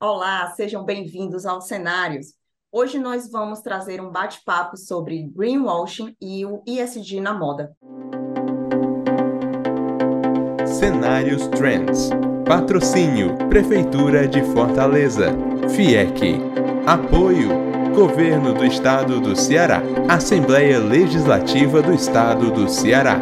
Olá, 0.00 0.46
sejam 0.54 0.84
bem-vindos 0.84 1.44
aos 1.44 1.66
Cenários. 1.66 2.28
Hoje 2.70 3.00
nós 3.00 3.28
vamos 3.28 3.62
trazer 3.62 4.00
um 4.00 4.12
bate-papo 4.12 4.76
sobre 4.76 5.24
greenwashing 5.34 6.14
e 6.20 6.46
o 6.46 6.62
ESG 6.64 7.20
na 7.20 7.34
moda. 7.34 7.76
Cenários 10.64 11.48
Trends. 11.48 12.10
Patrocínio 12.46 13.36
Prefeitura 13.48 14.28
de 14.28 14.40
Fortaleza. 14.52 15.32
FIEC. 15.74 16.36
Apoio 16.86 17.48
Governo 17.92 18.54
do 18.54 18.64
Estado 18.64 19.20
do 19.20 19.34
Ceará. 19.34 19.82
Assembleia 20.08 20.78
Legislativa 20.78 21.82
do 21.82 21.92
Estado 21.92 22.52
do 22.52 22.68
Ceará. 22.68 23.18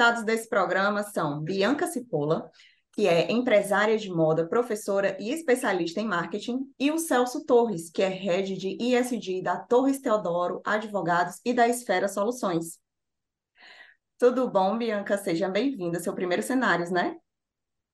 Convidados 0.00 0.24
desse 0.24 0.48
programa 0.48 1.02
são 1.02 1.42
Bianca 1.42 1.86
Cipolla, 1.86 2.50
que 2.94 3.06
é 3.06 3.30
empresária 3.30 3.98
de 3.98 4.08
moda, 4.10 4.48
professora 4.48 5.14
e 5.20 5.30
especialista 5.30 6.00
em 6.00 6.06
marketing, 6.06 6.60
e 6.78 6.90
o 6.90 6.98
Celso 6.98 7.44
Torres, 7.44 7.90
que 7.90 8.02
é 8.02 8.08
head 8.08 8.56
de 8.56 8.78
ISD 8.80 9.42
da 9.42 9.58
Torres 9.58 10.00
Teodoro 10.00 10.62
Advogados 10.64 11.38
e 11.44 11.52
da 11.52 11.68
Esfera 11.68 12.08
Soluções. 12.08 12.78
Tudo 14.18 14.50
bom, 14.50 14.78
Bianca? 14.78 15.18
Seja 15.18 15.50
bem-vinda. 15.50 16.00
Seu 16.00 16.14
primeiro 16.14 16.42
cenário, 16.42 16.90
né? 16.90 17.18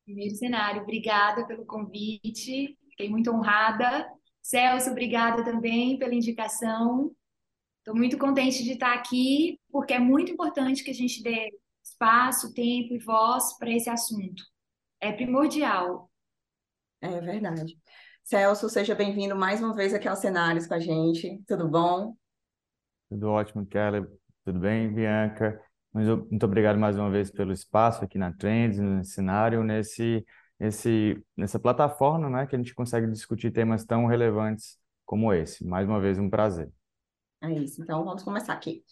Primeiro 0.05 0.37
cenário. 0.37 0.83
Obrigada 0.83 1.45
pelo 1.45 1.67
convite. 1.67 2.79
Fiquei 2.91 3.11
muito 3.11 3.33
honrada. 3.33 4.09
Celso, 4.41 4.91
obrigada 4.91 5.45
também 5.45 5.99
pela 5.99 6.15
indicação. 6.15 7.11
Estou 7.79 7.97
muito 7.97 8.17
contente 8.17 8.63
de 8.63 8.75
estar 8.75 8.95
aqui, 8.95 9.59
porque 9.73 9.93
é 9.93 9.99
muito 9.99 10.31
importante 10.31 10.85
que 10.85 10.93
a 10.93 10.95
gente 10.95 11.21
dê 11.21 11.51
espaço, 11.97 12.53
tempo 12.53 12.93
e 12.93 12.99
voz 12.99 13.57
para 13.59 13.71
esse 13.71 13.89
assunto. 13.89 14.45
É 15.01 15.11
primordial. 15.13 16.11
É 17.01 17.21
verdade. 17.21 17.79
Celso, 18.23 18.69
seja 18.69 18.95
bem-vindo 18.95 19.35
mais 19.35 19.63
uma 19.63 19.75
vez 19.75 19.95
aqui 19.95 20.07
aos 20.07 20.19
cenários 20.19 20.67
com 20.67 20.75
a 20.75 20.79
gente. 20.79 21.43
Tudo 21.47 21.67
bom? 21.67 22.15
Tudo 23.09 23.31
ótimo, 23.31 23.65
Kelly. 23.65 24.07
Tudo 24.45 24.59
bem, 24.59 24.93
Bianca? 24.93 25.59
Muito, 25.91 26.27
muito 26.31 26.45
obrigado 26.45 26.79
mais 26.79 26.99
uma 26.99 27.11
vez 27.11 27.31
pelo 27.31 27.53
espaço 27.53 28.05
aqui 28.05 28.19
na 28.19 28.31
Trends, 28.31 28.79
no 28.79 29.03
cenário, 29.03 29.65
nesse, 29.65 30.23
nesse, 30.61 31.25
nessa 31.35 31.59
plataforma 31.59 32.29
né, 32.29 32.47
que 32.47 32.55
a 32.55 32.59
gente 32.59 32.75
consegue 32.75 33.07
discutir 33.07 33.51
temas 33.51 33.87
tão 33.87 34.05
relevantes 34.05 34.79
como 35.07 35.33
esse. 35.33 35.65
Mais 35.67 35.89
uma 35.89 35.99
vez, 35.99 36.19
um 36.19 36.29
prazer. 36.29 36.71
É 37.43 37.51
isso. 37.53 37.83
Então, 37.83 38.05
vamos 38.05 38.23
começar 38.23 38.53
aqui. 38.53 38.83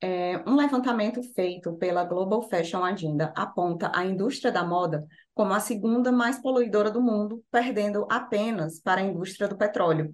É, 0.00 0.42
um 0.48 0.56
levantamento 0.56 1.22
feito 1.32 1.74
pela 1.74 2.04
Global 2.04 2.42
Fashion 2.42 2.82
Agenda 2.82 3.32
aponta 3.36 3.92
a 3.94 4.04
indústria 4.04 4.50
da 4.50 4.64
moda 4.64 5.06
como 5.32 5.54
a 5.54 5.60
segunda 5.60 6.10
mais 6.10 6.40
poluidora 6.40 6.90
do 6.90 7.00
mundo, 7.00 7.44
perdendo 7.52 8.06
apenas 8.10 8.80
para 8.80 9.00
a 9.00 9.04
indústria 9.04 9.46
do 9.46 9.56
petróleo. 9.56 10.12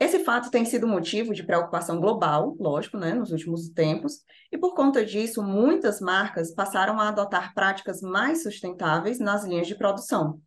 Esse 0.00 0.24
fato 0.24 0.50
tem 0.50 0.64
sido 0.64 0.88
motivo 0.88 1.34
de 1.34 1.42
preocupação 1.42 2.00
global, 2.00 2.56
lógico, 2.58 2.96
né, 2.96 3.12
nos 3.12 3.30
últimos 3.30 3.68
tempos, 3.68 4.24
e 4.50 4.56
por 4.56 4.74
conta 4.74 5.04
disso, 5.04 5.42
muitas 5.42 6.00
marcas 6.00 6.54
passaram 6.54 6.98
a 6.98 7.08
adotar 7.08 7.52
práticas 7.52 8.00
mais 8.00 8.42
sustentáveis 8.42 9.18
nas 9.18 9.44
linhas 9.44 9.66
de 9.66 9.74
produção. 9.74 10.40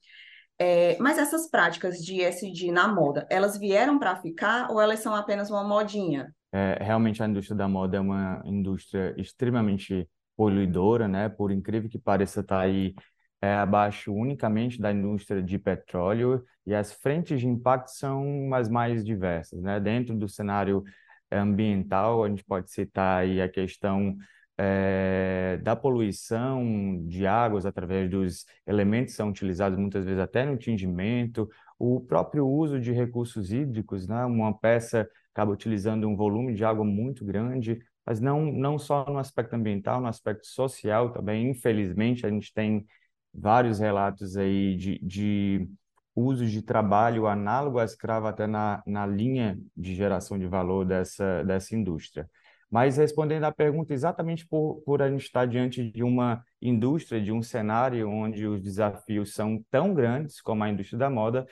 É, 0.58 0.98
mas 1.00 1.20
essas 1.20 1.48
práticas 1.48 2.00
de 2.00 2.22
ESG 2.22 2.72
na 2.72 2.88
moda, 2.88 3.28
elas 3.30 3.56
vieram 3.56 4.00
para 4.00 4.16
ficar 4.16 4.72
ou 4.72 4.82
elas 4.82 5.02
são 5.02 5.14
apenas 5.14 5.52
uma 5.52 5.64
modinha? 5.64 6.34
É, 6.54 6.78
realmente 6.84 7.22
a 7.23 7.28
indústria 7.28 7.58
da 7.58 7.68
moda 7.68 7.98
é 7.98 8.00
uma 8.00 8.40
indústria 8.46 9.16
extremamente 9.18 10.08
poluidora, 10.38 11.08
né? 11.08 11.28
Por 11.28 11.52
incrível 11.52 11.90
que 11.90 11.98
pareça, 11.98 12.42
está 12.42 12.60
aí 12.62 12.94
é, 13.42 13.56
abaixo 13.56 14.14
unicamente 14.14 14.80
da 14.80 14.92
indústria 14.92 15.42
de 15.42 15.58
petróleo 15.58 16.44
e 16.66 16.73
as 16.76 16.94
frentes 16.94 17.40
de 17.40 17.48
impacto 17.48 17.90
são 17.90 18.54
as 18.54 18.70
mais 18.70 19.04
diversas, 19.04 19.61
né? 19.61 19.80
Dentro 19.80 20.16
do 20.16 20.30
cenário 20.30 20.83
ambiental, 21.32 22.23
a 22.23 22.30
gente 22.30 22.44
pode 22.44 22.72
citar 22.72 23.22
aí 23.22 23.42
a 23.42 23.50
questão 23.50 24.16
é, 24.58 25.60
da 25.64 25.76
poluição 25.76 27.04
de 27.08 27.26
águas 27.26 27.66
através 27.66 28.10
dos 28.10 28.45
elementos 28.67 29.14
que 29.14 29.17
são 29.17 29.30
utilizados 29.30 29.77
muitas 29.80 30.06
vezes 30.06 30.20
até 30.20 30.45
no 30.45 30.56
tingimento, 30.58 31.50
o 31.80 32.00
próprio 32.00 32.48
uso 32.48 32.80
de 32.80 32.92
recursos 32.92 33.52
hídricos, 33.52 34.08
né? 34.08 34.23
Uma 34.26 34.58
peça 34.58 35.10
acaba 35.33 35.52
utilizando 35.52 36.08
um 36.08 36.16
volume 36.16 36.54
de 36.54 36.64
água 36.64 36.86
muito 36.86 37.26
grande, 37.26 37.80
mas 38.05 38.20
não, 38.20 38.45
não 38.45 38.77
só 38.77 39.05
no 39.05 39.17
aspecto 39.17 39.54
ambiental, 39.55 39.99
no 39.99 40.08
aspecto 40.08 40.45
social 40.45 41.11
também. 41.11 41.49
Infelizmente, 41.49 42.26
a 42.26 42.30
gente 42.30 42.54
tem 42.54 42.86
vários 43.33 43.80
relatos 43.80 44.38
aí 44.38 44.76
de, 44.77 44.99
de 44.99 45.67
uso 46.16 46.45
de 46.45 46.61
trabalho 46.61 47.27
análogo 47.27 47.80
à 47.80 47.83
escrava 47.83 48.30
até 48.30 48.45
na, 48.45 48.83
na 48.86 49.05
linha 49.05 49.58
de 49.76 49.95
geração 49.95 50.38
de 50.38 50.45
valor 50.45 50.86
dessa, 50.86 51.44
dessa 51.44 51.76
indústria. 51.76 52.30
Mas 52.70 52.98
respondendo 52.98 53.44
à 53.44 53.52
pergunta, 53.52 53.94
exatamente 53.94 54.48
por, 54.48 54.82
por 54.86 55.02
a 55.02 55.10
gente 55.10 55.23
estar 55.23 55.45
diante 55.45 55.92
de 55.92 56.04
uma 56.04 56.44
indústria, 56.61 57.21
de 57.21 57.32
um 57.32 57.42
cenário 57.42 58.10
onde 58.10 58.48
os 58.48 58.61
desafios 58.61 59.33
são 59.33 59.64
tão 59.70 59.94
grandes 59.94 60.42
como 60.42 60.64
a 60.64 60.70
indústria 60.70 60.98
da 60.98 61.10
moda, 61.10 61.45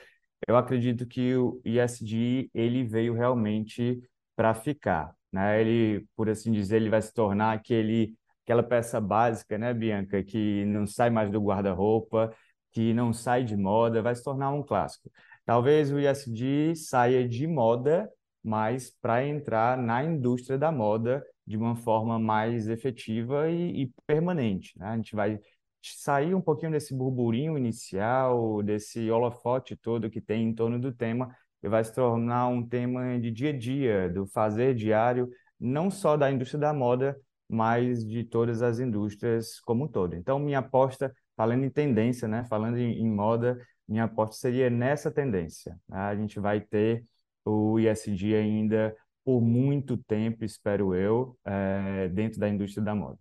eu 0.46 0.56
acredito 0.56 1.06
que 1.06 1.34
o 1.36 1.60
ESG 1.64 2.50
ele 2.54 2.84
veio 2.84 3.14
realmente 3.14 4.02
para 4.36 4.54
ficar, 4.54 5.14
né? 5.32 5.60
Ele, 5.60 6.06
por 6.16 6.28
assim 6.28 6.52
dizer, 6.52 6.76
ele 6.76 6.90
vai 6.90 7.02
se 7.02 7.12
tornar 7.12 7.52
aquele 7.52 8.14
aquela 8.44 8.62
peça 8.62 9.00
básica, 9.00 9.56
né, 9.56 9.72
Bianca, 9.72 10.22
que 10.22 10.64
não 10.66 10.84
sai 10.86 11.10
mais 11.10 11.30
do 11.30 11.40
guarda-roupa, 11.40 12.34
que 12.72 12.92
não 12.92 13.12
sai 13.12 13.44
de 13.44 13.56
moda, 13.56 14.02
vai 14.02 14.14
se 14.14 14.24
tornar 14.24 14.50
um 14.50 14.62
clássico. 14.62 15.10
Talvez 15.44 15.92
o 15.92 15.98
ESG 15.98 16.74
saia 16.74 17.28
de 17.28 17.46
moda, 17.46 18.10
mas 18.42 18.90
para 19.00 19.24
entrar 19.24 19.78
na 19.78 20.02
indústria 20.04 20.58
da 20.58 20.72
moda 20.72 21.24
de 21.46 21.56
uma 21.56 21.76
forma 21.76 22.18
mais 22.18 22.68
efetiva 22.68 23.48
e, 23.50 23.82
e 23.82 23.92
permanente. 24.06 24.78
Né? 24.78 24.86
A 24.86 24.96
gente 24.96 25.14
vai 25.14 25.38
sair 25.82 26.34
um 26.34 26.40
pouquinho 26.40 26.72
desse 26.72 26.94
burburinho 26.94 27.58
inicial, 27.58 28.62
desse 28.62 29.10
holofote 29.10 29.76
todo 29.76 30.10
que 30.10 30.20
tem 30.20 30.48
em 30.48 30.54
torno 30.54 30.78
do 30.78 30.92
tema, 30.92 31.34
e 31.62 31.68
vai 31.68 31.82
se 31.84 31.94
tornar 31.94 32.48
um 32.48 32.66
tema 32.66 33.18
de 33.18 33.30
dia 33.30 33.50
a 33.50 33.58
dia, 33.58 34.08
do 34.08 34.26
fazer 34.26 34.74
diário, 34.74 35.28
não 35.58 35.90
só 35.90 36.16
da 36.16 36.30
indústria 36.30 36.60
da 36.60 36.72
moda, 36.72 37.16
mas 37.48 38.04
de 38.04 38.24
todas 38.24 38.62
as 38.62 38.78
indústrias 38.78 39.60
como 39.60 39.84
um 39.84 39.88
todo. 39.88 40.14
Então, 40.14 40.38
minha 40.38 40.58
aposta, 40.58 41.14
falando 41.36 41.64
em 41.64 41.70
tendência, 41.70 42.26
né, 42.26 42.44
falando 42.48 42.78
em, 42.78 43.00
em 43.00 43.10
moda, 43.10 43.58
minha 43.86 44.04
aposta 44.04 44.36
seria 44.36 44.70
nessa 44.70 45.10
tendência. 45.10 45.78
Né? 45.88 45.98
A 45.98 46.16
gente 46.16 46.40
vai 46.40 46.60
ter 46.60 47.04
o 47.44 47.78
ISD 47.78 48.34
ainda 48.34 48.96
por 49.24 49.40
muito 49.40 49.96
tempo, 49.96 50.44
espero 50.44 50.94
eu, 50.94 51.36
é, 51.44 52.08
dentro 52.08 52.40
da 52.40 52.48
indústria 52.48 52.82
da 52.82 52.94
moda. 52.94 53.18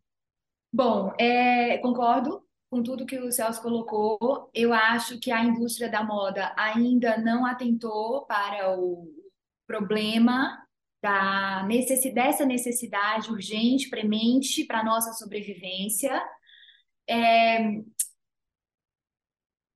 Bom, 0.73 1.13
é, 1.19 1.77
concordo 1.79 2.41
com 2.71 2.81
tudo 2.81 3.05
que 3.05 3.19
o 3.19 3.29
Celso 3.29 3.61
colocou, 3.61 4.49
eu 4.53 4.71
acho 4.71 5.19
que 5.19 5.29
a 5.29 5.43
indústria 5.43 5.89
da 5.89 6.01
moda 6.01 6.53
ainda 6.57 7.17
não 7.17 7.45
atentou 7.45 8.25
para 8.25 8.79
o 8.79 9.07
problema 9.67 10.57
da 11.03 11.63
necessidade, 11.67 12.29
dessa 12.29 12.45
necessidade 12.45 13.29
urgente, 13.29 13.89
premente 13.89 14.63
para 14.63 14.79
a 14.79 14.85
nossa 14.85 15.11
sobrevivência. 15.11 16.23
É, 17.09 17.59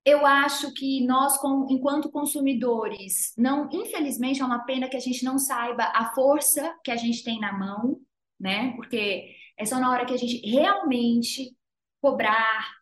eu 0.02 0.24
acho 0.24 0.72
que 0.72 1.04
nós, 1.04 1.38
enquanto 1.68 2.10
consumidores, 2.10 3.34
não, 3.36 3.68
infelizmente, 3.70 4.40
é 4.40 4.44
uma 4.44 4.64
pena 4.64 4.88
que 4.88 4.96
a 4.96 5.00
gente 5.00 5.22
não 5.22 5.38
saiba 5.38 5.82
a 5.94 6.14
força 6.14 6.74
que 6.82 6.90
a 6.90 6.96
gente 6.96 7.22
tem 7.22 7.38
na 7.40 7.52
mão, 7.52 8.00
né? 8.40 8.72
Porque 8.74 9.34
é 9.58 9.66
só 9.66 9.78
na 9.78 9.90
hora 9.90 10.06
que 10.06 10.14
a 10.14 10.16
gente 10.16 10.38
realmente 10.48 11.54
cobrar, 12.00 12.76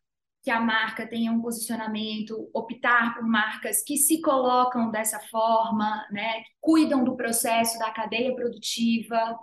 que 0.45 0.51
a 0.51 0.61
marca 0.61 1.07
tenha 1.07 1.33
um 1.33 1.41
posicionamento, 1.41 2.51
optar 2.53 3.15
por 3.15 3.27
marcas 3.27 3.83
que 3.83 3.97
se 3.97 4.21
colocam 4.21 4.91
dessa 4.91 5.19
forma, 5.19 6.07
né, 6.11 6.43
que 6.43 6.51
cuidam 6.61 7.03
do 7.03 7.17
processo 7.17 7.79
da 7.79 7.91
cadeia 7.91 8.35
produtiva. 8.37 9.39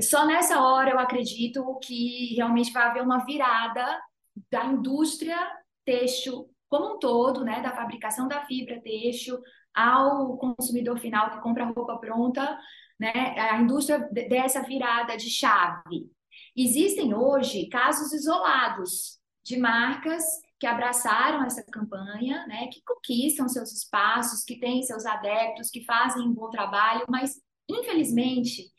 Só 0.00 0.26
nessa 0.26 0.60
hora 0.60 0.90
eu 0.90 0.98
acredito 0.98 1.78
que 1.78 2.34
realmente 2.34 2.72
vai 2.72 2.88
haver 2.88 3.04
uma 3.04 3.24
virada 3.24 4.02
da 4.50 4.64
indústria 4.66 5.38
têxtil 5.84 6.50
como 6.68 6.96
um 6.96 6.98
todo, 6.98 7.44
né, 7.44 7.62
da 7.62 7.70
fabricação 7.70 8.26
da 8.26 8.44
fibra 8.46 8.80
têxtil 8.82 9.38
ao 9.72 10.36
consumidor 10.38 10.98
final 10.98 11.30
que 11.30 11.40
compra 11.40 11.66
roupa 11.66 11.98
pronta, 11.98 12.58
né, 12.98 13.12
a 13.38 13.60
indústria 13.60 14.00
dessa 14.28 14.60
virada 14.60 15.16
de 15.16 15.30
chave. 15.30 16.10
Existem 16.56 17.14
hoje 17.14 17.68
casos 17.68 18.12
isolados 18.12 19.24
de 19.46 19.56
marcas 19.56 20.24
que 20.58 20.66
abraçaram 20.66 21.44
essa 21.44 21.62
campanha, 21.62 22.44
né, 22.48 22.66
que 22.66 22.82
conquistam 22.84 23.48
seus 23.48 23.72
espaços, 23.72 24.42
que 24.42 24.58
têm 24.58 24.82
seus 24.82 25.06
adeptos, 25.06 25.70
que 25.70 25.84
fazem 25.84 26.26
um 26.26 26.34
bom 26.34 26.50
trabalho, 26.50 27.04
mas 27.08 27.40
infelizmente 27.68 28.72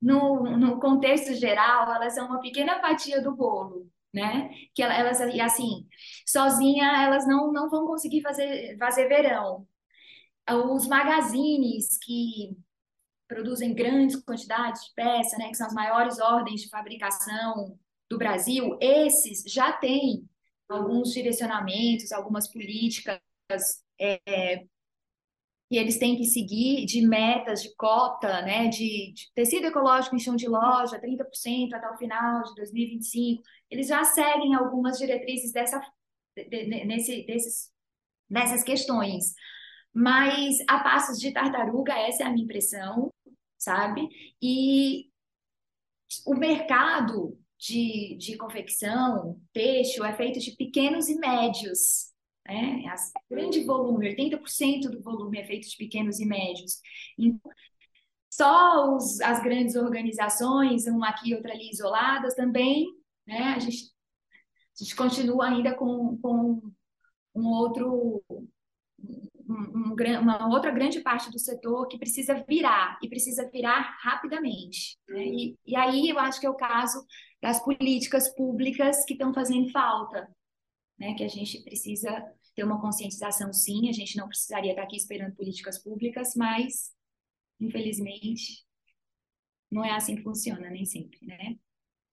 no, 0.00 0.56
no 0.56 0.80
contexto 0.80 1.34
geral, 1.34 1.92
elas 1.92 2.14
são 2.14 2.26
uma 2.26 2.40
pequena 2.40 2.80
fatia 2.80 3.22
do 3.22 3.34
bolo, 3.34 3.90
né? 4.12 4.50
Que 4.74 4.82
elas, 4.82 5.20
assim, 5.20 5.86
sozinha, 6.26 7.04
elas 7.04 7.26
não, 7.26 7.50
não 7.52 7.70
vão 7.70 7.86
conseguir 7.86 8.20
fazer, 8.20 8.76
fazer 8.78 9.08
verão. 9.08 9.66
Os 10.50 10.86
magazines 10.86 11.98
que 12.02 12.56
produzem 13.26 13.74
grandes 13.74 14.22
quantidades 14.22 14.84
de 14.84 14.92
peça, 14.94 15.38
né, 15.38 15.48
que 15.48 15.56
são 15.56 15.66
as 15.66 15.74
maiores 15.74 16.18
ordens 16.18 16.60
de 16.60 16.68
fabricação 16.68 17.78
do 18.08 18.18
Brasil, 18.18 18.76
esses 18.80 19.42
já 19.50 19.72
têm 19.72 20.28
alguns 20.68 21.12
direcionamentos, 21.12 22.12
algumas 22.12 22.50
políticas 22.50 23.20
é, 24.00 24.64
que 25.68 25.76
eles 25.76 25.98
têm 25.98 26.16
que 26.16 26.24
seguir 26.24 26.84
de 26.86 27.06
metas, 27.06 27.62
de 27.62 27.74
cota, 27.76 28.42
né, 28.42 28.68
de, 28.68 29.12
de 29.12 29.32
tecido 29.34 29.66
ecológico 29.66 30.14
em 30.14 30.18
chão 30.18 30.36
de 30.36 30.48
loja, 30.48 31.00
30% 31.00 31.72
até 31.72 31.90
o 31.90 31.96
final 31.96 32.42
de 32.44 32.54
2025. 32.54 33.42
Eles 33.70 33.88
já 33.88 34.04
seguem 34.04 34.54
algumas 34.54 34.98
diretrizes 34.98 35.52
dessa, 35.52 35.80
de, 36.36 36.66
nesse, 36.84 37.24
desses, 37.24 37.72
nessas 38.28 38.62
questões. 38.62 39.34
Mas 39.92 40.56
a 40.68 40.80
passos 40.80 41.18
de 41.18 41.32
tartaruga, 41.32 41.94
essa 41.94 42.24
é 42.24 42.26
a 42.26 42.30
minha 42.30 42.44
impressão, 42.44 43.10
sabe? 43.56 44.08
E 44.42 45.08
o 46.26 46.34
mercado 46.34 47.38
de, 47.64 48.16
de 48.16 48.36
confecção, 48.36 49.40
têxtil, 49.52 50.04
é 50.04 50.14
feito 50.14 50.38
de 50.38 50.52
pequenos 50.52 51.08
e 51.08 51.18
médios. 51.18 52.12
Né? 52.46 52.84
As, 52.88 53.10
grande 53.30 53.64
volume, 53.64 54.14
80% 54.14 54.90
do 54.90 55.02
volume 55.02 55.38
é 55.38 55.46
feito 55.46 55.66
de 55.68 55.76
pequenos 55.76 56.20
e 56.20 56.26
médios. 56.26 56.80
Então, 57.18 57.50
só 58.30 58.94
os, 58.94 59.20
as 59.20 59.42
grandes 59.42 59.76
organizações, 59.76 60.86
uma 60.86 61.08
aqui 61.08 61.34
outra 61.34 61.52
ali 61.52 61.70
isoladas, 61.70 62.34
também, 62.34 62.86
né? 63.26 63.54
A 63.54 63.58
gente, 63.60 63.84
a 63.84 64.84
gente 64.84 64.96
continua 64.96 65.46
ainda 65.46 65.74
com, 65.74 66.18
com 66.18 66.60
um 67.34 67.46
outro 67.46 68.22
um, 69.48 69.94
um, 69.94 70.20
uma 70.20 70.48
outra 70.48 70.70
grande 70.70 71.00
parte 71.00 71.30
do 71.30 71.38
setor 71.38 71.86
que 71.86 71.98
precisa 71.98 72.44
virar 72.46 72.98
e 73.02 73.08
precisa 73.08 73.48
virar 73.50 73.96
rapidamente. 74.02 74.98
Né? 75.08 75.26
E, 75.26 75.58
e 75.64 75.76
aí 75.76 76.08
eu 76.08 76.18
acho 76.18 76.40
que 76.40 76.46
é 76.46 76.50
o 76.50 76.56
caso 76.56 77.04
das 77.44 77.62
políticas 77.62 78.34
públicas 78.34 79.04
que 79.04 79.12
estão 79.12 79.34
fazendo 79.34 79.70
falta, 79.70 80.34
né? 80.98 81.12
que 81.12 81.22
a 81.22 81.28
gente 81.28 81.62
precisa 81.62 82.10
ter 82.54 82.64
uma 82.64 82.80
conscientização 82.80 83.52
sim, 83.52 83.86
a 83.90 83.92
gente 83.92 84.16
não 84.16 84.28
precisaria 84.28 84.70
estar 84.70 84.82
aqui 84.82 84.96
esperando 84.96 85.36
políticas 85.36 85.76
públicas, 85.78 86.34
mas 86.34 86.90
infelizmente 87.60 88.64
não 89.70 89.84
é 89.84 89.90
assim 89.90 90.16
que 90.16 90.22
funciona 90.22 90.70
nem 90.70 90.86
sempre, 90.86 91.18
né? 91.26 91.58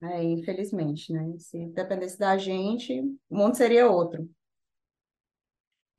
É, 0.03 0.21
infelizmente, 0.21 1.13
né? 1.13 1.33
Se 1.37 1.65
dependesse 1.67 2.19
da 2.19 2.37
gente, 2.37 2.99
o 3.29 3.37
mundo 3.37 3.55
seria 3.55 3.89
outro. 3.89 4.29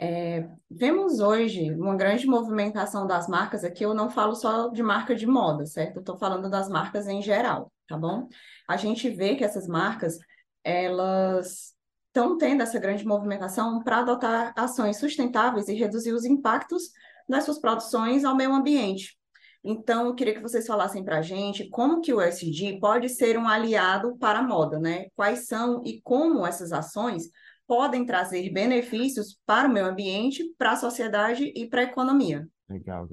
É, 0.04 0.48
vemos 0.68 1.20
hoje 1.20 1.70
uma 1.70 1.94
grande 1.94 2.26
movimentação 2.26 3.06
das 3.06 3.28
marcas 3.28 3.62
aqui, 3.62 3.84
eu 3.84 3.94
não 3.94 4.10
falo 4.10 4.34
só 4.34 4.66
de 4.66 4.82
marca 4.82 5.14
de 5.14 5.28
moda, 5.28 5.64
certo? 5.64 5.98
Eu 5.98 6.00
estou 6.00 6.18
falando 6.18 6.50
das 6.50 6.68
marcas 6.68 7.06
em 7.06 7.22
geral, 7.22 7.72
tá 7.86 7.96
bom? 7.96 8.26
A 8.66 8.76
gente 8.76 9.08
vê 9.08 9.36
que 9.36 9.44
essas 9.44 9.68
marcas, 9.68 10.18
elas 10.64 11.72
estão 12.08 12.36
tendo 12.36 12.64
essa 12.64 12.80
grande 12.80 13.06
movimentação 13.06 13.80
para 13.80 13.98
adotar 13.98 14.52
ações 14.56 14.96
sustentáveis 14.96 15.68
e 15.68 15.74
reduzir 15.74 16.10
os 16.10 16.24
impactos 16.24 16.90
das 17.28 17.44
suas 17.44 17.60
produções 17.60 18.24
ao 18.24 18.34
meio 18.34 18.52
ambiente. 18.52 19.16
Então, 19.62 20.06
eu 20.06 20.16
queria 20.16 20.34
que 20.34 20.42
vocês 20.42 20.66
falassem 20.66 21.04
para 21.04 21.18
a 21.18 21.22
gente 21.22 21.68
como 21.68 22.00
que 22.00 22.12
o 22.12 22.20
ESG 22.20 22.80
pode 22.80 23.08
ser 23.08 23.38
um 23.38 23.46
aliado 23.46 24.16
para 24.18 24.40
a 24.40 24.42
moda, 24.42 24.80
né? 24.80 25.06
Quais 25.14 25.46
são 25.46 25.80
e 25.84 26.02
como 26.02 26.44
essas 26.44 26.72
ações 26.72 27.30
podem 27.66 28.04
trazer 28.04 28.50
benefícios 28.50 29.38
para 29.46 29.68
o 29.68 29.72
meio 29.72 29.86
ambiente, 29.86 30.44
para 30.58 30.72
a 30.72 30.76
sociedade 30.76 31.52
e 31.56 31.66
para 31.66 31.80
a 31.80 31.84
economia. 31.84 32.46
Legal. 32.68 33.08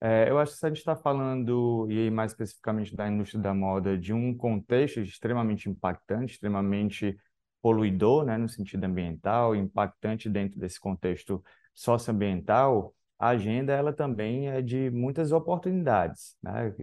É, 0.00 0.30
eu 0.30 0.38
acho 0.38 0.52
que 0.52 0.58
se 0.58 0.66
a 0.66 0.68
gente 0.68 0.78
está 0.78 0.96
falando, 0.96 1.86
e 1.90 2.10
mais 2.10 2.32
especificamente 2.32 2.96
da 2.96 3.06
indústria 3.06 3.42
da 3.42 3.52
moda, 3.52 3.98
de 3.98 4.12
um 4.14 4.34
contexto 4.34 5.00
extremamente 5.00 5.68
impactante, 5.68 6.32
extremamente 6.32 7.18
poluidor, 7.60 8.24
né, 8.24 8.38
no 8.38 8.48
sentido 8.48 8.84
ambiental, 8.84 9.54
impactante 9.54 10.28
dentro 10.28 10.58
desse 10.58 10.80
contexto 10.80 11.44
socioambiental, 11.74 12.94
a 13.18 13.28
agenda 13.28 13.74
ela 13.74 13.92
também 13.92 14.48
é 14.48 14.62
de 14.62 14.90
muitas 14.90 15.30
oportunidades. 15.30 16.34
Né? 16.42 16.74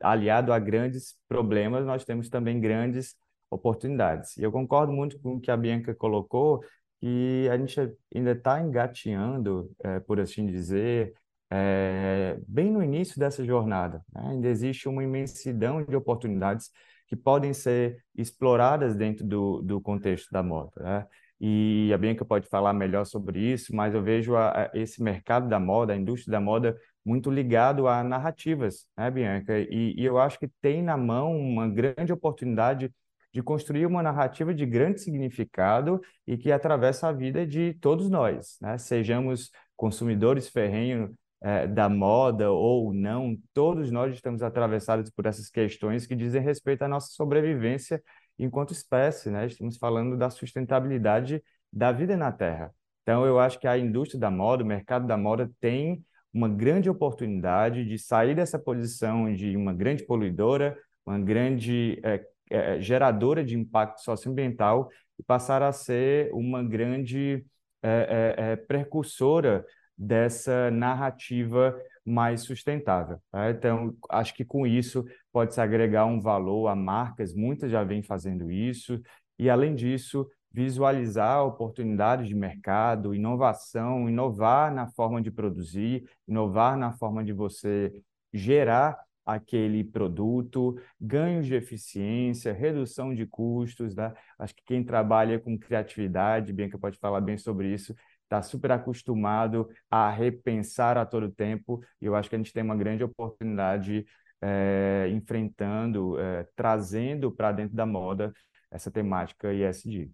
Aliado 0.00 0.52
a 0.52 0.58
grandes 0.58 1.16
problemas, 1.28 1.86
nós 1.86 2.04
temos 2.04 2.28
também 2.28 2.60
grandes 2.60 3.14
oportunidades. 3.50 4.36
E 4.36 4.42
eu 4.42 4.52
concordo 4.52 4.92
muito 4.92 5.18
com 5.20 5.34
o 5.36 5.40
que 5.40 5.50
a 5.50 5.56
Bianca 5.56 5.94
colocou, 5.94 6.62
que 7.00 7.48
a 7.50 7.56
gente 7.58 7.78
ainda 8.14 8.32
está 8.32 8.60
engateando, 8.60 9.70
é, 9.82 10.00
por 10.00 10.18
assim 10.20 10.46
dizer, 10.46 11.14
é, 11.50 12.38
bem 12.46 12.70
no 12.70 12.82
início 12.82 13.18
dessa 13.18 13.44
jornada. 13.44 14.02
Né? 14.12 14.22
Ainda 14.30 14.48
existe 14.48 14.88
uma 14.88 15.02
imensidão 15.04 15.84
de 15.84 15.94
oportunidades 15.94 16.70
que 17.08 17.16
podem 17.16 17.52
ser 17.52 18.02
exploradas 18.16 18.96
dentro 18.96 19.24
do, 19.24 19.62
do 19.62 19.80
contexto 19.80 20.30
da 20.32 20.42
moda. 20.42 20.72
Né? 20.76 21.06
E 21.40 21.90
a 21.92 21.98
Bianca 21.98 22.24
pode 22.24 22.48
falar 22.48 22.72
melhor 22.72 23.04
sobre 23.04 23.38
isso, 23.38 23.74
mas 23.74 23.94
eu 23.94 24.02
vejo 24.02 24.34
a, 24.34 24.64
a, 24.64 24.70
esse 24.74 25.02
mercado 25.02 25.48
da 25.48 25.60
moda, 25.60 25.92
a 25.92 25.96
indústria 25.96 26.32
da 26.32 26.40
moda, 26.40 26.76
muito 27.04 27.30
ligado 27.30 27.86
a 27.86 28.02
narrativas, 28.02 28.86
né, 28.96 29.10
Bianca? 29.10 29.58
E, 29.58 29.94
e 29.96 30.04
eu 30.04 30.18
acho 30.18 30.38
que 30.38 30.48
tem 30.60 30.82
na 30.82 30.96
mão 30.96 31.38
uma 31.38 31.68
grande 31.68 32.12
oportunidade 32.12 32.92
de 33.36 33.42
construir 33.42 33.84
uma 33.84 34.02
narrativa 34.02 34.54
de 34.54 34.64
grande 34.64 35.02
significado 35.02 36.00
e 36.26 36.38
que 36.38 36.50
atravessa 36.50 37.08
a 37.08 37.12
vida 37.12 37.46
de 37.46 37.74
todos 37.74 38.08
nós, 38.08 38.56
né? 38.62 38.78
Sejamos 38.78 39.50
consumidores 39.76 40.48
ferrenhos 40.48 41.10
é, 41.42 41.66
da 41.66 41.86
moda 41.86 42.50
ou 42.50 42.94
não, 42.94 43.36
todos 43.52 43.90
nós 43.90 44.14
estamos 44.14 44.42
atravessados 44.42 45.10
por 45.10 45.26
essas 45.26 45.50
questões 45.50 46.06
que 46.06 46.16
dizem 46.16 46.40
respeito 46.40 46.80
à 46.80 46.88
nossa 46.88 47.08
sobrevivência 47.08 48.02
enquanto 48.38 48.72
espécie, 48.72 49.28
né? 49.28 49.44
Estamos 49.44 49.76
falando 49.76 50.16
da 50.16 50.30
sustentabilidade 50.30 51.42
da 51.70 51.92
vida 51.92 52.16
na 52.16 52.32
Terra. 52.32 52.72
Então, 53.02 53.26
eu 53.26 53.38
acho 53.38 53.60
que 53.60 53.68
a 53.68 53.76
indústria 53.76 54.18
da 54.18 54.30
moda, 54.30 54.64
o 54.64 54.66
mercado 54.66 55.06
da 55.06 55.18
moda 55.18 55.50
tem 55.60 56.02
uma 56.32 56.48
grande 56.48 56.88
oportunidade 56.88 57.84
de 57.84 57.98
sair 57.98 58.34
dessa 58.34 58.58
posição 58.58 59.30
de 59.34 59.54
uma 59.58 59.74
grande 59.74 60.06
poluidora, 60.06 60.74
uma 61.04 61.18
grande 61.18 62.00
é, 62.02 62.24
é, 62.50 62.80
geradora 62.80 63.44
de 63.44 63.56
impacto 63.56 64.02
socioambiental 64.02 64.90
e 65.18 65.22
passar 65.22 65.62
a 65.62 65.72
ser 65.72 66.30
uma 66.32 66.62
grande 66.62 67.44
é, 67.82 68.34
é, 68.38 68.52
é, 68.52 68.56
precursora 68.56 69.64
dessa 69.96 70.70
narrativa 70.70 71.76
mais 72.04 72.42
sustentável. 72.42 73.18
Tá? 73.30 73.50
Então, 73.50 73.96
acho 74.10 74.34
que 74.34 74.44
com 74.44 74.66
isso 74.66 75.04
pode-se 75.32 75.60
agregar 75.60 76.06
um 76.06 76.20
valor 76.20 76.68
a 76.68 76.76
marcas, 76.76 77.34
muitas 77.34 77.70
já 77.70 77.82
vêm 77.82 78.02
fazendo 78.02 78.50
isso, 78.50 79.00
e 79.38 79.50
além 79.50 79.74
disso, 79.74 80.28
visualizar 80.52 81.44
oportunidades 81.44 82.28
de 82.28 82.34
mercado, 82.34 83.14
inovação, 83.14 84.08
inovar 84.08 84.72
na 84.72 84.86
forma 84.88 85.20
de 85.20 85.30
produzir, 85.30 86.08
inovar 86.26 86.76
na 86.78 86.92
forma 86.92 87.22
de 87.22 87.32
você 87.32 87.92
gerar 88.32 88.98
aquele 89.26 89.82
produto, 89.82 90.80
ganhos 91.00 91.46
de 91.46 91.54
eficiência, 91.54 92.52
redução 92.52 93.12
de 93.12 93.26
custos. 93.26 93.96
Né? 93.96 94.14
Acho 94.38 94.54
que 94.54 94.62
quem 94.64 94.84
trabalha 94.84 95.40
com 95.40 95.58
criatividade, 95.58 96.52
Bianca 96.52 96.78
pode 96.78 96.96
falar 96.98 97.20
bem 97.20 97.36
sobre 97.36 97.74
isso, 97.74 97.94
está 98.22 98.40
super 98.40 98.70
acostumado 98.70 99.68
a 99.90 100.08
repensar 100.10 100.96
a 100.96 101.04
todo 101.04 101.30
tempo, 101.30 101.80
e 102.00 102.06
eu 102.06 102.14
acho 102.14 102.28
que 102.28 102.36
a 102.36 102.38
gente 102.38 102.52
tem 102.52 102.62
uma 102.62 102.76
grande 102.76 103.02
oportunidade 103.02 104.06
é, 104.40 105.08
enfrentando, 105.10 106.18
é, 106.20 106.46
trazendo 106.54 107.32
para 107.32 107.52
dentro 107.52 107.74
da 107.74 107.86
moda 107.86 108.32
essa 108.70 108.90
temática 108.90 109.52
ISD. 109.52 110.10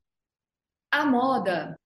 A 0.91 1.07
moda 1.07 1.79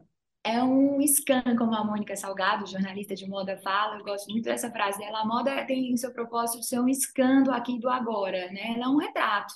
é 0.46 0.62
um 0.62 1.00
scan, 1.02 1.42
como 1.58 1.74
a 1.74 1.82
Mônica 1.82 2.14
Salgado, 2.14 2.66
jornalista 2.66 3.16
de 3.16 3.28
moda, 3.28 3.58
fala. 3.58 3.98
Eu 3.98 4.04
gosto 4.04 4.30
muito 4.30 4.44
dessa 4.44 4.70
frase 4.70 4.98
dela. 4.98 5.22
A 5.22 5.26
moda 5.26 5.66
tem 5.66 5.92
o 5.92 5.98
seu 5.98 6.12
propósito 6.12 6.60
de 6.60 6.66
ser 6.68 6.80
um 6.80 6.88
scan 6.88 7.42
do 7.42 7.50
aqui 7.50 7.74
e 7.74 7.80
do 7.80 7.90
agora, 7.90 8.50
né? 8.52 8.74
Ela 8.76 8.84
é 8.84 8.88
um 8.88 8.98
retrato 8.98 9.52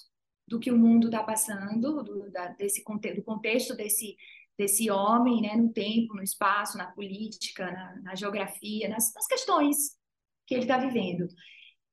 do 0.48 0.58
que 0.58 0.70
o 0.70 0.76
mundo 0.76 1.06
está 1.06 1.22
passando, 1.22 2.02
do, 2.02 2.28
da, 2.32 2.48
desse, 2.48 2.82
do 3.14 3.22
contexto 3.22 3.76
desse, 3.76 4.16
desse 4.58 4.90
homem, 4.90 5.40
né? 5.40 5.54
No 5.54 5.72
tempo, 5.72 6.14
no 6.14 6.24
espaço, 6.24 6.76
na 6.76 6.90
política, 6.90 7.70
na, 7.70 8.02
na 8.02 8.14
geografia, 8.16 8.88
nas, 8.88 9.14
nas 9.14 9.26
questões 9.28 9.96
que 10.44 10.54
ele 10.54 10.64
está 10.64 10.76
vivendo. 10.76 11.28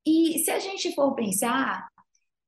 E 0.04 0.40
se 0.40 0.50
a 0.50 0.58
gente 0.58 0.92
for 0.96 1.14
pensar, 1.14 1.86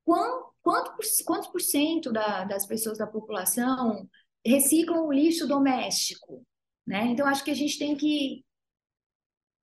quanto, 0.04 0.52
quanto, 0.60 0.92
quantos 1.24 1.48
por 1.48 1.60
cento 1.60 2.12
da, 2.12 2.42
das 2.42 2.66
pessoas 2.66 2.98
da 2.98 3.06
população 3.06 4.08
reciclam 4.44 5.06
o 5.06 5.12
lixo 5.12 5.46
doméstico, 5.46 6.44
né? 6.86 7.06
Então 7.06 7.26
acho 7.26 7.44
que 7.44 7.50
a 7.50 7.54
gente 7.54 7.78
tem 7.78 7.96
que 7.96 8.44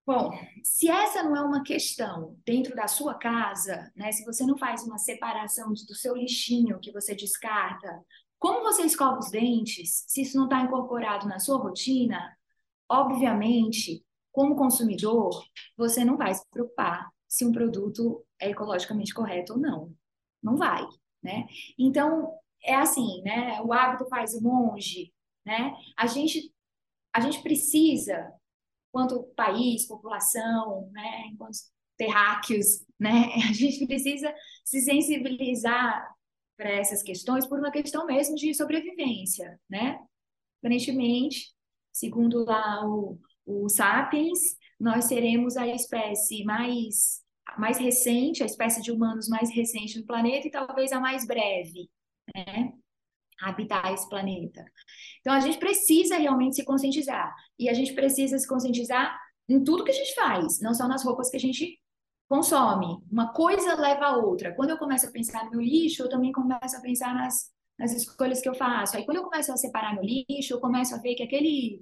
Bom, 0.06 0.32
se 0.64 0.90
essa 0.90 1.22
não 1.22 1.36
é 1.36 1.42
uma 1.42 1.64
questão 1.64 2.40
dentro 2.46 2.74
da 2.74 2.88
sua 2.88 3.16
casa, 3.16 3.92
né? 3.94 4.10
Se 4.14 4.24
você 4.24 4.46
não 4.46 4.58
faz 4.58 4.82
uma 4.84 4.98
separação 4.98 5.74
do 5.74 5.94
seu 5.94 6.16
lixinho 6.16 6.80
que 6.80 6.94
você 6.94 7.14
descarta, 7.14 8.02
como 8.40 8.62
você 8.62 8.84
escova 8.84 9.20
os 9.20 9.30
dentes, 9.30 10.06
se 10.08 10.22
isso 10.22 10.38
não 10.38 10.46
está 10.46 10.62
incorporado 10.62 11.28
na 11.28 11.40
sua 11.40 11.58
rotina, 11.58 12.38
obviamente, 12.90 14.02
como 14.32 14.56
consumidor, 14.56 15.44
você 15.76 16.06
não 16.06 16.16
vai 16.16 16.34
se 16.34 16.48
preocupar 16.52 17.12
se 17.28 17.44
um 17.44 17.52
produto 17.52 18.26
é 18.40 18.50
ecologicamente 18.50 19.14
correto 19.14 19.54
ou 19.54 19.60
não. 19.60 19.94
Não 20.42 20.56
vai, 20.56 20.88
né? 21.22 21.48
Então, 21.78 22.32
é 22.64 22.76
assim, 22.76 23.22
né? 23.24 23.62
O 23.62 23.74
hábito 23.74 24.08
faz 24.10 24.34
o 24.34 24.42
monge, 24.42 25.14
né? 25.46 25.76
A 25.98 26.08
gente, 26.08 26.54
a 27.14 27.20
gente 27.20 27.42
precisa 27.42 28.34
enquanto 28.90 29.24
país, 29.36 29.86
população, 29.86 30.90
né, 30.92 31.28
enquanto 31.28 31.58
terráqueos, 31.98 32.84
né, 33.00 33.32
a 33.50 33.54
gente 33.54 33.86
precisa 33.86 34.34
se 34.66 34.82
sensibilizar 34.82 36.16
para 36.58 36.72
essas 36.72 37.04
questões 37.04 37.46
por 37.46 37.60
uma 37.60 37.72
questão 37.72 38.06
mesmo 38.06 38.36
de 38.36 38.54
sobrevivência, 38.56 39.60
né? 39.70 40.00
Aparentemente, 40.60 41.54
segundo 41.94 42.44
lá 42.44 42.84
o, 42.84 43.20
o 43.46 43.70
Sapiens, 43.70 44.58
nós 44.80 45.06
seremos 45.06 45.56
a 45.56 45.68
espécie 45.68 46.44
mais 46.44 47.24
mais 47.58 47.78
recente, 47.78 48.44
a 48.44 48.46
espécie 48.46 48.82
de 48.82 48.92
humanos 48.92 49.30
mais 49.30 49.50
recente 49.50 50.00
no 50.00 50.06
planeta 50.06 50.48
e 50.48 50.52
talvez 50.52 50.92
a 50.92 51.00
mais 51.00 51.26
breve, 51.26 51.90
né? 52.36 52.74
habitar 53.42 53.94
esse 53.94 54.08
planeta. 54.10 54.66
Então 55.20 55.34
a 55.34 55.40
gente 55.40 55.58
precisa 55.58 56.18
realmente 56.18 56.56
se 56.56 56.66
conscientizar 56.66 57.34
e 57.58 57.70
a 57.70 57.74
gente 57.74 57.94
precisa 57.94 58.38
se 58.38 58.48
conscientizar 58.48 59.18
em 59.48 59.64
tudo 59.64 59.84
que 59.84 59.92
a 59.92 59.94
gente 59.94 60.14
faz, 60.16 60.60
não 60.60 60.74
só 60.74 60.88
nas 60.88 61.04
roupas 61.04 61.30
que 61.30 61.38
a 61.38 61.40
gente 61.40 61.80
consome. 62.28 62.98
Uma 63.12 63.32
coisa 63.32 63.76
leva 63.76 64.06
a 64.06 64.18
outra. 64.18 64.54
Quando 64.56 64.72
eu 64.72 64.78
começo 64.78 65.08
a 65.08 65.12
pensar 65.12 65.50
no 65.52 65.62
lixo, 65.62 66.04
eu 66.04 66.10
também 66.10 66.32
começo 66.32 66.76
a 66.76 66.82
pensar 66.82 67.14
nas, 67.14 67.52
nas 67.80 67.94
escolhas 67.94 68.42
que 68.42 68.50
eu 68.50 68.56
faço. 68.56 68.98
Aí 68.98 69.06
quando 69.06 69.18
eu 69.18 69.24
começo 69.24 69.52
a 69.52 69.58
separar 69.58 69.94
meu 69.94 70.04
lixo, 70.04 70.54
eu 70.54 70.60
começo 70.60 70.94
a 70.96 70.98
ver 70.98 71.16
que 71.16 71.24
aquele 71.24 71.82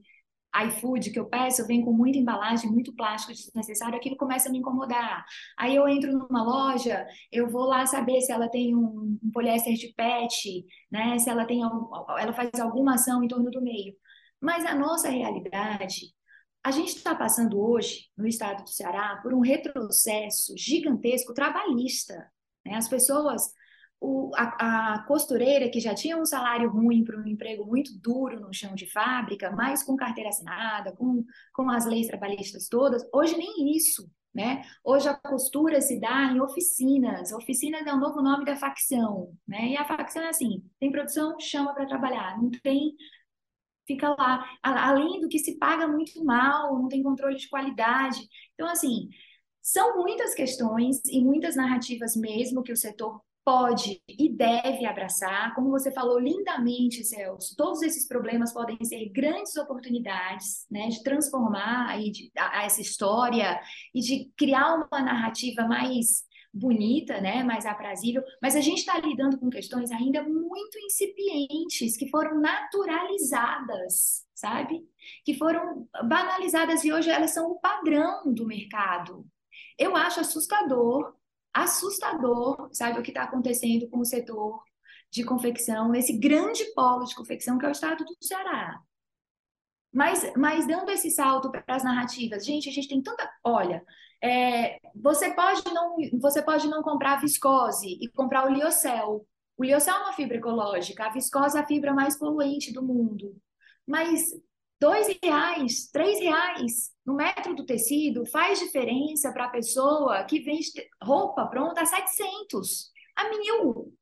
iFood 0.67 1.11
que 1.11 1.19
eu 1.19 1.25
peço 1.25 1.65
vem 1.67 1.83
com 1.83 1.91
muita 1.91 2.17
embalagem, 2.17 2.69
muito 2.69 2.93
plástico 2.95 3.33
desnecessário, 3.33 3.97
aquilo 3.97 4.15
começa 4.15 4.49
a 4.49 4.51
me 4.51 4.59
incomodar. 4.59 5.25
Aí 5.57 5.75
eu 5.75 5.87
entro 5.87 6.11
numa 6.11 6.43
loja, 6.43 7.05
eu 7.31 7.49
vou 7.49 7.65
lá 7.65 7.85
saber 7.85 8.21
se 8.21 8.31
ela 8.31 8.49
tem 8.49 8.75
um, 8.75 9.19
um 9.23 9.31
poliéster 9.31 9.73
de 9.73 9.93
PET, 9.93 10.65
né? 10.91 11.17
Se 11.19 11.29
ela 11.29 11.45
tem 11.45 11.61
ela 11.63 12.33
faz 12.33 12.49
alguma 12.59 12.95
ação 12.95 13.23
em 13.23 13.27
torno 13.27 13.49
do 13.51 13.61
meio. 13.61 13.93
Mas 14.41 14.65
a 14.65 14.75
nossa 14.75 15.09
realidade, 15.09 16.13
a 16.63 16.71
gente 16.71 16.95
está 16.95 17.15
passando 17.15 17.59
hoje 17.59 18.09
no 18.17 18.27
estado 18.27 18.63
do 18.63 18.69
Ceará 18.69 19.19
por 19.21 19.33
um 19.33 19.39
retrocesso 19.39 20.53
gigantesco 20.57 21.33
trabalhista. 21.33 22.13
Né? 22.65 22.75
As 22.75 22.87
pessoas 22.87 23.43
o, 23.99 24.31
a, 24.35 24.93
a, 24.93 24.99
costureira 25.07 25.69
que 25.69 25.79
já 25.79 25.93
tinha 25.95 26.17
um 26.17 26.25
salário 26.25 26.69
ruim 26.69 27.03
para 27.03 27.17
um 27.17 27.27
emprego 27.27 27.65
muito 27.65 27.97
duro 27.99 28.39
no 28.39 28.53
chão 28.53 28.75
de 28.75 28.89
fábrica, 28.91 29.51
mas 29.51 29.83
com 29.83 29.95
carteira 29.95 30.29
assinada, 30.29 30.91
com, 30.91 31.23
com 31.53 31.69
as 31.69 31.85
leis 31.85 32.07
trabalhistas 32.07 32.67
todas, 32.67 33.07
hoje 33.13 33.37
nem 33.37 33.75
isso. 33.75 34.09
Né? 34.33 34.63
Hoje 34.83 35.07
a 35.07 35.13
costura 35.13 35.79
se 35.79 35.97
dá 35.97 36.23
em 36.25 36.41
oficinas. 36.41 37.31
Oficinas 37.31 37.87
é 37.87 37.93
o 37.93 37.99
novo 37.99 38.21
nome 38.21 38.43
da 38.43 38.57
facção. 38.57 39.33
Né? 39.47 39.69
E 39.69 39.77
a 39.77 39.85
facção 39.85 40.23
é 40.23 40.27
assim: 40.27 40.61
tem 40.77 40.91
produção, 40.91 41.39
chama 41.39 41.73
para 41.73 41.85
trabalhar. 41.85 42.37
Não 42.37 42.51
tem 42.51 42.97
fica 43.87 44.09
lá. 44.09 44.45
Além 44.61 45.21
do 45.21 45.29
que 45.29 45.39
se 45.39 45.57
paga 45.57 45.87
muito 45.87 46.23
mal, 46.23 46.77
não 46.77 46.89
tem 46.89 47.03
controle 47.03 47.37
de 47.37 47.47
qualidade. 47.47 48.19
Então, 48.53 48.67
assim, 48.67 49.09
são 49.61 49.97
muitas 49.97 50.33
questões 50.33 51.01
e 51.05 51.23
muitas 51.23 51.55
narrativas 51.55 52.15
mesmo 52.15 52.63
que 52.63 52.71
o 52.71 52.77
setor 52.77 53.21
pode 53.45 54.01
e 54.09 54.27
deve 54.27 54.85
abraçar. 54.85 55.53
Como 55.53 55.69
você 55.69 55.91
falou 55.91 56.19
lindamente, 56.19 57.03
Celso, 57.03 57.55
todos 57.55 57.83
esses 57.83 58.07
problemas 58.07 58.51
podem 58.51 58.83
ser 58.83 59.07
grandes 59.09 59.55
oportunidades 59.55 60.65
né, 60.69 60.87
de 60.87 61.03
transformar 61.03 61.87
aí 61.87 62.11
de, 62.11 62.31
a, 62.35 62.61
a 62.61 62.63
essa 62.65 62.81
história 62.81 63.61
e 63.93 64.01
de 64.01 64.31
criar 64.35 64.73
uma 64.73 64.99
narrativa 64.99 65.67
mais 65.67 66.25
bonita, 66.51 67.19
né, 67.19 67.43
mais 67.43 67.65
aprazível, 67.65 68.23
mas 68.41 68.55
a 68.55 68.61
gente 68.61 68.79
está 68.79 68.97
lidando 68.97 69.37
com 69.37 69.49
questões 69.49 69.91
ainda 69.91 70.23
muito 70.23 70.79
incipientes, 70.79 71.97
que 71.97 72.09
foram 72.09 72.39
naturalizadas, 72.39 74.25
sabe? 74.33 74.81
Que 75.25 75.33
foram 75.33 75.85
banalizadas 76.05 76.83
e 76.85 76.93
hoje 76.93 77.09
elas 77.09 77.31
são 77.31 77.51
o 77.51 77.59
padrão 77.59 78.33
do 78.33 78.47
mercado. 78.47 79.25
Eu 79.77 79.97
acho 79.97 80.21
assustador 80.21 81.13
assustador, 81.55 82.69
sabe, 82.73 82.99
o 82.99 83.03
que 83.03 83.11
está 83.11 83.23
acontecendo 83.23 83.87
com 83.87 83.99
o 83.99 84.05
setor 84.05 84.61
de 85.09 85.23
confecção, 85.23 85.95
esse 85.95 86.17
grande 86.17 86.65
polo 86.73 87.05
de 87.05 87.15
confecção 87.15 87.57
que 87.57 87.65
é 87.65 87.69
o 87.69 87.71
estado 87.71 88.03
do 88.03 88.17
Ceará. 88.19 88.77
Mas, 89.93 90.29
mas 90.35 90.67
dando 90.67 90.89
esse 90.89 91.09
salto 91.09 91.49
para 91.49 91.63
as 91.69 91.83
narrativas, 91.83 92.45
gente, 92.45 92.67
a 92.67 92.71
gente 92.71 92.89
tem 92.89 93.01
tanta. 93.01 93.31
Olha, 93.41 93.81
é, 94.21 94.77
você, 94.93 95.33
pode 95.33 95.63
não, 95.73 95.95
você 96.19 96.41
pode 96.41 96.67
não 96.67 96.83
comprar 96.83 97.21
viscose 97.21 97.97
e 98.01 98.09
comprar 98.09 98.45
o 98.45 98.53
liocel. 98.53 99.25
O 99.57 99.63
liocel 99.63 99.95
é 99.95 99.99
uma 99.99 100.13
fibra 100.13 100.35
ecológica, 100.35 101.05
a 101.05 101.13
viscose 101.13 101.57
é 101.57 101.61
a 101.61 101.65
fibra 101.65 101.93
mais 101.93 102.19
poluente 102.19 102.73
do 102.73 102.83
mundo. 102.83 103.33
Mas 103.87 104.31
dois 104.79 105.07
reais, 105.23 105.89
três 105.91 106.19
reais 106.19 106.91
no 107.05 107.15
metro 107.15 107.55
do 107.55 107.65
tecido 107.65 108.25
faz 108.25 108.59
diferença 108.59 109.31
para 109.31 109.45
a 109.45 109.49
pessoa 109.49 110.23
que 110.23 110.39
vende 110.39 110.71
roupa 111.01 111.45
pronta 111.47 111.81
a 111.81 111.85
700, 111.85 112.91
a 113.15 113.29
mil, 113.29 113.93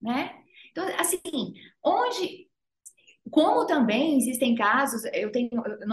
né? 0.00 0.42
Então, 0.70 0.86
assim, 0.98 1.54
onde 1.84 2.47
como 3.30 3.66
também 3.66 4.16
existem 4.16 4.54
casos, 4.54 5.02
eu 5.12 5.32
tenho, 5.32 5.50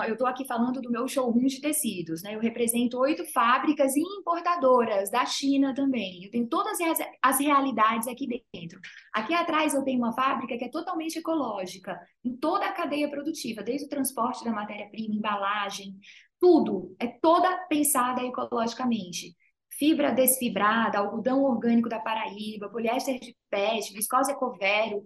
eu 0.08 0.14
estou 0.14 0.28
aqui 0.28 0.46
falando 0.46 0.82
do 0.82 0.92
meu 0.92 1.08
showroom 1.08 1.46
de 1.46 1.62
tecidos, 1.62 2.22
né? 2.22 2.36
Eu 2.36 2.40
represento 2.40 3.00
oito 3.00 3.26
fábricas 3.32 3.96
e 3.96 4.02
importadoras 4.02 5.10
da 5.10 5.26
China 5.26 5.74
também. 5.74 6.24
Eu 6.24 6.32
tenho 6.32 6.48
todas 6.48 6.80
as, 6.82 7.00
as 7.22 7.40
realidades 7.40 8.08
aqui 8.08 8.28
dentro. 8.54 8.80
Aqui 9.14 9.34
atrás 9.34 9.74
eu 9.74 9.84
tenho 9.84 10.00
uma 10.00 10.14
fábrica 10.14 10.58
que 10.58 10.66
é 10.66 10.70
totalmente 10.70 11.20
ecológica, 11.20 12.00
em 12.24 12.36
toda 12.36 12.66
a 12.66 12.74
cadeia 12.74 13.10
produtiva, 13.10 13.64
desde 13.64 13.86
o 13.86 13.90
transporte 13.90 14.44
da 14.44 14.52
matéria-prima, 14.52 15.16
embalagem, 15.16 15.96
tudo 16.40 16.96
é 17.00 17.08
toda 17.08 17.66
pensada 17.68 18.22
ecologicamente 18.24 19.36
fibra 19.78 20.12
desfibrada, 20.12 20.98
algodão 20.98 21.44
orgânico 21.44 21.90
da 21.90 22.00
Paraíba, 22.00 22.70
poliéster 22.70 23.20
de 23.20 23.36
PET, 23.50 23.94
viscose 23.94 24.32
ecovério, 24.32 25.06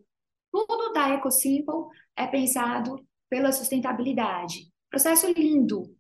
tudo 0.51 0.91
da 0.93 1.09
EcoSimple 1.09 1.87
é 2.15 2.27
pensado 2.27 3.05
pela 3.29 3.51
sustentabilidade. 3.51 4.71
Processo 4.89 5.31
lindo. 5.31 5.95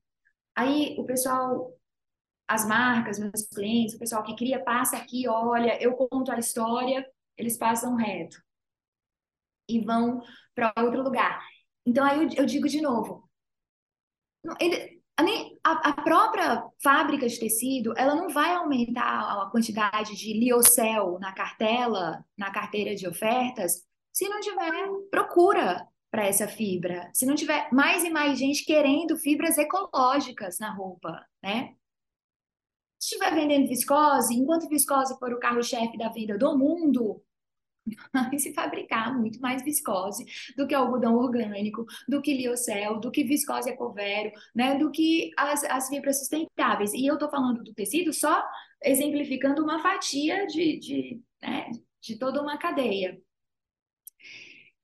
Aí 0.55 0.95
o 0.97 1.05
pessoal, 1.05 1.71
as 2.47 2.67
marcas, 2.67 3.19
meus 3.19 3.47
clientes, 3.47 3.95
o 3.95 3.99
pessoal 3.99 4.23
que 4.23 4.35
cria, 4.35 4.63
passa 4.63 4.97
aqui, 4.97 5.27
olha, 5.27 5.81
eu 5.81 5.93
conto 5.93 6.31
a 6.31 6.39
história, 6.39 7.05
eles 7.37 7.57
passam 7.57 7.95
reto 7.95 8.37
e 9.69 9.79
vão 9.79 10.21
para 10.55 10.73
outro 10.83 11.03
lugar. 11.03 11.41
Então 11.85 12.03
aí 12.03 12.23
eu, 12.23 12.29
eu 12.39 12.45
digo 12.45 12.67
de 12.67 12.81
novo, 12.81 13.29
ele, 14.59 14.99
a, 15.63 15.89
a, 15.89 15.93
própria 16.01 16.63
fábrica 16.81 17.27
de 17.27 17.39
tecido, 17.39 17.93
ela 17.97 18.15
não 18.15 18.29
vai 18.29 18.55
aumentar 18.55 19.43
a 19.43 19.49
quantidade 19.51 20.15
de 20.15 20.33
liocel 20.33 21.19
na 21.19 21.33
cartela, 21.33 22.23
na 22.37 22.51
carteira 22.51 22.95
de 22.95 23.07
ofertas, 23.07 23.87
se 24.19 24.27
não 24.27 24.41
tiver 24.41 24.69
procura 25.09 25.87
para 26.11 26.25
essa 26.25 26.45
fibra, 26.45 27.09
se 27.13 27.25
não 27.25 27.35
tiver 27.35 27.69
mais 27.71 28.03
e 28.03 28.09
mais 28.09 28.37
gente 28.37 28.65
querendo 28.65 29.15
fibras 29.15 29.57
ecológicas 29.57 30.59
na 30.59 30.73
roupa, 30.73 31.25
né? 31.41 31.73
Se 32.99 33.15
estiver 33.15 33.33
vendendo 33.33 33.69
viscose, 33.69 34.35
enquanto 34.35 34.67
viscose 34.67 35.17
for 35.17 35.31
o 35.31 35.39
carro-chefe 35.39 35.97
da 35.97 36.09
venda 36.09 36.37
do 36.37 36.57
mundo, 36.57 37.23
vai 38.13 38.37
se 38.37 38.53
fabricar 38.53 39.17
muito 39.17 39.39
mais 39.39 39.63
viscose 39.63 40.25
do 40.57 40.67
que 40.67 40.75
algodão 40.75 41.15
orgânico, 41.15 41.85
do 42.05 42.21
que 42.21 42.33
liocel, 42.33 42.99
do 42.99 43.11
que 43.11 43.23
viscose 43.23 43.69
ecovério, 43.69 44.33
né, 44.53 44.77
do 44.77 44.91
que 44.91 45.31
as, 45.37 45.63
as 45.63 45.87
fibras 45.87 46.19
sustentáveis. 46.19 46.93
E 46.93 47.05
eu 47.05 47.13
estou 47.13 47.29
falando 47.29 47.63
do 47.63 47.73
tecido 47.73 48.11
só 48.11 48.43
exemplificando 48.83 49.63
uma 49.63 49.79
fatia 49.79 50.45
de, 50.45 50.77
de, 50.77 51.21
né, 51.41 51.71
de 52.01 52.19
toda 52.19 52.41
uma 52.41 52.57
cadeia. 52.57 53.17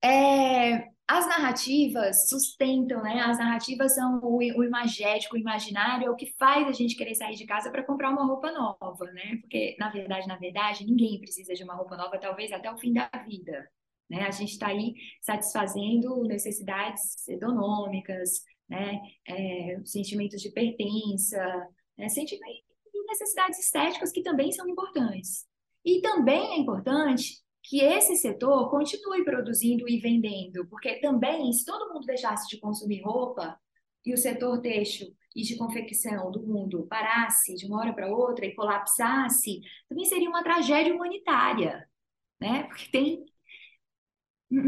É, 0.05 0.87
as 1.07 1.27
narrativas 1.27 2.29
sustentam, 2.29 3.01
né? 3.01 3.21
As 3.21 3.39
narrativas 3.39 3.95
são 3.95 4.19
o, 4.21 4.37
o 4.37 4.63
imagético, 4.63 5.35
o 5.35 5.39
imaginário, 5.39 6.05
é 6.05 6.09
o 6.11 6.15
que 6.15 6.31
faz 6.37 6.67
a 6.67 6.71
gente 6.71 6.95
querer 6.95 7.15
sair 7.15 7.35
de 7.35 7.45
casa 7.45 7.71
para 7.71 7.83
comprar 7.83 8.11
uma 8.11 8.23
roupa 8.23 8.51
nova, 8.51 9.11
né? 9.13 9.37
Porque, 9.41 9.75
na 9.79 9.89
verdade, 9.89 10.27
na 10.27 10.37
verdade, 10.37 10.85
ninguém 10.85 11.19
precisa 11.19 11.55
de 11.55 11.63
uma 11.63 11.73
roupa 11.73 11.97
nova, 11.97 12.19
talvez 12.19 12.51
até 12.51 12.71
o 12.71 12.77
fim 12.77 12.93
da 12.93 13.09
vida. 13.27 13.67
Né? 14.07 14.21
A 14.27 14.29
gente 14.29 14.51
está 14.51 14.67
aí 14.67 14.93
satisfazendo 15.21 16.23
necessidades 16.25 17.27
econômicas, 17.27 18.43
né? 18.69 19.01
É, 19.27 19.79
sentimentos 19.85 20.39
de 20.39 20.51
pertença, 20.51 21.67
né? 21.97 22.09
sentimento 22.09 22.63
e 22.93 23.05
necessidades 23.07 23.57
estéticas 23.57 24.11
que 24.11 24.21
também 24.21 24.51
são 24.51 24.69
importantes. 24.69 25.47
E 25.83 25.99
também 26.01 26.53
é 26.53 26.57
importante 26.57 27.44
que 27.67 27.81
esse 27.81 28.15
setor 28.15 28.69
continue 28.69 29.23
produzindo 29.23 29.89
e 29.89 29.99
vendendo, 29.99 30.65
porque 30.67 30.99
também, 30.99 31.51
se 31.51 31.65
todo 31.65 31.93
mundo 31.93 32.05
deixasse 32.05 32.47
de 32.47 32.59
consumir 32.59 33.01
roupa 33.03 33.59
e 34.05 34.13
o 34.13 34.17
setor 34.17 34.61
têxtil 34.61 35.15
e 35.35 35.41
de 35.41 35.57
confecção 35.57 36.31
do 36.31 36.45
mundo 36.45 36.85
parasse 36.87 37.55
de 37.55 37.65
uma 37.65 37.79
hora 37.79 37.93
para 37.93 38.07
outra 38.07 38.45
e 38.45 38.55
colapsasse, 38.55 39.61
também 39.89 40.05
seria 40.05 40.29
uma 40.29 40.43
tragédia 40.43 40.93
humanitária, 40.93 41.87
né? 42.39 42.63
Porque 42.63 42.89
tem 42.91 43.25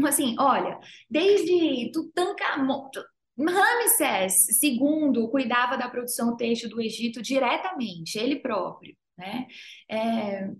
assim, 0.06 0.34
olha, 0.38 0.78
desde 1.08 1.90
Tutankhamon, 1.92 2.90
Ramsés 3.38 4.60
II 4.60 5.28
cuidava 5.30 5.78
da 5.78 5.88
produção 5.88 6.36
têxtil 6.36 6.68
do 6.68 6.80
Egito 6.80 7.22
diretamente, 7.22 8.18
ele 8.18 8.36
próprio, 8.40 8.96
né? 9.16 9.46
É, 9.88 10.50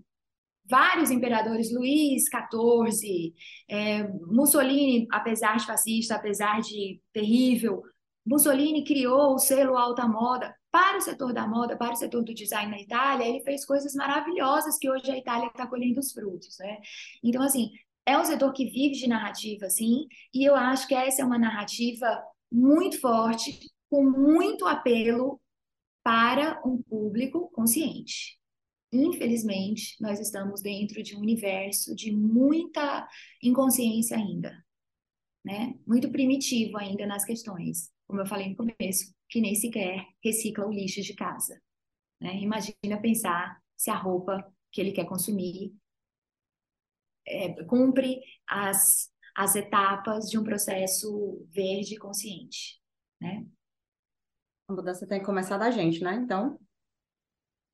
vários 0.69 1.11
imperadores, 1.11 1.73
Luís 1.73 2.23
XIV, 2.25 3.33
é, 3.67 4.07
Mussolini, 4.27 5.07
apesar 5.11 5.57
de 5.57 5.65
fascista, 5.65 6.15
apesar 6.15 6.61
de 6.61 7.01
terrível, 7.11 7.83
Mussolini 8.25 8.83
criou 8.83 9.33
o 9.33 9.39
selo 9.39 9.75
alta 9.77 10.07
moda 10.07 10.55
para 10.71 10.97
o 10.97 11.01
setor 11.01 11.33
da 11.33 11.47
moda, 11.47 11.75
para 11.75 11.93
o 11.93 11.95
setor 11.95 12.23
do 12.23 12.33
design 12.33 12.71
na 12.71 12.79
Itália. 12.79 13.25
Ele 13.25 13.41
fez 13.41 13.65
coisas 13.65 13.95
maravilhosas 13.95 14.77
que 14.77 14.89
hoje 14.89 15.09
a 15.09 15.17
Itália 15.17 15.47
está 15.47 15.65
colhendo 15.65 15.99
os 15.99 16.11
frutos, 16.11 16.57
né? 16.59 16.77
Então, 17.23 17.41
assim, 17.41 17.71
é 18.05 18.17
um 18.17 18.23
setor 18.23 18.53
que 18.53 18.65
vive 18.65 18.95
de 18.95 19.07
narrativa, 19.07 19.69
sim, 19.69 20.07
e 20.33 20.43
eu 20.43 20.55
acho 20.55 20.87
que 20.87 20.95
essa 20.95 21.21
é 21.21 21.25
uma 21.25 21.39
narrativa 21.39 22.23
muito 22.51 22.99
forte, 22.99 23.59
com 23.89 24.03
muito 24.03 24.65
apelo 24.67 25.39
para 26.03 26.61
um 26.65 26.81
público 26.81 27.49
consciente. 27.51 28.38
Infelizmente, 28.91 29.95
nós 30.01 30.19
estamos 30.19 30.61
dentro 30.61 31.03
de 31.03 31.15
um 31.15 31.19
universo 31.19 31.95
de 31.95 32.11
muita 32.11 33.07
inconsciência 33.41 34.17
ainda, 34.17 34.65
né? 35.45 35.75
Muito 35.85 36.11
primitivo 36.11 36.77
ainda 36.77 37.05
nas 37.05 37.23
questões 37.23 37.91
como 38.09 38.21
eu 38.21 38.25
falei 38.25 38.49
no 38.49 38.55
começo, 38.55 39.13
que 39.29 39.39
nem 39.39 39.53
sequer 39.53 40.03
recicla 40.23 40.65
o 40.65 40.71
lixo 40.71 40.99
de 41.01 41.13
casa. 41.13 41.61
Né? 42.19 42.41
Imagina 42.41 42.99
pensar 42.99 43.61
se 43.77 43.91
a 43.91 43.95
roupa 43.95 44.51
que 44.71 44.81
ele 44.81 44.91
quer 44.91 45.05
consumir 45.05 45.71
é, 47.27 47.63
cumpre 47.65 48.19
as, 48.47 49.11
as 49.35 49.55
etapas 49.55 50.27
de 50.27 50.39
um 50.39 50.43
processo 50.43 51.45
verde 51.51 51.97
consciente. 51.97 52.81
Né? 53.21 53.45
A 54.67 54.73
mudança 54.73 55.05
tem 55.05 55.19
que 55.19 55.25
começar 55.25 55.59
da 55.59 55.69
gente, 55.69 56.03
né? 56.03 56.15
Então. 56.15 56.59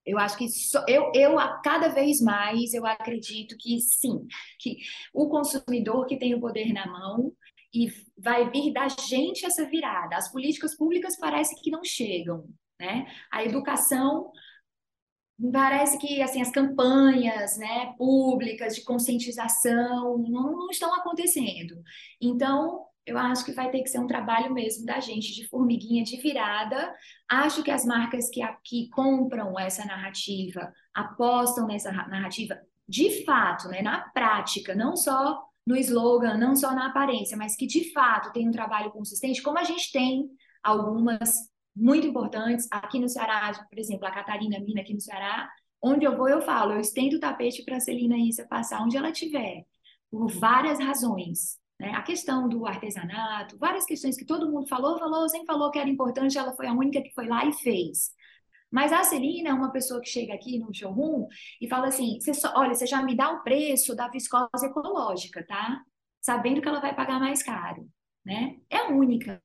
Eu 0.06 0.20
acho 0.20 0.38
que 0.38 0.48
só, 0.50 0.84
eu, 0.88 1.12
eu, 1.16 1.40
a 1.40 1.60
cada 1.62 1.90
vez 1.90 2.22
mais, 2.22 2.74
eu 2.74 2.86
acredito 2.86 3.56
que 3.58 3.80
sim, 3.80 4.26
que 4.60 4.78
o 5.14 5.28
consumidor 5.30 6.06
que 6.06 6.18
tem 6.18 6.36
o 6.36 6.40
poder 6.40 6.72
na 6.74 6.86
mão, 6.86 7.34
e 7.74 7.92
vai 8.18 8.50
vir 8.50 8.72
da 8.72 8.88
gente 8.88 9.46
essa 9.46 9.66
virada. 9.66 10.16
As 10.16 10.32
políticas 10.32 10.76
públicas 10.78 11.18
parece 11.20 11.62
que 11.62 11.70
não 11.70 11.84
chegam, 11.84 12.48
né? 12.80 13.06
A 13.30 13.44
educação 13.44 14.32
parece 15.52 15.98
que 15.98 16.22
assim 16.22 16.42
as 16.42 16.50
campanhas, 16.52 17.58
né, 17.58 17.94
públicas 17.98 18.74
de 18.76 18.84
conscientização 18.84 20.18
não, 20.18 20.52
não 20.54 20.70
estão 20.70 20.94
acontecendo. 20.96 21.84
Então, 22.22 22.85
eu 23.06 23.18
acho 23.18 23.46
que 23.46 23.52
vai 23.52 23.70
ter 23.70 23.82
que 23.82 23.90
ser 23.90 24.00
um 24.00 24.08
trabalho 24.08 24.54
mesmo 24.54 24.86
da 24.86 25.00
gente 25.00 25.34
de 25.34 25.48
formiguinha 25.48 26.04
de 26.04 26.18
virada. 26.18 26.94
Acho 27.30 27.62
que 27.62 27.70
as 27.70 27.86
marcas 27.86 28.30
que 28.30 28.42
aqui 28.42 28.90
compram 28.90 29.60
essa 29.60 29.86
narrativa, 29.86 30.74
apostam 30.94 31.68
nessa 31.68 31.92
narrativa, 31.92 32.60
de 32.88 33.24
fato, 33.24 33.68
né, 33.68 33.82
na 33.82 34.02
prática, 34.10 34.74
não 34.74 34.96
só 34.96 35.44
no 35.66 35.76
slogan, 35.76 36.38
não 36.38 36.56
só 36.56 36.74
na 36.74 36.88
aparência, 36.88 37.38
mas 37.38 37.56
que 37.56 37.66
de 37.66 37.92
fato 37.92 38.32
tem 38.32 38.48
um 38.48 38.52
trabalho 38.52 38.92
consistente, 38.92 39.42
como 39.42 39.58
a 39.58 39.64
gente 39.64 39.92
tem 39.92 40.30
algumas 40.64 41.36
muito 41.76 42.08
importantes 42.08 42.68
aqui 42.72 43.00
no 43.00 43.10
Ceará, 43.10 43.52
por 43.70 43.78
exemplo, 43.78 44.08
a 44.08 44.12
Catarina 44.12 44.60
Mina 44.60 44.82
aqui 44.82 44.94
no 44.94 45.02
Ceará, 45.02 45.50
onde 45.82 46.06
eu 46.06 46.16
vou 46.16 46.30
eu 46.30 46.42
falo, 46.42 46.74
eu 46.74 46.80
estendo 46.80 47.18
o 47.18 47.20
tapete 47.20 47.64
para 47.64 47.78
a 47.78 47.80
Celina 47.80 48.18
Issa 48.18 48.48
passar 48.48 48.82
onde 48.82 48.98
ela 48.98 49.10
estiver, 49.10 49.66
por 50.10 50.28
várias 50.28 50.80
razões. 50.80 51.60
Né? 51.80 51.92
A 51.92 52.02
questão 52.02 52.48
do 52.48 52.66
artesanato, 52.66 53.58
várias 53.58 53.86
questões 53.86 54.18
que 54.18 54.26
todo 54.26 54.50
mundo 54.50 54.68
falou, 54.68 54.98
falou, 54.98 55.28
sempre 55.28 55.48
falou 55.48 55.72
que 55.72 55.80
era 55.80 55.90
importante, 55.90 56.38
ela 56.38 56.56
foi 56.56 56.68
a 56.68 56.74
única 56.74 57.02
que 57.02 57.14
foi 57.14 57.28
lá 57.28 57.46
e 57.46 57.54
fez. 57.54 58.14
Mas 58.72 58.92
a 58.92 59.04
Celina 59.04 59.50
é 59.50 59.54
uma 59.54 59.72
pessoa 59.72 60.02
que 60.02 60.10
chega 60.10 60.34
aqui 60.34 60.60
no 60.60 60.74
showroom 60.74 61.28
e 61.62 61.68
fala 61.70 61.88
assim: 61.88 62.20
só, 62.34 62.54
olha, 62.58 62.74
você 62.74 62.86
já 62.86 63.02
me 63.02 63.16
dá 63.16 63.32
o 63.32 63.44
preço 63.44 63.96
da 63.96 64.10
viscose 64.10 64.66
ecológica, 64.66 65.46
tá? 65.46 65.82
Sabendo 66.22 66.62
que 66.62 66.68
ela 66.68 66.82
vai 66.82 66.96
pagar 66.96 67.20
mais 67.20 67.44
caro, 67.44 67.88
né? 68.26 68.58
É 68.70 68.78
a 68.78 68.90
única 68.90 69.42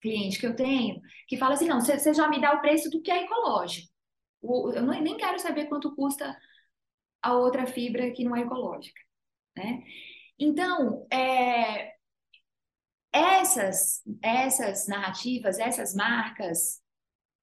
cliente 0.00 0.38
que 0.38 0.46
eu 0.46 0.56
tenho 0.56 1.00
que 1.28 1.36
fala 1.36 1.54
assim: 1.54 1.68
não, 1.68 1.80
você, 1.80 2.12
já 2.14 2.28
me 2.28 2.40
dá 2.40 2.54
o 2.54 2.60
preço 2.60 2.90
do 2.90 3.00
que 3.02 3.10
é 3.10 3.24
ecológico. 3.24 3.88
eu 4.42 4.82
nem 4.86 5.16
quero 5.16 5.38
saber 5.38 5.66
quanto 5.66 5.94
custa 5.94 6.36
a 7.22 7.34
outra 7.34 7.66
fibra 7.66 8.10
que 8.12 8.24
não 8.24 8.34
é 8.34 8.40
ecológica, 8.40 9.00
né? 9.56 9.82
Então, 10.38 11.06
é, 11.12 11.94
essas, 13.12 14.02
essas 14.22 14.86
narrativas, 14.86 15.58
essas 15.58 15.94
marcas, 15.94 16.80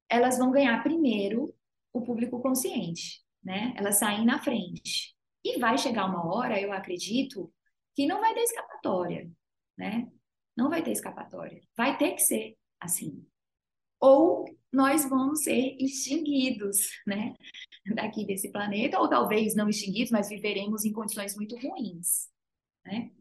elas 0.10 0.38
vão 0.38 0.52
ganhar 0.52 0.82
primeiro 0.84 1.54
o 1.92 2.02
público 2.02 2.42
consciente, 2.42 3.22
né? 3.44 3.74
Elas 3.76 3.98
saem 3.98 4.26
na 4.26 4.40
frente. 4.40 5.16
E 5.44 5.60
vai 5.60 5.78
chegar 5.78 6.06
uma 6.06 6.26
hora, 6.26 6.60
eu 6.60 6.72
acredito, 6.72 7.52
que 7.96 8.08
não 8.08 8.20
vai 8.20 8.34
ter 8.34 8.42
escapatória, 8.42 9.30
né? 9.78 10.12
Não 10.56 10.70
vai 10.70 10.84
ter 10.84 10.92
escapatória. 10.92 11.62
Vai 11.76 11.98
ter 11.98 12.12
que 12.14 12.22
ser 12.22 12.58
assim. 12.80 13.26
Ou 14.00 14.46
nós 14.72 15.08
vamos 15.08 15.44
ser 15.44 15.76
extinguidos, 15.80 16.90
né? 17.06 17.34
Daqui 17.96 18.26
desse 18.26 18.52
planeta, 18.52 19.00
ou 19.00 19.10
talvez 19.10 19.56
não 19.56 19.70
extinguidos, 19.70 20.12
mas 20.12 20.30
viveremos 20.30 20.86
em 20.86 20.92
condições 20.92 21.36
muito 21.36 21.56
ruins, 21.58 22.30
né? 22.86 23.12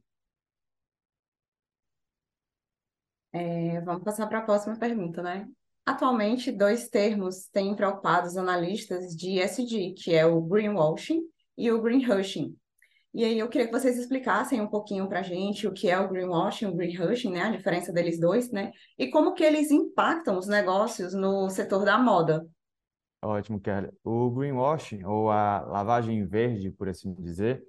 É, 3.32 3.80
vamos 3.80 4.04
passar 4.04 4.26
para 4.28 4.38
a 4.38 4.42
próxima 4.42 4.78
pergunta, 4.78 5.22
né? 5.22 5.48
Atualmente, 5.84 6.52
dois 6.52 6.88
termos 6.88 7.48
têm 7.48 7.74
preocupado 7.74 8.26
os 8.26 8.36
analistas 8.36 9.14
de 9.14 9.40
ESG, 9.40 9.94
que 9.94 10.14
é 10.14 10.24
o 10.24 10.40
greenwashing 10.40 11.20
e 11.58 11.70
o 11.70 11.82
greenhushing. 11.82 12.56
E 13.12 13.24
aí 13.24 13.38
eu 13.38 13.48
queria 13.48 13.66
que 13.66 13.72
vocês 13.72 13.98
explicassem 13.98 14.60
um 14.60 14.66
pouquinho 14.66 15.08
para 15.08 15.20
a 15.20 15.22
gente 15.22 15.68
o 15.68 15.72
que 15.72 15.88
é 15.88 15.98
o 15.98 16.08
greenwashing 16.08 16.66
o 16.66 16.74
greenhushing, 16.74 17.30
né, 17.30 17.42
a 17.42 17.50
diferença 17.50 17.92
deles 17.92 18.18
dois, 18.18 18.50
né, 18.50 18.72
e 18.98 19.08
como 19.08 19.34
que 19.34 19.44
eles 19.44 19.70
impactam 19.70 20.36
os 20.38 20.48
negócios 20.48 21.14
no 21.14 21.48
setor 21.48 21.84
da 21.84 21.98
moda. 21.98 22.44
Ótimo, 23.22 23.60
Kelly. 23.60 23.90
O 24.02 24.30
greenwashing, 24.30 25.04
ou 25.04 25.30
a 25.30 25.60
lavagem 25.60 26.26
verde, 26.26 26.70
por 26.70 26.88
assim 26.88 27.14
dizer, 27.14 27.64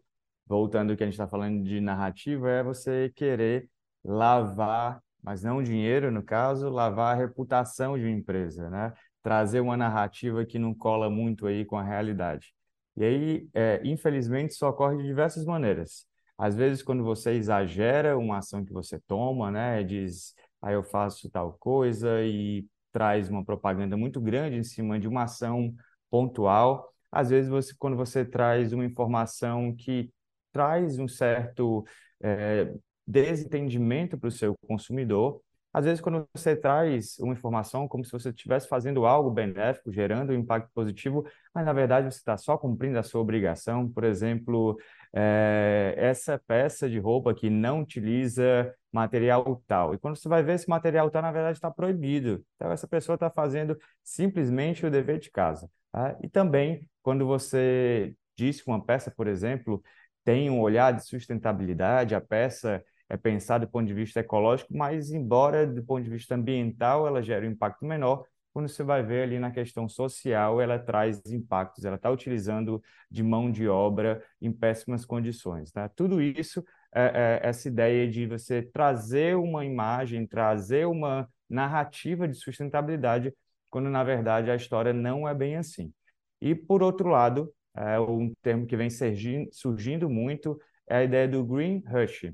voltando 0.45 0.91
ao 0.91 0.97
que 0.97 1.03
a 1.03 1.05
gente 1.08 1.15
está 1.15 1.27
falando 1.27 1.63
de 1.63 1.81
narrativa, 1.81 2.49
é 2.49 2.63
você 2.63 3.12
querer 3.15 3.69
lavar 4.03 5.01
mas 5.25 5.41
não 5.41 5.63
dinheiro, 5.63 6.12
no 6.12 6.21
caso, 6.21 6.69
lavar 6.69 7.15
a 7.15 7.17
reputação 7.17 7.97
de 7.97 8.03
uma 8.03 8.12
empresa, 8.12 8.69
né? 8.69 8.93
Trazer 9.23 9.60
uma 9.60 9.75
narrativa 9.75 10.45
que 10.45 10.60
não 10.60 10.71
cola 10.71 11.10
muito 11.10 11.47
aí 11.47 11.65
com 11.65 11.75
a 11.75 11.84
realidade. 11.84 12.53
E 12.95 13.03
aí, 13.03 13.49
é, 13.51 13.81
infelizmente, 13.84 14.51
isso 14.51 14.67
ocorre 14.67 14.97
de 14.97 15.03
diversas 15.03 15.43
maneiras. 15.43 16.05
Às 16.38 16.55
vezes, 16.55 16.84
quando 16.84 17.03
você 17.03 17.31
exagera 17.31 18.15
uma 18.17 18.38
ação 18.38 18.63
que 18.63 18.71
você 18.71 18.99
toma, 19.08 19.49
né? 19.49 19.84
Diz, 19.84 20.36
aí 20.62 20.73
ah, 20.73 20.75
eu 20.75 20.84
faço 20.84 21.27
tal 21.31 21.53
coisa 21.53 22.21
e 22.21 22.63
traz 22.91 23.27
uma 23.27 23.43
propaganda 23.43 23.97
muito 23.97 24.21
grande 24.21 24.58
em 24.58 24.63
cima 24.63 24.99
de 24.99 25.08
uma 25.08 25.23
ação 25.23 25.73
pontual. 26.10 26.93
Às 27.12 27.31
vezes, 27.31 27.49
você, 27.49 27.73
quando 27.79 27.97
você 27.97 28.23
traz 28.23 28.73
uma 28.73 28.86
informação 28.86 29.75
que 29.75 30.12
traz 30.55 30.97
um 30.97 31.05
certo 31.05 31.85
é, 32.23 32.71
desentendimento 33.05 34.17
para 34.17 34.29
o 34.29 34.31
seu 34.31 34.55
consumidor. 34.65 35.41
Às 35.73 35.83
vezes, 35.83 35.99
quando 35.99 36.25
você 36.33 36.55
traz 36.55 37.19
uma 37.19 37.33
informação 37.33 37.89
como 37.89 38.05
se 38.05 38.11
você 38.13 38.29
estivesse 38.29 38.69
fazendo 38.69 39.05
algo 39.05 39.29
benéfico, 39.29 39.91
gerando 39.91 40.31
um 40.31 40.35
impacto 40.35 40.71
positivo, 40.73 41.25
mas 41.53 41.65
na 41.65 41.73
verdade 41.73 42.09
você 42.09 42.19
está 42.19 42.37
só 42.37 42.57
cumprindo 42.57 42.97
a 42.97 43.03
sua 43.03 43.19
obrigação. 43.19 43.91
Por 43.91 44.05
exemplo, 44.05 44.77
é, 45.13 45.93
essa 45.97 46.41
peça 46.47 46.89
de 46.89 46.99
roupa 46.99 47.35
que 47.35 47.49
não 47.49 47.81
utiliza 47.81 48.73
material 48.93 49.61
tal. 49.67 49.93
E 49.93 49.97
quando 49.97 50.15
você 50.15 50.29
vai 50.29 50.41
ver 50.41 50.53
esse 50.53 50.69
material 50.69 51.11
tal, 51.11 51.21
na 51.21 51.33
verdade 51.33 51.57
está 51.57 51.69
proibido. 51.69 52.45
Então, 52.55 52.71
essa 52.71 52.87
pessoa 52.87 53.15
está 53.15 53.29
fazendo 53.29 53.77
simplesmente 54.01 54.85
o 54.85 54.89
dever 54.89 55.19
de 55.19 55.29
casa. 55.29 55.69
Tá? 55.91 56.17
E 56.23 56.29
também, 56.29 56.89
quando 57.03 57.25
você 57.25 58.15
diz 58.37 58.61
que 58.61 58.69
uma 58.69 58.83
peça, 58.83 59.11
por 59.11 59.27
exemplo, 59.27 59.81
tem 60.25 60.49
um 60.49 60.59
olhar 60.59 60.91
de 60.91 61.05
sustentabilidade, 61.05 62.15
a 62.15 62.19
peça 62.19 62.83
é 63.07 63.15
pensada 63.15 63.65
do 63.65 63.71
ponto 63.71 63.85
de 63.85 63.93
vista 63.93 64.19
ecológico, 64.19 64.75
mas 64.75 65.11
embora 65.11 65.67
do 65.67 65.83
ponto 65.83 66.03
de 66.03 66.09
vista 66.09 66.35
ambiental 66.35 67.07
ela 67.07 67.21
gere 67.21 67.47
um 67.47 67.51
impacto 67.51 67.85
menor, 67.85 68.25
quando 68.51 68.67
você 68.67 68.83
vai 68.83 69.03
ver 69.03 69.23
ali 69.23 69.38
na 69.38 69.51
questão 69.51 69.88
social, 69.88 70.61
ela 70.61 70.79
traz 70.79 71.21
impactos, 71.27 71.85
ela 71.85 71.97
está 71.97 72.09
utilizando 72.09 72.81
de 73.11 73.21
mão 73.21 73.51
de 73.51 73.67
obra 73.67 74.23
em 74.41 74.51
péssimas 74.51 75.05
condições. 75.05 75.73
Né? 75.73 75.89
Tudo 75.95 76.21
isso, 76.21 76.63
é, 76.93 77.39
é, 77.43 77.47
essa 77.49 77.67
ideia 77.67 78.09
de 78.09 78.25
você 78.25 78.61
trazer 78.61 79.35
uma 79.35 79.65
imagem, 79.65 80.25
trazer 80.25 80.88
uma 80.88 81.29
narrativa 81.49 82.27
de 82.27 82.35
sustentabilidade, 82.35 83.33
quando 83.69 83.89
na 83.89 84.03
verdade 84.03 84.49
a 84.49 84.55
história 84.55 84.93
não 84.93 85.27
é 85.27 85.33
bem 85.35 85.57
assim. 85.57 85.93
E 86.41 86.55
por 86.55 86.81
outro 86.81 87.09
lado, 87.09 87.53
é, 87.75 87.99
um 87.99 88.33
termo 88.41 88.65
que 88.65 88.77
vem 88.77 88.89
surgindo, 88.89 89.49
surgindo 89.51 90.09
muito 90.09 90.59
é 90.88 90.97
a 90.97 91.03
ideia 91.03 91.27
do 91.27 91.43
green 91.43 91.83
hush. 91.88 92.31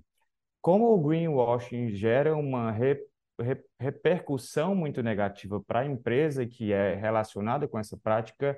Como 0.62 0.94
o 0.94 1.02
greenwashing 1.02 1.90
gera 1.90 2.36
uma 2.36 2.72
re, 2.72 2.96
re, 3.40 3.58
repercussão 3.80 4.76
muito 4.76 5.02
negativa 5.02 5.62
para 5.62 5.80
a 5.80 5.86
empresa 5.86 6.46
que 6.46 6.72
é 6.72 6.96
relacionada 6.96 7.68
com 7.68 7.80
essa 7.80 7.98
prática, 7.98 8.58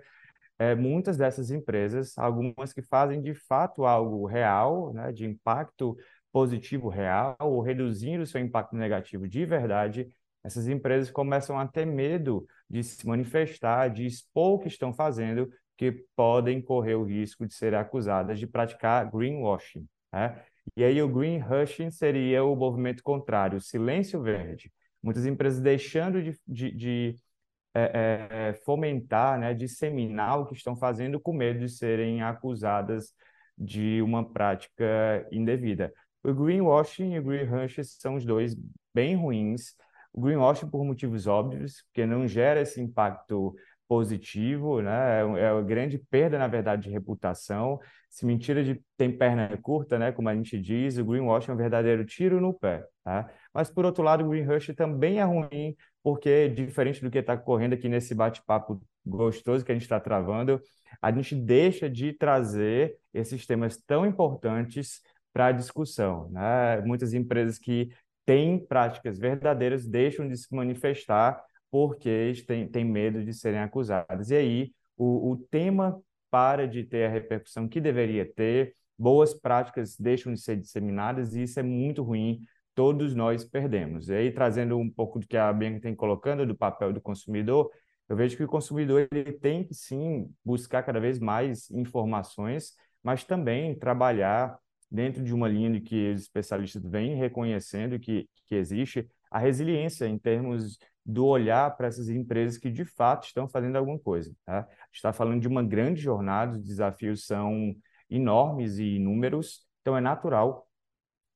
é, 0.59 0.75
muitas 0.75 1.17
dessas 1.17 1.51
empresas, 1.51 2.17
algumas 2.17 2.73
que 2.73 2.81
fazem 2.81 3.21
de 3.21 3.33
fato 3.33 3.85
algo 3.85 4.25
real, 4.25 4.93
né, 4.93 5.11
de 5.11 5.25
impacto 5.25 5.97
positivo 6.31 6.89
real, 6.89 7.35
ou 7.39 7.61
reduzindo 7.61 8.25
seu 8.25 8.41
impacto 8.41 8.75
negativo 8.75 9.27
de 9.27 9.45
verdade, 9.45 10.09
essas 10.43 10.67
empresas 10.67 11.09
começam 11.09 11.57
a 11.57 11.65
ter 11.67 11.85
medo 11.85 12.45
de 12.69 12.83
se 12.83 13.07
manifestar, 13.07 13.89
de 13.89 14.05
expor 14.05 14.55
o 14.55 14.59
que 14.59 14.67
estão 14.67 14.93
fazendo, 14.93 15.49
que 15.91 16.05
podem 16.15 16.61
correr 16.61 16.95
o 16.95 17.03
risco 17.03 17.45
de 17.45 17.53
ser 17.53 17.75
acusadas 17.75 18.39
de 18.39 18.47
praticar 18.47 19.09
greenwashing. 19.11 19.87
Né? 20.11 20.41
E 20.77 20.83
aí 20.83 21.01
o 21.01 21.09
greenwashing 21.09 21.91
seria 21.91 22.43
o 22.43 22.55
movimento 22.55 23.03
contrário, 23.03 23.57
o 23.57 23.61
silêncio 23.61 24.21
verde. 24.21 24.71
Muitas 25.01 25.25
empresas 25.25 25.59
deixando 25.59 26.21
de, 26.23 26.39
de, 26.47 26.71
de 26.71 27.15
é, 27.73 28.27
é, 28.49 28.53
fomentar, 28.65 29.37
né, 29.39 29.53
disseminar 29.53 30.39
o 30.39 30.45
que 30.45 30.53
estão 30.53 30.75
fazendo 30.75 31.19
com 31.19 31.33
medo 31.33 31.59
de 31.59 31.69
serem 31.69 32.21
acusadas 32.21 33.13
de 33.57 34.01
uma 34.01 34.31
prática 34.31 35.27
indevida. 35.31 35.93
O 36.23 36.33
greenwashing 36.33 37.13
e 37.13 37.19
o 37.19 37.23
greenwashing 37.23 37.83
são 37.83 38.15
os 38.15 38.25
dois 38.25 38.55
bem 38.93 39.15
ruins. 39.15 39.75
O 40.13 40.21
greenwashing 40.21 40.69
por 40.69 40.85
motivos 40.85 41.27
óbvios, 41.27 41.83
porque 41.87 42.05
não 42.05 42.27
gera 42.27 42.61
esse 42.61 42.79
impacto 42.79 43.55
positivo, 43.87 44.81
né? 44.81 45.19
É, 45.19 45.45
é 45.45 45.51
uma 45.51 45.61
grande 45.61 45.97
perda, 45.97 46.37
na 46.37 46.47
verdade, 46.47 46.83
de 46.83 46.89
reputação. 46.89 47.79
Se 48.09 48.25
mentira 48.25 48.63
de 48.63 48.81
tem 48.97 49.15
perna 49.15 49.57
curta, 49.61 49.97
né? 49.99 50.11
Como 50.11 50.29
a 50.29 50.35
gente 50.35 50.59
diz, 50.59 50.97
o 50.97 51.05
greenwashing 51.05 51.51
é 51.51 51.53
um 51.53 51.57
verdadeiro 51.57 52.05
tiro 52.05 52.39
no 52.39 52.53
pé, 52.53 52.85
tá? 53.03 53.29
Mas, 53.53 53.69
por 53.69 53.85
outro 53.85 54.03
lado, 54.03 54.25
o 54.25 54.29
greenwashing 54.29 54.73
também 54.73 55.19
é 55.19 55.23
ruim, 55.23 55.75
porque, 56.01 56.49
diferente 56.49 57.01
do 57.01 57.11
que 57.11 57.19
está 57.19 57.37
correndo 57.37 57.73
aqui 57.73 57.89
nesse 57.89 58.15
bate-papo 58.15 58.81
gostoso 59.05 59.65
que 59.65 59.71
a 59.71 59.75
gente 59.75 59.83
está 59.83 59.99
travando, 59.99 60.61
a 61.01 61.11
gente 61.11 61.35
deixa 61.35 61.89
de 61.89 62.13
trazer 62.13 62.95
esses 63.13 63.45
temas 63.45 63.77
tão 63.77 64.05
importantes 64.05 65.01
para 65.33 65.51
discussão, 65.51 66.29
né? 66.29 66.81
Muitas 66.81 67.13
empresas 67.13 67.57
que 67.57 67.89
têm 68.25 68.57
práticas 68.65 69.19
verdadeiras 69.19 69.85
deixam 69.85 70.27
de 70.27 70.37
se 70.37 70.53
manifestar 70.55 71.43
porque 71.73 72.31
têm, 72.45 72.67
têm 72.67 72.85
medo 72.85 73.25
de 73.25 73.33
serem 73.33 73.61
acusadas. 73.61 74.29
E 74.29 74.35
aí 74.35 74.71
o, 74.95 75.31
o 75.31 75.37
tema 75.37 75.99
para 76.29 76.67
de 76.67 76.83
ter 76.83 77.07
a 77.07 77.09
repercussão 77.09 77.67
que 77.67 77.81
deveria 77.81 78.31
ter, 78.31 78.75
boas 78.95 79.33
práticas 79.33 79.97
deixam 79.97 80.31
de 80.31 80.39
ser 80.39 80.55
disseminadas 80.55 81.33
e 81.33 81.41
isso 81.41 81.59
é 81.59 81.63
muito 81.63 82.03
ruim, 82.03 82.41
todos 82.75 83.15
nós 83.15 83.43
perdemos. 83.43 84.09
E 84.09 84.13
aí, 84.13 84.31
trazendo 84.31 84.77
um 84.77 84.87
pouco 84.87 85.17
do 85.17 85.25
que 85.25 85.35
a 85.35 85.51
Bianca 85.51 85.81
tem 85.81 85.95
colocando 85.95 86.45
do 86.45 86.55
papel 86.55 86.93
do 86.93 87.01
consumidor, 87.01 87.71
eu 88.07 88.15
vejo 88.15 88.37
que 88.37 88.43
o 88.43 88.47
consumidor 88.47 89.07
ele 89.11 89.33
tem 89.33 89.63
que 89.63 89.73
sim 89.73 90.29
buscar 90.45 90.83
cada 90.83 90.99
vez 90.99 91.17
mais 91.17 91.71
informações, 91.71 92.73
mas 93.01 93.23
também 93.23 93.73
trabalhar 93.73 94.59
dentro 94.91 95.23
de 95.23 95.33
uma 95.33 95.47
linha 95.47 95.81
que 95.81 96.11
os 96.11 96.21
especialistas 96.21 96.85
vêm 96.85 97.15
reconhecendo 97.15 97.97
que, 97.97 98.29
que 98.45 98.53
existe 98.53 99.09
a 99.33 99.39
resiliência 99.39 100.05
em 100.05 100.17
termos 100.17 100.77
do 101.03 101.25
olhar 101.25 101.75
para 101.75 101.87
essas 101.87 102.07
empresas 102.07 102.57
que 102.57 102.69
de 102.69 102.85
fato 102.85 103.25
estão 103.25 103.49
fazendo 103.49 103.75
alguma 103.77 103.97
coisa. 103.97 104.31
Tá? 104.45 104.59
A 104.59 104.85
gente 104.85 104.95
está 104.95 105.11
falando 105.11 105.41
de 105.41 105.47
uma 105.47 105.63
grande 105.63 105.99
jornada, 105.99 106.55
os 106.55 106.63
desafios 106.63 107.25
são 107.25 107.75
enormes 108.09 108.77
e 108.77 108.97
inúmeros, 108.97 109.65
então 109.81 109.97
é 109.97 110.01
natural 110.01 110.67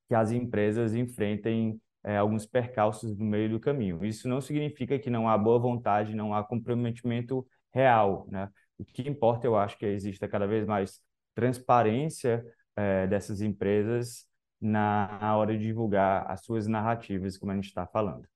que 0.07 0.13
as 0.13 0.31
empresas 0.31 0.93
enfrentem 0.93 1.81
é, 2.03 2.17
alguns 2.17 2.45
percalços 2.45 3.17
no 3.17 3.25
meio 3.25 3.49
do 3.49 3.59
caminho. 3.59 4.05
Isso 4.05 4.29
não 4.29 4.39
significa 4.39 4.99
que 4.99 5.09
não 5.09 5.27
há 5.27 5.35
boa 5.35 5.57
vontade, 5.57 6.15
não 6.15 6.35
há 6.35 6.43
comprometimento 6.43 7.45
real. 7.73 8.27
Né? 8.29 8.47
O 8.77 8.85
que 8.85 9.09
importa, 9.09 9.47
eu 9.47 9.55
acho, 9.57 9.75
que 9.75 9.87
exista 9.87 10.27
cada 10.27 10.45
vez 10.45 10.67
mais 10.67 11.01
transparência 11.33 12.45
é, 12.75 13.07
dessas 13.07 13.41
empresas 13.41 14.26
na 14.59 15.35
hora 15.37 15.57
de 15.57 15.63
divulgar 15.63 16.29
as 16.29 16.43
suas 16.43 16.67
narrativas, 16.67 17.37
como 17.37 17.51
a 17.51 17.55
gente 17.55 17.67
está 17.67 17.85
falando. 17.85 18.27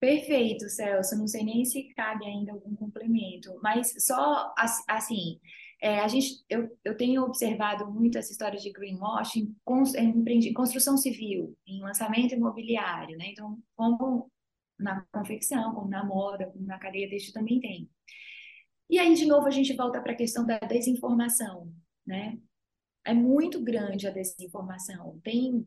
Perfeito, 0.00 0.68
Celso. 0.68 1.16
Não 1.16 1.26
sei 1.26 1.44
nem 1.44 1.64
se 1.64 1.94
cabe 1.94 2.26
ainda 2.26 2.52
algum 2.52 2.74
complemento, 2.76 3.58
mas 3.62 3.94
só 4.04 4.52
assim, 4.88 5.40
é, 5.80 6.00
a 6.00 6.08
gente, 6.08 6.44
eu, 6.48 6.68
eu 6.84 6.96
tenho 6.96 7.22
observado 7.22 7.90
muito 7.90 8.18
essa 8.18 8.30
história 8.30 8.58
de 8.58 8.72
greenwashing 8.72 9.54
em, 9.96 10.52
construção 10.52 10.96
civil, 10.96 11.56
em 11.66 11.80
lançamento 11.80 12.34
imobiliário, 12.34 13.16
né? 13.16 13.28
Então, 13.28 13.58
como 13.76 14.30
na 14.78 15.04
confecção, 15.12 15.74
como 15.74 15.88
na 15.88 16.04
moda, 16.04 16.46
como 16.46 16.66
na 16.66 16.78
cadeia 16.78 17.08
têxtil 17.08 17.32
também 17.32 17.60
tem. 17.60 17.88
E 18.90 18.98
aí, 18.98 19.14
de 19.14 19.26
novo, 19.26 19.46
a 19.46 19.50
gente 19.50 19.74
volta 19.74 20.00
para 20.00 20.12
a 20.12 20.16
questão 20.16 20.44
da 20.44 20.58
desinformação, 20.58 21.72
né? 22.06 22.38
É 23.04 23.12
muito 23.12 23.62
grande 23.62 24.06
a 24.06 24.10
desinformação. 24.10 25.20
Tem 25.22 25.66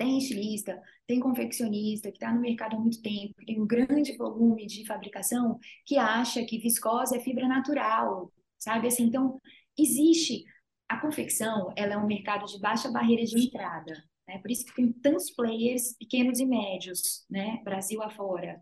tem 0.00 0.16
estilista, 0.16 0.80
tem 1.06 1.20
confeccionista 1.20 2.10
que 2.10 2.16
está 2.16 2.32
no 2.32 2.40
mercado 2.40 2.74
há 2.74 2.80
muito 2.80 3.02
tempo, 3.02 3.34
que 3.38 3.44
tem 3.44 3.60
um 3.60 3.66
grande 3.66 4.16
volume 4.16 4.66
de 4.66 4.86
fabricação, 4.86 5.58
que 5.84 5.98
acha 5.98 6.42
que 6.42 6.58
viscose 6.58 7.14
é 7.14 7.20
fibra 7.20 7.46
natural, 7.46 8.32
sabe? 8.58 8.88
Assim, 8.88 9.04
então, 9.04 9.38
existe. 9.78 10.42
A 10.88 10.96
confecção, 10.98 11.70
ela 11.76 11.92
é 11.92 11.98
um 11.98 12.06
mercado 12.06 12.46
de 12.46 12.58
baixa 12.58 12.90
barreira 12.90 13.24
de 13.24 13.38
entrada, 13.38 13.92
né? 14.26 14.38
Por 14.38 14.50
isso 14.50 14.64
que 14.64 14.74
tem 14.74 14.90
tantos 14.90 15.30
players 15.30 15.94
pequenos 15.98 16.40
e 16.40 16.46
médios, 16.46 17.26
né? 17.28 17.60
Brasil 17.62 18.02
afora. 18.02 18.58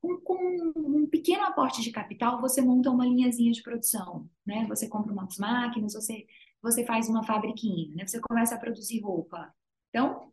Com, 0.00 0.16
com 0.20 0.72
um 0.76 1.06
pequeno 1.06 1.42
aporte 1.44 1.82
de 1.82 1.90
capital, 1.90 2.40
você 2.40 2.62
monta 2.62 2.90
uma 2.90 3.04
linhazinha 3.04 3.50
de 3.52 3.62
produção, 3.62 4.30
né? 4.46 4.64
Você 4.68 4.88
compra 4.88 5.12
umas 5.12 5.36
máquinas, 5.38 5.94
você, 5.94 6.24
você 6.62 6.84
faz 6.84 7.08
uma 7.08 7.24
fabriquinha, 7.24 7.94
né? 7.94 8.06
Você 8.06 8.20
começa 8.20 8.54
a 8.54 8.58
produzir 8.58 9.00
roupa. 9.00 9.52
Então, 9.88 10.32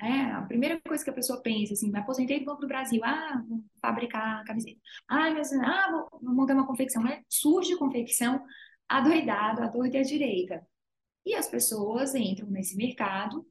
é, 0.00 0.32
a 0.32 0.42
primeira 0.42 0.80
coisa 0.80 1.02
que 1.04 1.10
a 1.10 1.14
pessoa 1.14 1.42
pensa, 1.42 1.74
assim, 1.74 1.90
me 1.90 1.98
aposentei 1.98 2.40
do 2.40 2.46
Banco 2.46 2.62
do 2.62 2.68
Brasil, 2.68 3.00
ah, 3.04 3.42
vou 3.48 3.64
fabricar 3.80 4.44
camiseta. 4.44 4.80
Ah, 5.08 5.30
mas, 5.30 5.52
ah, 5.52 5.90
vou, 5.90 6.20
vou 6.22 6.34
montar 6.34 6.54
uma 6.54 6.66
confecção. 6.66 7.02
Né? 7.02 7.22
Surge 7.28 7.76
confecção 7.76 8.44
adoidado, 8.88 9.70
torta 9.72 9.96
e 9.96 10.00
à 10.00 10.02
direita. 10.02 10.66
E 11.24 11.34
as 11.34 11.48
pessoas 11.48 12.14
entram 12.14 12.48
nesse 12.50 12.76
mercado, 12.76 13.46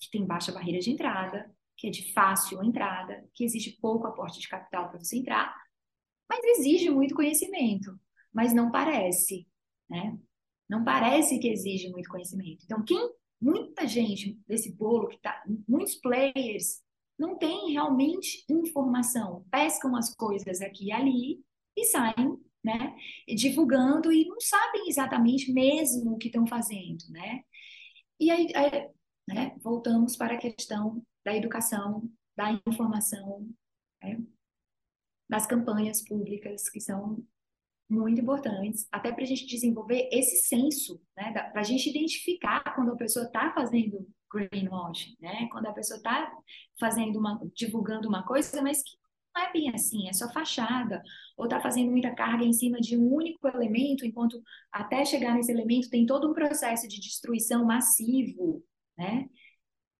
que 0.00 0.10
tem 0.10 0.26
baixa 0.26 0.50
barreira 0.50 0.80
de 0.80 0.90
entrada, 0.90 1.54
que 1.76 1.86
é 1.86 1.90
de 1.90 2.12
fácil 2.12 2.62
entrada, 2.62 3.24
que 3.34 3.44
exige 3.44 3.78
pouco 3.80 4.06
aporte 4.06 4.40
de 4.40 4.48
capital 4.48 4.88
para 4.88 4.98
você 4.98 5.18
entrar, 5.18 5.54
mas 6.28 6.42
exige 6.58 6.90
muito 6.90 7.14
conhecimento, 7.14 7.98
mas 8.32 8.54
não 8.54 8.70
parece, 8.70 9.46
né? 9.88 10.18
Não 10.72 10.82
parece 10.82 11.38
que 11.38 11.48
exige 11.48 11.90
muito 11.90 12.08
conhecimento. 12.08 12.64
Então, 12.64 12.82
quem 12.82 13.12
muita 13.38 13.86
gente 13.86 14.40
desse 14.48 14.72
bolo 14.72 15.08
que 15.08 15.18
tá, 15.18 15.44
muitos 15.68 15.96
players 15.96 16.80
não 17.18 17.36
tem 17.36 17.72
realmente 17.72 18.42
informação, 18.48 19.44
pescam 19.50 19.94
as 19.94 20.14
coisas 20.14 20.62
aqui 20.62 20.86
e 20.86 20.92
ali 20.92 21.44
e 21.76 21.84
saem, 21.84 22.40
né, 22.64 22.96
divulgando 23.28 24.10
e 24.10 24.24
não 24.24 24.40
sabem 24.40 24.88
exatamente 24.88 25.52
mesmo 25.52 26.14
o 26.14 26.16
que 26.16 26.28
estão 26.28 26.46
fazendo, 26.46 27.04
né? 27.10 27.42
E 28.18 28.30
aí, 28.30 28.48
aí 28.54 28.88
né, 29.28 29.54
voltamos 29.62 30.16
para 30.16 30.36
a 30.36 30.38
questão 30.38 31.04
da 31.22 31.36
educação, 31.36 32.10
da 32.34 32.58
informação, 32.66 33.46
né, 34.02 34.24
das 35.28 35.46
campanhas 35.46 36.00
públicas 36.02 36.70
que 36.70 36.80
são 36.80 37.22
muito 37.92 38.20
importantes, 38.20 38.88
até 38.90 39.12
para 39.12 39.22
a 39.22 39.26
gente 39.26 39.46
desenvolver 39.46 40.08
esse 40.10 40.46
senso, 40.46 41.00
né, 41.16 41.32
para 41.32 41.60
a 41.60 41.64
gente 41.64 41.88
identificar 41.88 42.74
quando 42.74 42.92
a 42.92 42.96
pessoa 42.96 43.26
está 43.26 43.52
fazendo 43.52 44.06
greenwashing, 44.32 45.16
né, 45.20 45.48
quando 45.52 45.66
a 45.66 45.72
pessoa 45.72 45.98
está 45.98 46.32
fazendo 46.80 47.18
uma, 47.18 47.40
divulgando 47.54 48.08
uma 48.08 48.22
coisa, 48.24 48.62
mas 48.62 48.82
que 48.82 48.96
não 49.34 49.42
é 49.42 49.52
bem 49.52 49.70
assim, 49.74 50.08
é 50.08 50.12
só 50.12 50.30
fachada, 50.30 51.02
ou 51.36 51.46
está 51.46 51.60
fazendo 51.60 51.90
muita 51.90 52.14
carga 52.14 52.44
em 52.44 52.52
cima 52.52 52.78
de 52.80 52.96
um 52.96 53.12
único 53.12 53.48
elemento, 53.48 54.04
enquanto 54.04 54.42
até 54.70 55.04
chegar 55.04 55.34
nesse 55.34 55.50
elemento 55.50 55.88
tem 55.88 56.04
todo 56.04 56.30
um 56.30 56.34
processo 56.34 56.86
de 56.86 57.00
destruição 57.00 57.64
massivo, 57.64 58.62
né? 58.96 59.28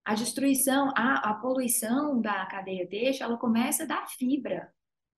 A 0.05 0.15
destruição, 0.15 0.93
a, 0.97 1.31
a 1.31 1.35
poluição 1.35 2.21
da 2.21 2.45
cadeia 2.47 2.87
têxtil, 2.89 3.25
ela 3.25 3.39
começa 3.39 3.87
da 3.87 4.05
fibra, 4.07 4.71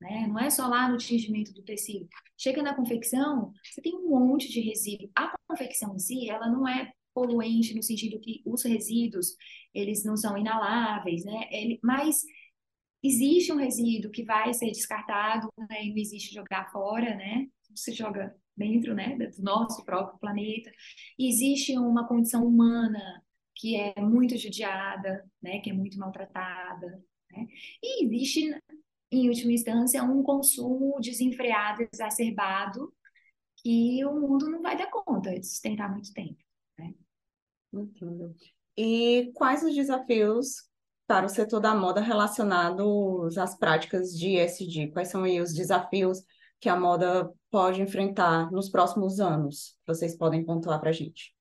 né? 0.05 0.27
Não 0.27 0.39
é 0.39 0.51
só 0.51 0.67
lá 0.67 0.87
no 0.87 0.99
tingimento 0.99 1.53
do 1.55 1.63
tecido. 1.63 2.07
Chega 2.37 2.63
na 2.63 2.75
confecção, 2.75 3.53
você 3.65 3.81
tem 3.81 3.95
um 3.95 4.11
monte 4.11 4.51
de 4.51 4.61
resíduo. 4.61 5.11
A 5.17 5.35
confecção 5.49 5.95
em 5.95 5.99
si, 5.99 6.29
ela 6.29 6.47
não 6.51 6.69
é 6.69 6.93
poluente 7.15 7.75
no 7.75 7.83
sentido 7.83 8.21
que 8.21 8.43
os 8.45 8.63
resíduos, 8.65 9.35
eles 9.73 10.05
não 10.05 10.15
são 10.15 10.37
inaláveis, 10.37 11.25
né? 11.25 11.49
Ele, 11.51 11.81
mas 11.83 12.23
existe 13.03 13.51
um 13.51 13.57
resíduo 13.57 14.11
que 14.11 14.25
vai 14.25 14.53
ser 14.53 14.71
descartado, 14.71 15.49
né? 15.71 15.87
E 15.87 15.91
não 15.91 15.97
existe 15.97 16.35
jogar 16.35 16.71
fora, 16.71 17.15
né? 17.15 17.47
Você 17.75 17.93
joga 17.93 18.37
dentro, 18.57 18.95
né, 18.95 19.17
do 19.17 19.43
nosso 19.43 19.85
próprio 19.85 20.19
planeta. 20.21 20.71
E 21.19 21.29
existe 21.29 21.77
uma 21.79 22.07
condição 22.07 22.47
humana 22.47 23.01
que 23.57 23.75
é 23.75 24.01
muito 24.01 24.37
judiada, 24.37 25.25
né, 25.43 25.61
que 25.61 25.71
é 25.71 25.73
muito 25.73 25.99
maltratada, 25.99 27.03
né? 27.33 27.47
E 27.83 28.05
existe 28.05 28.55
em 29.15 29.29
última 29.29 29.53
instância, 29.53 30.03
um 30.03 30.23
consumo 30.23 31.01
desenfreado, 31.01 31.87
exacerbado, 31.93 32.93
que 33.57 34.05
o 34.05 34.13
mundo 34.13 34.51
não 34.51 34.61
vai 34.61 34.77
dar 34.77 34.91
conta 34.91 35.39
de 35.39 35.47
sustentar 35.47 35.91
muito 35.91 36.13
tempo. 36.13 36.39
Né? 36.79 36.95
Entendo. 37.73 38.35
E 38.77 39.33
quais 39.35 39.63
os 39.63 39.75
desafios 39.75 40.69
para 41.07 41.27
o 41.27 41.29
setor 41.29 41.61
da 41.61 41.75
moda 41.75 42.01
relacionados 42.01 43.39
às 43.39 43.57
práticas 43.57 44.11
de 44.17 44.37
ESG? 44.37 44.91
Quais 44.93 45.09
são 45.09 45.25
aí 45.25 45.41
os 45.41 45.55
desafios 45.55 46.23
que 46.61 46.69
a 46.69 46.79
moda 46.79 47.31
pode 47.51 47.81
enfrentar 47.81 48.51
nos 48.51 48.69
próximos 48.69 49.21
anos? 49.21 49.79
Vocês 49.87 50.17
podem 50.17 50.45
pontuar 50.45 50.81
para 50.81 50.91
a 50.91 50.93
gente. 50.93 51.35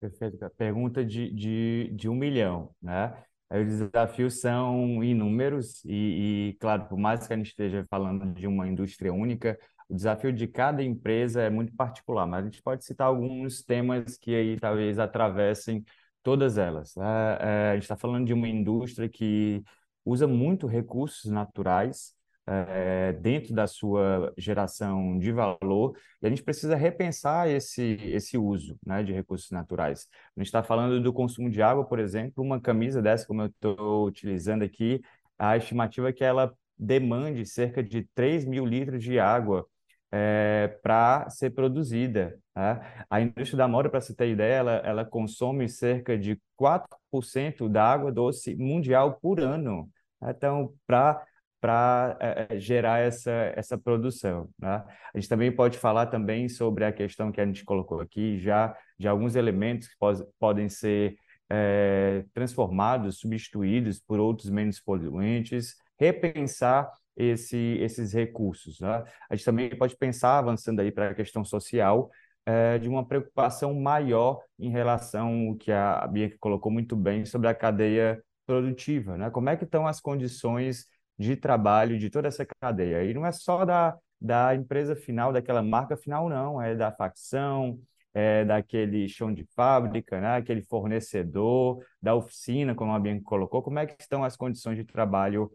Perfeito. 0.00 0.50
Pergunta 0.56 1.04
de, 1.04 1.30
de, 1.30 1.90
de 1.94 2.08
um 2.08 2.14
milhão, 2.14 2.74
né? 2.80 3.24
Os 3.60 3.66
desafios 3.78 4.40
são 4.40 5.02
inúmeros 5.04 5.84
e, 5.84 6.50
e, 6.50 6.56
claro, 6.60 6.86
por 6.88 6.98
mais 6.98 7.26
que 7.26 7.32
a 7.32 7.36
gente 7.36 7.48
esteja 7.48 7.86
falando 7.88 8.32
de 8.34 8.46
uma 8.46 8.66
indústria 8.66 9.12
única, 9.12 9.58
o 9.88 9.94
desafio 9.94 10.32
de 10.32 10.46
cada 10.48 10.82
empresa 10.82 11.42
é 11.42 11.50
muito 11.50 11.72
particular, 11.74 12.26
mas 12.26 12.42
a 12.42 12.44
gente 12.46 12.62
pode 12.62 12.84
citar 12.84 13.06
alguns 13.06 13.62
temas 13.62 14.16
que 14.16 14.34
aí 14.34 14.58
talvez 14.58 14.98
atravessem 14.98 15.84
todas 16.22 16.58
elas. 16.58 16.96
É, 16.96 17.38
é, 17.40 17.70
a 17.70 17.74
gente 17.74 17.82
está 17.84 17.96
falando 17.96 18.26
de 18.26 18.32
uma 18.32 18.48
indústria 18.48 19.08
que 19.08 19.62
usa 20.04 20.26
muito 20.26 20.66
recursos 20.66 21.30
naturais, 21.30 22.13
é, 22.46 23.12
dentro 23.14 23.54
da 23.54 23.66
sua 23.66 24.32
geração 24.36 25.18
de 25.18 25.32
valor, 25.32 25.96
e 26.22 26.26
a 26.26 26.30
gente 26.30 26.42
precisa 26.42 26.76
repensar 26.76 27.48
esse, 27.48 27.98
esse 28.02 28.36
uso 28.36 28.78
né, 28.84 29.02
de 29.02 29.12
recursos 29.12 29.50
naturais. 29.50 30.08
A 30.36 30.40
gente 30.40 30.46
está 30.46 30.62
falando 30.62 31.02
do 31.02 31.12
consumo 31.12 31.50
de 31.50 31.62
água, 31.62 31.84
por 31.84 31.98
exemplo, 31.98 32.44
uma 32.44 32.60
camisa 32.60 33.00
dessa, 33.00 33.26
como 33.26 33.42
eu 33.42 33.46
estou 33.46 34.06
utilizando 34.06 34.62
aqui, 34.62 35.00
a 35.38 35.56
estimativa 35.56 36.08
é 36.08 36.12
que 36.12 36.24
ela 36.24 36.52
demande 36.78 37.46
cerca 37.46 37.82
de 37.82 38.08
3 38.14 38.44
mil 38.44 38.66
litros 38.66 39.02
de 39.02 39.18
água 39.18 39.66
é, 40.10 40.68
para 40.82 41.28
ser 41.30 41.50
produzida. 41.50 42.38
Né? 42.54 42.80
A 43.10 43.20
indústria 43.20 43.58
da 43.58 43.68
moda, 43.68 43.88
para 43.88 44.00
você 44.00 44.14
ter 44.14 44.28
ideia, 44.28 44.54
ela, 44.54 44.72
ela 44.76 45.04
consome 45.04 45.68
cerca 45.68 46.16
de 46.16 46.40
4% 46.56 47.68
da 47.68 47.84
água 47.84 48.12
doce 48.12 48.54
mundial 48.54 49.18
por 49.20 49.40
ano. 49.40 49.88
Então, 50.22 50.72
para 50.86 51.22
para 51.64 52.14
é, 52.20 52.46
é, 52.50 52.60
gerar 52.60 52.98
essa, 52.98 53.30
essa 53.56 53.78
produção. 53.78 54.50
Né? 54.58 54.84
A 55.14 55.18
gente 55.18 55.30
também 55.30 55.50
pode 55.50 55.78
falar 55.78 56.08
também 56.08 56.46
sobre 56.46 56.84
a 56.84 56.92
questão 56.92 57.32
que 57.32 57.40
a 57.40 57.46
gente 57.46 57.64
colocou 57.64 58.02
aqui 58.02 58.38
já 58.38 58.76
de 58.98 59.08
alguns 59.08 59.34
elementos 59.34 59.88
que 59.88 59.96
pode, 59.98 60.22
podem 60.38 60.68
ser 60.68 61.16
é, 61.48 62.22
transformados, 62.34 63.18
substituídos 63.18 63.98
por 63.98 64.20
outros 64.20 64.50
menos 64.50 64.78
poluentes, 64.78 65.74
repensar 65.98 66.92
esse, 67.16 67.78
esses 67.80 68.12
recursos. 68.12 68.78
Né? 68.78 69.02
A 69.30 69.34
gente 69.34 69.46
também 69.46 69.70
pode 69.70 69.96
pensar, 69.96 70.36
avançando 70.36 70.80
aí 70.80 70.92
para 70.92 71.12
a 71.12 71.14
questão 71.14 71.46
social, 71.46 72.10
é, 72.44 72.76
de 72.76 72.90
uma 72.90 73.08
preocupação 73.08 73.72
maior 73.72 74.38
em 74.58 74.68
relação 74.68 75.48
ao 75.48 75.54
que 75.54 75.72
a 75.72 76.06
Bianca 76.08 76.36
colocou 76.38 76.70
muito 76.70 76.94
bem 76.94 77.24
sobre 77.24 77.48
a 77.48 77.54
cadeia 77.54 78.22
produtiva. 78.44 79.16
Né? 79.16 79.30
Como 79.30 79.48
é 79.48 79.56
que 79.56 79.64
estão 79.64 79.86
as 79.86 79.98
condições 79.98 80.92
de 81.18 81.36
trabalho 81.36 81.98
de 81.98 82.10
toda 82.10 82.28
essa 82.28 82.46
cadeia. 82.60 83.04
E 83.04 83.14
não 83.14 83.24
é 83.26 83.32
só 83.32 83.64
da, 83.64 83.96
da 84.20 84.54
empresa 84.54 84.96
final, 84.96 85.32
daquela 85.32 85.62
marca 85.62 85.96
final, 85.96 86.28
não, 86.28 86.60
é 86.60 86.74
da 86.74 86.90
facção, 86.92 87.78
é 88.12 88.44
daquele 88.44 89.08
chão 89.08 89.32
de 89.32 89.44
fábrica, 89.56 90.20
né? 90.20 90.36
aquele 90.36 90.62
fornecedor, 90.62 91.84
da 92.00 92.14
oficina, 92.14 92.74
como 92.74 92.92
a 92.92 92.98
Bianca 92.98 93.24
colocou, 93.24 93.62
como 93.62 93.78
é 93.78 93.86
que 93.86 94.00
estão 94.00 94.22
as 94.24 94.36
condições 94.36 94.76
de 94.76 94.84
trabalho 94.84 95.50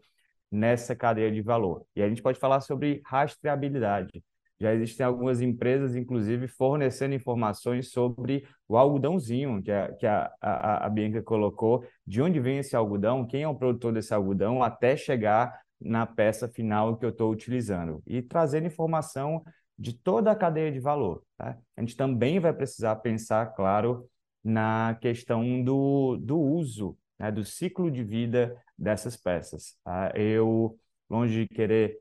nessa 0.50 0.94
cadeia 0.96 1.30
de 1.30 1.40
valor. 1.40 1.86
E 1.96 2.02
a 2.02 2.08
gente 2.08 2.22
pode 2.22 2.38
falar 2.38 2.60
sobre 2.60 3.00
rastreabilidade. 3.04 4.22
Já 4.60 4.74
existem 4.74 5.06
algumas 5.06 5.40
empresas, 5.40 5.96
inclusive, 5.96 6.46
fornecendo 6.46 7.14
informações 7.14 7.90
sobre 7.90 8.46
o 8.68 8.76
algodãozinho 8.76 9.62
que 9.62 9.72
a, 9.72 9.92
que 9.94 10.06
a, 10.06 10.30
a, 10.40 10.86
a 10.86 10.88
Bianca 10.90 11.22
colocou, 11.22 11.82
de 12.06 12.20
onde 12.20 12.38
vem 12.38 12.58
esse 12.58 12.76
algodão, 12.76 13.26
quem 13.26 13.42
é 13.42 13.48
o 13.48 13.54
produtor 13.54 13.92
desse 13.92 14.12
algodão, 14.12 14.62
até 14.62 14.96
chegar 14.96 15.58
na 15.80 16.04
peça 16.04 16.46
final 16.46 16.98
que 16.98 17.06
eu 17.06 17.08
estou 17.08 17.32
utilizando. 17.32 18.02
E 18.06 18.20
trazendo 18.20 18.66
informação 18.66 19.42
de 19.78 19.94
toda 19.94 20.30
a 20.30 20.36
cadeia 20.36 20.70
de 20.70 20.78
valor. 20.78 21.22
Tá? 21.38 21.56
A 21.74 21.80
gente 21.80 21.96
também 21.96 22.38
vai 22.38 22.52
precisar 22.52 22.96
pensar, 22.96 23.46
claro, 23.54 24.06
na 24.44 24.98
questão 25.00 25.64
do, 25.64 26.18
do 26.18 26.38
uso, 26.38 26.98
né, 27.18 27.32
do 27.32 27.44
ciclo 27.46 27.90
de 27.90 28.04
vida 28.04 28.54
dessas 28.76 29.16
peças. 29.16 29.74
Tá? 29.82 30.12
Eu, 30.14 30.78
longe 31.08 31.46
de 31.46 31.48
querer 31.48 31.98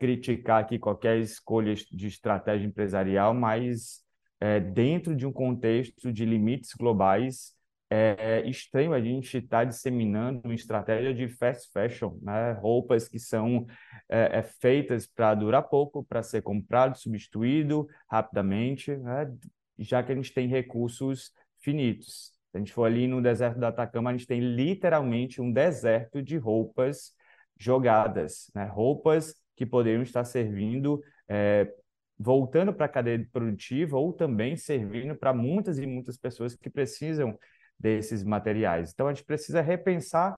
criticar 0.00 0.62
aqui 0.62 0.78
qualquer 0.78 1.18
escolha 1.18 1.74
de 1.74 2.06
estratégia 2.06 2.66
empresarial, 2.66 3.34
mas 3.34 4.00
é, 4.40 4.58
dentro 4.58 5.14
de 5.14 5.26
um 5.26 5.32
contexto 5.32 6.10
de 6.10 6.24
limites 6.24 6.72
globais, 6.72 7.54
é, 7.90 8.16
é 8.18 8.48
estranho 8.48 8.94
a 8.94 9.00
gente 9.00 9.36
estar 9.36 9.58
tá 9.58 9.64
disseminando 9.64 10.40
uma 10.44 10.54
estratégia 10.54 11.12
de 11.12 11.28
fast 11.28 11.70
fashion, 11.70 12.16
né? 12.22 12.52
roupas 12.52 13.08
que 13.08 13.18
são 13.18 13.66
é, 14.08 14.38
é 14.38 14.42
feitas 14.42 15.06
para 15.06 15.34
durar 15.34 15.64
pouco, 15.64 16.02
para 16.02 16.22
ser 16.22 16.40
comprado, 16.40 16.96
substituído 16.96 17.86
rapidamente, 18.08 18.96
né? 18.96 19.30
já 19.78 20.02
que 20.02 20.12
a 20.12 20.14
gente 20.14 20.32
tem 20.32 20.48
recursos 20.48 21.30
finitos. 21.60 22.32
Se 22.50 22.56
a 22.56 22.58
gente 22.58 22.72
for 22.72 22.84
ali 22.84 23.06
no 23.06 23.20
deserto 23.20 23.58
do 23.58 23.66
Atacama, 23.66 24.10
a 24.10 24.12
gente 24.16 24.26
tem 24.26 24.40
literalmente 24.40 25.42
um 25.42 25.52
deserto 25.52 26.22
de 26.22 26.38
roupas 26.38 27.12
jogadas, 27.58 28.50
né? 28.54 28.64
roupas 28.64 29.34
que 29.60 29.66
poderiam 29.66 30.02
estar 30.02 30.24
servindo, 30.24 31.02
é, 31.28 31.70
voltando 32.18 32.72
para 32.72 32.86
a 32.86 32.88
cadeia 32.88 33.28
produtiva 33.30 33.98
ou 33.98 34.10
também 34.10 34.56
servindo 34.56 35.14
para 35.14 35.34
muitas 35.34 35.78
e 35.78 35.86
muitas 35.86 36.16
pessoas 36.16 36.56
que 36.56 36.70
precisam 36.70 37.38
desses 37.78 38.24
materiais. 38.24 38.90
Então, 38.90 39.06
a 39.06 39.12
gente 39.12 39.26
precisa 39.26 39.60
repensar 39.60 40.34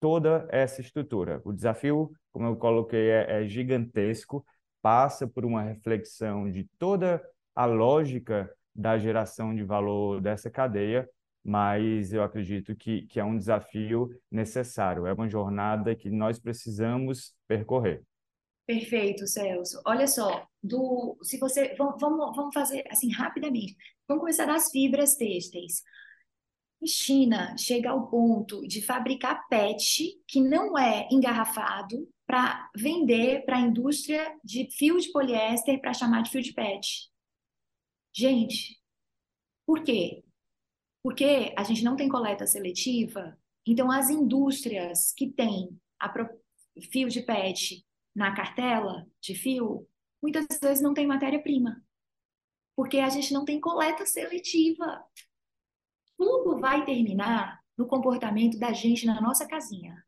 toda 0.00 0.48
essa 0.50 0.80
estrutura. 0.80 1.42
O 1.44 1.52
desafio, 1.52 2.10
como 2.32 2.46
eu 2.46 2.56
coloquei, 2.56 3.10
é, 3.10 3.42
é 3.42 3.46
gigantesco, 3.46 4.42
passa 4.80 5.28
por 5.28 5.44
uma 5.44 5.60
reflexão 5.60 6.50
de 6.50 6.66
toda 6.78 7.22
a 7.54 7.66
lógica 7.66 8.50
da 8.74 8.96
geração 8.96 9.54
de 9.54 9.62
valor 9.62 10.18
dessa 10.18 10.50
cadeia, 10.50 11.06
mas 11.44 12.14
eu 12.14 12.22
acredito 12.22 12.74
que, 12.74 13.02
que 13.02 13.20
é 13.20 13.24
um 13.24 13.36
desafio 13.36 14.08
necessário, 14.30 15.06
é 15.06 15.12
uma 15.12 15.28
jornada 15.28 15.94
que 15.94 16.08
nós 16.08 16.38
precisamos 16.38 17.34
percorrer. 17.46 18.02
Perfeito, 18.72 19.26
Celso. 19.26 19.82
Olha 19.84 20.06
só, 20.06 20.48
do, 20.62 21.18
se 21.22 21.36
você 21.38 21.74
vamos, 21.76 22.00
vamos 22.00 22.54
fazer 22.54 22.82
assim 22.90 23.10
rapidamente. 23.12 23.76
Vamos 24.08 24.22
começar 24.22 24.46
das 24.46 24.70
fibras 24.70 25.14
têxteis. 25.14 25.82
A 26.82 26.86
China 26.86 27.54
chega 27.58 27.90
ao 27.90 28.08
ponto 28.08 28.66
de 28.66 28.80
fabricar 28.80 29.46
PET 29.48 30.18
que 30.26 30.40
não 30.40 30.78
é 30.78 31.06
engarrafado 31.12 32.08
para 32.26 32.70
vender 32.74 33.44
para 33.44 33.58
a 33.58 33.60
indústria 33.60 34.34
de 34.42 34.70
fio 34.70 34.98
de 34.98 35.12
poliéster 35.12 35.78
para 35.78 35.92
chamar 35.92 36.22
de 36.22 36.30
fio 36.30 36.40
de 36.40 36.54
PET. 36.54 37.10
Gente, 38.10 38.80
por 39.66 39.82
quê? 39.82 40.24
Porque 41.02 41.52
a 41.58 41.62
gente 41.62 41.84
não 41.84 41.94
tem 41.94 42.08
coleta 42.08 42.46
seletiva, 42.46 43.38
então 43.66 43.90
as 43.90 44.08
indústrias 44.08 45.12
que 45.12 45.30
têm 45.30 45.78
a 46.00 46.10
fio 46.90 47.10
de 47.10 47.20
PET 47.20 47.84
na 48.14 48.34
cartela 48.34 49.06
de 49.20 49.34
fio, 49.34 49.88
muitas 50.22 50.46
vezes 50.60 50.82
não 50.82 50.94
tem 50.94 51.06
matéria-prima. 51.06 51.82
Porque 52.76 52.98
a 52.98 53.08
gente 53.08 53.32
não 53.32 53.44
tem 53.44 53.60
coleta 53.60 54.06
seletiva. 54.06 55.04
Tudo 56.16 56.58
vai 56.58 56.84
terminar 56.84 57.60
no 57.76 57.86
comportamento 57.86 58.58
da 58.58 58.72
gente 58.72 59.06
na 59.06 59.20
nossa 59.20 59.46
casinha. 59.46 60.02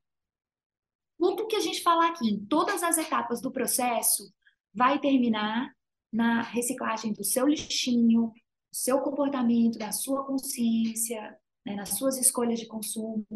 Tudo 1.18 1.46
que 1.46 1.56
a 1.56 1.60
gente 1.60 1.82
falar 1.82 2.08
aqui, 2.08 2.28
em 2.28 2.44
todas 2.46 2.82
as 2.82 2.98
etapas 2.98 3.40
do 3.40 3.50
processo, 3.50 4.32
vai 4.72 4.98
terminar 4.98 5.74
na 6.12 6.42
reciclagem 6.42 7.12
do 7.12 7.24
seu 7.24 7.46
lixinho, 7.46 8.28
do 8.28 8.76
seu 8.76 9.00
comportamento, 9.00 9.78
da 9.78 9.92
sua 9.92 10.24
consciência, 10.24 11.36
né, 11.64 11.74
nas 11.74 11.90
suas 11.90 12.18
escolhas 12.18 12.60
de 12.60 12.66
consumo. 12.66 13.26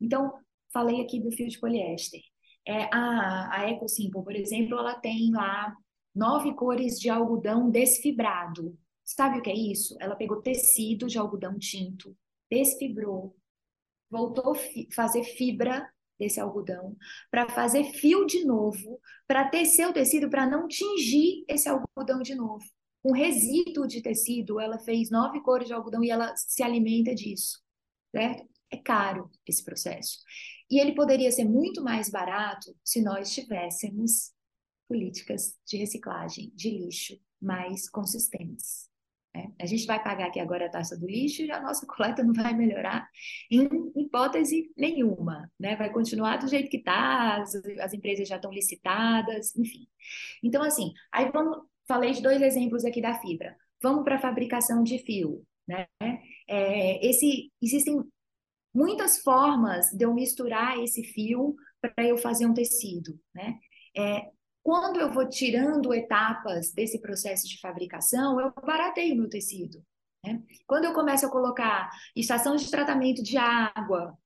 Então, 0.00 0.32
falei 0.72 1.00
aqui 1.00 1.20
do 1.20 1.32
fio 1.32 1.48
de 1.48 1.58
poliéster. 1.58 2.20
É, 2.66 2.84
a, 2.92 3.60
a 3.60 3.70
EcoSimple, 3.70 4.24
por 4.24 4.34
exemplo, 4.34 4.78
ela 4.78 4.94
tem 4.94 5.30
lá 5.30 5.74
nove 6.14 6.54
cores 6.54 6.98
de 6.98 7.08
algodão 7.08 7.70
desfibrado. 7.70 8.76
Sabe 9.04 9.38
o 9.38 9.42
que 9.42 9.50
é 9.50 9.54
isso? 9.54 9.96
Ela 10.00 10.16
pegou 10.16 10.42
tecido 10.42 11.06
de 11.06 11.16
algodão 11.16 11.58
tinto, 11.58 12.16
desfibrou, 12.50 13.36
voltou 14.10 14.52
a 14.52 14.54
fi 14.54 14.88
fazer 14.92 15.22
fibra 15.22 15.88
desse 16.18 16.40
algodão, 16.40 16.96
para 17.30 17.48
fazer 17.48 17.84
fio 17.92 18.24
de 18.26 18.44
novo, 18.44 18.98
para 19.28 19.48
tecer 19.48 19.86
o 19.86 19.92
tecido, 19.92 20.30
para 20.30 20.46
não 20.46 20.66
tingir 20.66 21.44
esse 21.46 21.68
algodão 21.68 22.22
de 22.22 22.34
novo. 22.34 22.64
Com 23.02 23.12
resíduo 23.12 23.86
de 23.86 24.02
tecido, 24.02 24.58
ela 24.58 24.78
fez 24.78 25.10
nove 25.10 25.40
cores 25.42 25.68
de 25.68 25.74
algodão 25.74 26.02
e 26.02 26.10
ela 26.10 26.34
se 26.36 26.62
alimenta 26.62 27.14
disso, 27.14 27.60
certo? 28.10 28.48
É 28.72 28.76
caro 28.78 29.30
esse 29.46 29.62
processo. 29.62 30.18
E 30.70 30.80
ele 30.80 30.94
poderia 30.94 31.30
ser 31.30 31.44
muito 31.44 31.82
mais 31.82 32.10
barato 32.10 32.74
se 32.84 33.00
nós 33.00 33.32
tivéssemos 33.32 34.32
políticas 34.88 35.56
de 35.66 35.76
reciclagem 35.76 36.52
de 36.54 36.70
lixo 36.70 37.18
mais 37.40 37.88
consistentes. 37.88 38.88
Né? 39.34 39.52
A 39.60 39.66
gente 39.66 39.86
vai 39.86 40.02
pagar 40.02 40.28
aqui 40.28 40.40
agora 40.40 40.66
a 40.66 40.70
taxa 40.70 40.96
do 40.96 41.06
lixo 41.06 41.42
e 41.42 41.50
a 41.50 41.60
nossa 41.60 41.86
coleta 41.86 42.24
não 42.24 42.32
vai 42.32 42.54
melhorar 42.54 43.08
em 43.50 43.68
hipótese 43.96 44.72
nenhuma. 44.76 45.50
Né? 45.58 45.76
Vai 45.76 45.92
continuar 45.92 46.38
do 46.38 46.48
jeito 46.48 46.70
que 46.70 46.78
está, 46.78 47.42
as, 47.42 47.54
as 47.80 47.92
empresas 47.92 48.26
já 48.26 48.36
estão 48.36 48.52
licitadas, 48.52 49.54
enfim. 49.54 49.86
Então, 50.42 50.62
assim, 50.62 50.92
aí 51.12 51.30
vamos, 51.30 51.58
falei 51.86 52.12
de 52.12 52.22
dois 52.22 52.40
exemplos 52.40 52.84
aqui 52.84 53.00
da 53.00 53.18
fibra. 53.20 53.56
Vamos 53.82 54.04
para 54.04 54.16
a 54.16 54.20
fabricação 54.20 54.82
de 54.82 54.98
fio. 54.98 55.44
Né? 55.68 55.86
É, 56.48 57.06
esse, 57.06 57.52
existem 57.60 58.02
muitas 58.76 59.22
formas 59.22 59.90
de 59.90 60.04
eu 60.04 60.12
misturar 60.12 60.78
esse 60.78 61.02
fio 61.02 61.56
para 61.80 62.06
eu 62.06 62.18
fazer 62.18 62.44
um 62.44 62.52
tecido. 62.52 63.18
Né? 63.34 63.58
É, 63.96 64.30
quando 64.62 65.00
eu 65.00 65.10
vou 65.10 65.26
tirando 65.26 65.94
etapas 65.94 66.72
desse 66.72 67.00
processo 67.00 67.48
de 67.48 67.58
fabricação, 67.58 68.38
eu 68.38 68.52
barateio 68.64 69.16
meu 69.16 69.30
tecido. 69.30 69.82
Né? 70.22 70.42
Quando 70.66 70.84
eu 70.84 70.92
começo 70.92 71.24
a 71.24 71.30
colocar 71.30 71.88
estação 72.14 72.54
de 72.54 72.70
tratamento 72.70 73.22
de 73.22 73.38
água, 73.38 74.16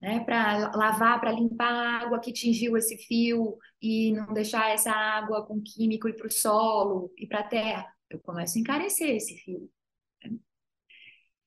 né, 0.00 0.20
para 0.24 0.72
lavar, 0.74 1.20
para 1.20 1.30
limpar 1.30 1.70
a 1.70 1.98
água 2.02 2.18
que 2.18 2.32
tingiu 2.32 2.76
esse 2.76 2.96
fio 2.96 3.56
e 3.80 4.12
não 4.12 4.32
deixar 4.32 4.70
essa 4.70 4.90
água 4.90 5.46
com 5.46 5.62
químico 5.62 6.08
ir 6.08 6.16
para 6.16 6.26
o 6.26 6.32
solo 6.32 7.12
e 7.16 7.26
para 7.26 7.40
a 7.40 7.46
terra, 7.46 7.86
eu 8.10 8.18
começo 8.18 8.58
a 8.58 8.60
encarecer 8.60 9.14
esse 9.14 9.36
fio. 9.36 9.70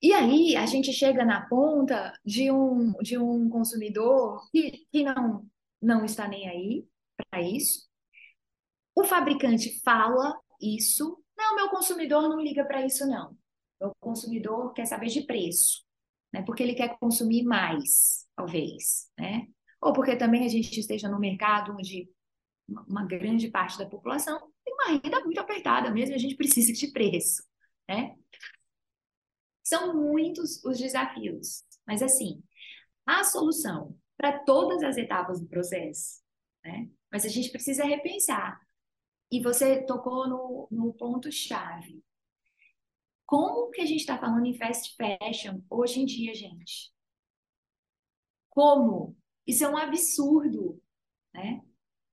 E 0.01 0.13
aí 0.13 0.55
a 0.55 0.65
gente 0.65 0.91
chega 0.93 1.25
na 1.25 1.47
ponta 1.47 2.13
de 2.23 2.51
um, 2.51 2.93
de 3.01 3.17
um 3.17 3.49
consumidor 3.49 4.47
que, 4.51 4.85
que 4.91 5.03
não, 5.03 5.45
não 5.81 6.05
está 6.05 6.27
nem 6.27 6.47
aí 6.47 6.87
para 7.31 7.41
isso, 7.41 7.87
o 8.95 9.03
fabricante 9.03 9.81
fala 9.81 10.39
isso, 10.61 11.21
não, 11.37 11.55
meu 11.55 11.69
consumidor 11.69 12.29
não 12.29 12.39
liga 12.39 12.63
para 12.63 12.85
isso, 12.85 13.05
não. 13.05 13.37
O 13.79 13.91
consumidor 13.99 14.73
quer 14.73 14.85
saber 14.85 15.07
de 15.07 15.21
preço, 15.21 15.83
né? 16.33 16.41
Porque 16.43 16.63
ele 16.63 16.75
quer 16.75 16.97
consumir 16.97 17.43
mais, 17.43 18.25
talvez, 18.35 19.11
né? 19.19 19.47
Ou 19.81 19.91
porque 19.91 20.15
também 20.15 20.45
a 20.45 20.47
gente 20.47 20.79
esteja 20.79 21.09
no 21.09 21.19
mercado 21.19 21.73
onde 21.73 22.09
uma 22.87 23.05
grande 23.05 23.49
parte 23.49 23.77
da 23.77 23.85
população 23.85 24.39
tem 24.63 24.73
uma 24.73 24.87
renda 24.87 25.23
muito 25.23 25.39
apertada 25.39 25.91
mesmo, 25.91 26.15
a 26.15 26.17
gente 26.17 26.35
precisa 26.35 26.71
de 26.71 26.91
preço, 26.91 27.43
né? 27.87 28.15
São 29.65 29.95
muitos 29.95 30.63
os 30.63 30.77
desafios, 30.77 31.63
mas 31.87 32.01
assim, 32.01 32.43
a 33.05 33.23
solução 33.23 33.97
para 34.15 34.39
todas 34.45 34.83
as 34.83 34.95
etapas 34.95 35.41
do 35.41 35.47
processo, 35.47 36.21
né? 36.63 36.89
Mas 37.11 37.25
a 37.25 37.29
gente 37.29 37.49
precisa 37.49 37.83
repensar 37.83 38.59
e 39.31 39.41
você 39.41 39.83
tocou 39.85 40.27
no, 40.27 40.67
no 40.71 40.93
ponto-chave. 40.93 42.03
Como 43.25 43.71
que 43.71 43.81
a 43.81 43.85
gente 43.85 44.01
está 44.01 44.17
falando 44.17 44.45
em 44.45 44.57
fast 44.57 44.95
fashion 44.95 45.61
hoje 45.69 45.99
em 45.99 46.05
dia, 46.05 46.33
gente? 46.33 46.93
Como? 48.49 49.17
Isso 49.47 49.63
é 49.63 49.69
um 49.69 49.77
absurdo, 49.77 50.81
né? 51.33 51.61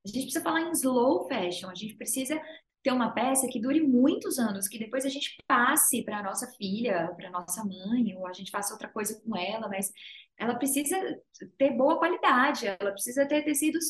A 0.05 0.09
gente 0.09 0.23
precisa 0.23 0.43
falar 0.43 0.63
em 0.63 0.73
slow 0.73 1.29
fashion, 1.29 1.69
a 1.69 1.75
gente 1.75 1.95
precisa 1.95 2.41
ter 2.83 2.93
uma 2.93 3.13
peça 3.13 3.47
que 3.49 3.61
dure 3.61 3.81
muitos 3.81 4.39
anos, 4.39 4.67
que 4.67 4.79
depois 4.79 5.05
a 5.05 5.09
gente 5.09 5.37
passe 5.47 6.03
para 6.03 6.23
nossa 6.23 6.49
filha, 6.57 7.15
para 7.17 7.31
nossa 7.31 7.65
mãe, 7.65 8.15
ou 8.17 8.27
a 8.27 8.33
gente 8.33 8.51
faça 8.51 8.73
outra 8.73 8.89
coisa 8.89 9.21
com 9.21 9.37
ela, 9.37 9.69
mas 9.69 9.93
ela 10.37 10.57
precisa 10.57 10.97
ter 11.57 11.71
boa 11.77 11.99
qualidade, 11.99 12.67
ela 12.67 12.91
precisa 12.91 13.27
ter 13.27 13.45
tecidos 13.45 13.85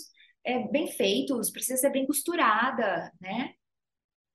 é, 0.44 0.68
bem 0.68 0.88
feitos, 0.88 1.50
precisa 1.50 1.80
ser 1.80 1.90
bem 1.90 2.06
costurada, 2.06 3.10
né? 3.20 3.54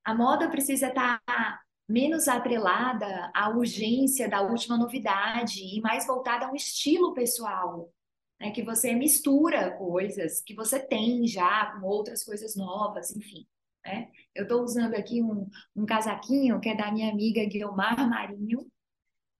A 0.03 0.15
moda 0.15 0.49
precisa 0.49 0.87
estar 0.87 1.21
tá 1.25 1.61
menos 1.87 2.27
atrelada 2.27 3.31
à 3.35 3.49
urgência 3.49 4.27
da 4.27 4.41
última 4.41 4.77
novidade 4.77 5.61
e 5.63 5.79
mais 5.81 6.07
voltada 6.07 6.47
a 6.47 6.51
um 6.51 6.55
estilo 6.55 7.13
pessoal, 7.13 7.93
né? 8.39 8.51
Que 8.51 8.63
você 8.63 8.93
mistura 8.93 9.77
coisas 9.77 10.41
que 10.41 10.55
você 10.55 10.79
tem 10.79 11.27
já 11.27 11.73
com 11.73 11.85
outras 11.85 12.23
coisas 12.23 12.55
novas, 12.55 13.15
enfim. 13.15 13.45
Né? 13.87 14.09
Eu 14.35 14.43
estou 14.43 14.61
usando 14.63 14.93
aqui 14.95 15.21
um, 15.21 15.49
um 15.75 15.85
casaquinho 15.85 16.59
que 16.59 16.69
é 16.69 16.75
da 16.75 16.91
minha 16.91 17.11
amiga 17.11 17.45
Guilmar 17.45 18.07
Marinho, 18.07 18.67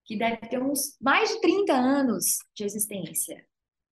que 0.05 0.17
deve 0.17 0.37
ter 0.37 0.61
uns 0.61 0.97
mais 1.01 1.29
de 1.29 1.41
30 1.41 1.73
anos 1.73 2.37
de 2.55 2.63
existência 2.63 3.45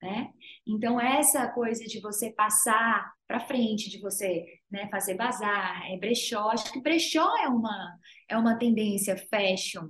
né? 0.06 0.32
Então, 0.68 1.00
essa 1.00 1.48
coisa 1.48 1.84
de 1.86 2.00
você 2.00 2.32
passar 2.32 3.12
para 3.28 3.46
frente, 3.48 3.90
de 3.90 4.00
você 4.00 4.46
né, 4.70 4.88
fazer 4.90 5.16
bazar, 5.16 5.84
é 5.92 5.98
brechó, 5.98 6.50
acho 6.50 6.72
que 6.72 6.82
brechó 6.82 7.36
é 7.38 7.48
uma, 7.48 7.98
é 8.30 8.38
uma 8.38 8.58
tendência 8.58 9.18
fashion, 9.30 9.90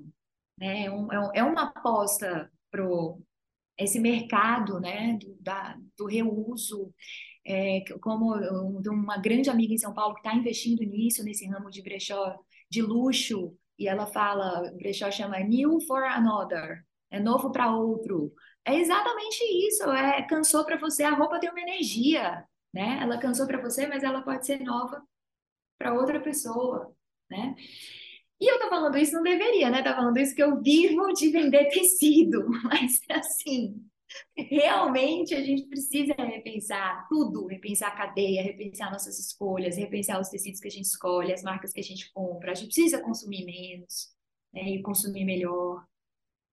né? 0.58 0.86
É, 0.86 0.92
um, 0.92 1.12
é, 1.12 1.40
é 1.40 1.44
uma 1.44 1.64
aposta 1.64 2.50
para 2.72 2.84
esse 3.78 4.00
mercado 4.00 4.80
né, 4.80 5.18
do, 5.20 5.36
da, 5.42 5.78
do 5.98 6.06
reuso, 6.06 6.94
é, 7.46 7.84
como 8.02 8.34
uma 8.88 9.18
grande 9.18 9.50
amiga 9.50 9.74
em 9.74 9.78
São 9.78 9.94
Paulo 9.94 10.16
que 10.16 10.22
está 10.22 10.36
investindo 10.36 10.80
nisso, 10.84 11.24
nesse 11.24 11.48
ramo 11.48 11.70
de 11.70 11.82
brechó 11.82 12.38
de 12.70 12.82
luxo, 12.82 13.56
e 13.78 13.88
ela 13.88 14.08
fala, 14.08 14.72
o 14.72 14.78
brechó 14.78 15.12
chama 15.12 15.40
New 15.40 15.80
for 15.82 16.04
Another, 16.04 16.84
é 17.12 17.20
novo 17.20 17.52
para 17.52 17.76
outro. 17.76 18.34
É 18.66 18.76
exatamente 18.76 19.44
isso. 19.68 19.84
É 19.92 20.24
cansou 20.24 20.66
para 20.66 20.78
você, 20.78 21.04
a 21.04 21.14
roupa 21.14 21.40
tem 21.40 21.50
uma 21.50 21.62
energia, 21.62 22.44
né? 22.74 23.00
Ela 23.02 23.18
cansou 23.18 23.46
para 23.48 23.62
você, 23.62 23.86
mas 23.88 24.04
ela 24.04 24.22
pode 24.22 24.46
ser 24.46 24.60
nova 24.62 25.02
para 25.78 25.94
outra 25.94 26.20
pessoa, 26.20 26.94
né? 27.30 27.56
E 28.40 28.52
eu 28.52 28.60
tô 28.60 28.70
falando 28.70 28.98
isso, 28.98 29.14
não 29.14 29.24
deveria, 29.24 29.70
né? 29.70 29.82
Tá 29.82 29.96
falando 29.96 30.18
isso 30.18 30.36
que 30.36 30.44
eu 30.44 30.62
vivo 30.62 31.14
de 31.14 31.30
vender 31.30 31.70
tecido, 31.70 32.46
mas 32.64 33.00
assim, 33.10 33.82
realmente 34.38 35.34
a 35.34 35.42
gente 35.42 35.68
precisa 35.68 36.14
repensar 36.14 37.08
tudo, 37.10 37.48
repensar 37.48 37.90
a 37.90 37.96
cadeia, 37.96 38.44
repensar 38.44 38.92
nossas 38.92 39.20
escolhas, 39.20 39.78
repensar 39.78 40.20
os 40.20 40.30
tecidos 40.30 40.60
que 40.60 40.68
a 40.68 40.72
gente 40.72 40.86
escolhe, 40.86 41.34
as 41.34 41.44
marcas 41.44 41.72
que 41.72 41.80
a 41.80 41.84
gente 41.84 42.12
compra. 42.14 42.52
A 42.52 42.56
gente 42.56 42.74
precisa 42.74 43.02
consumir 43.02 43.46
menos 43.46 44.14
né? 44.54 44.64
e 44.70 44.82
consumir 44.82 45.26
melhor. 45.26 45.86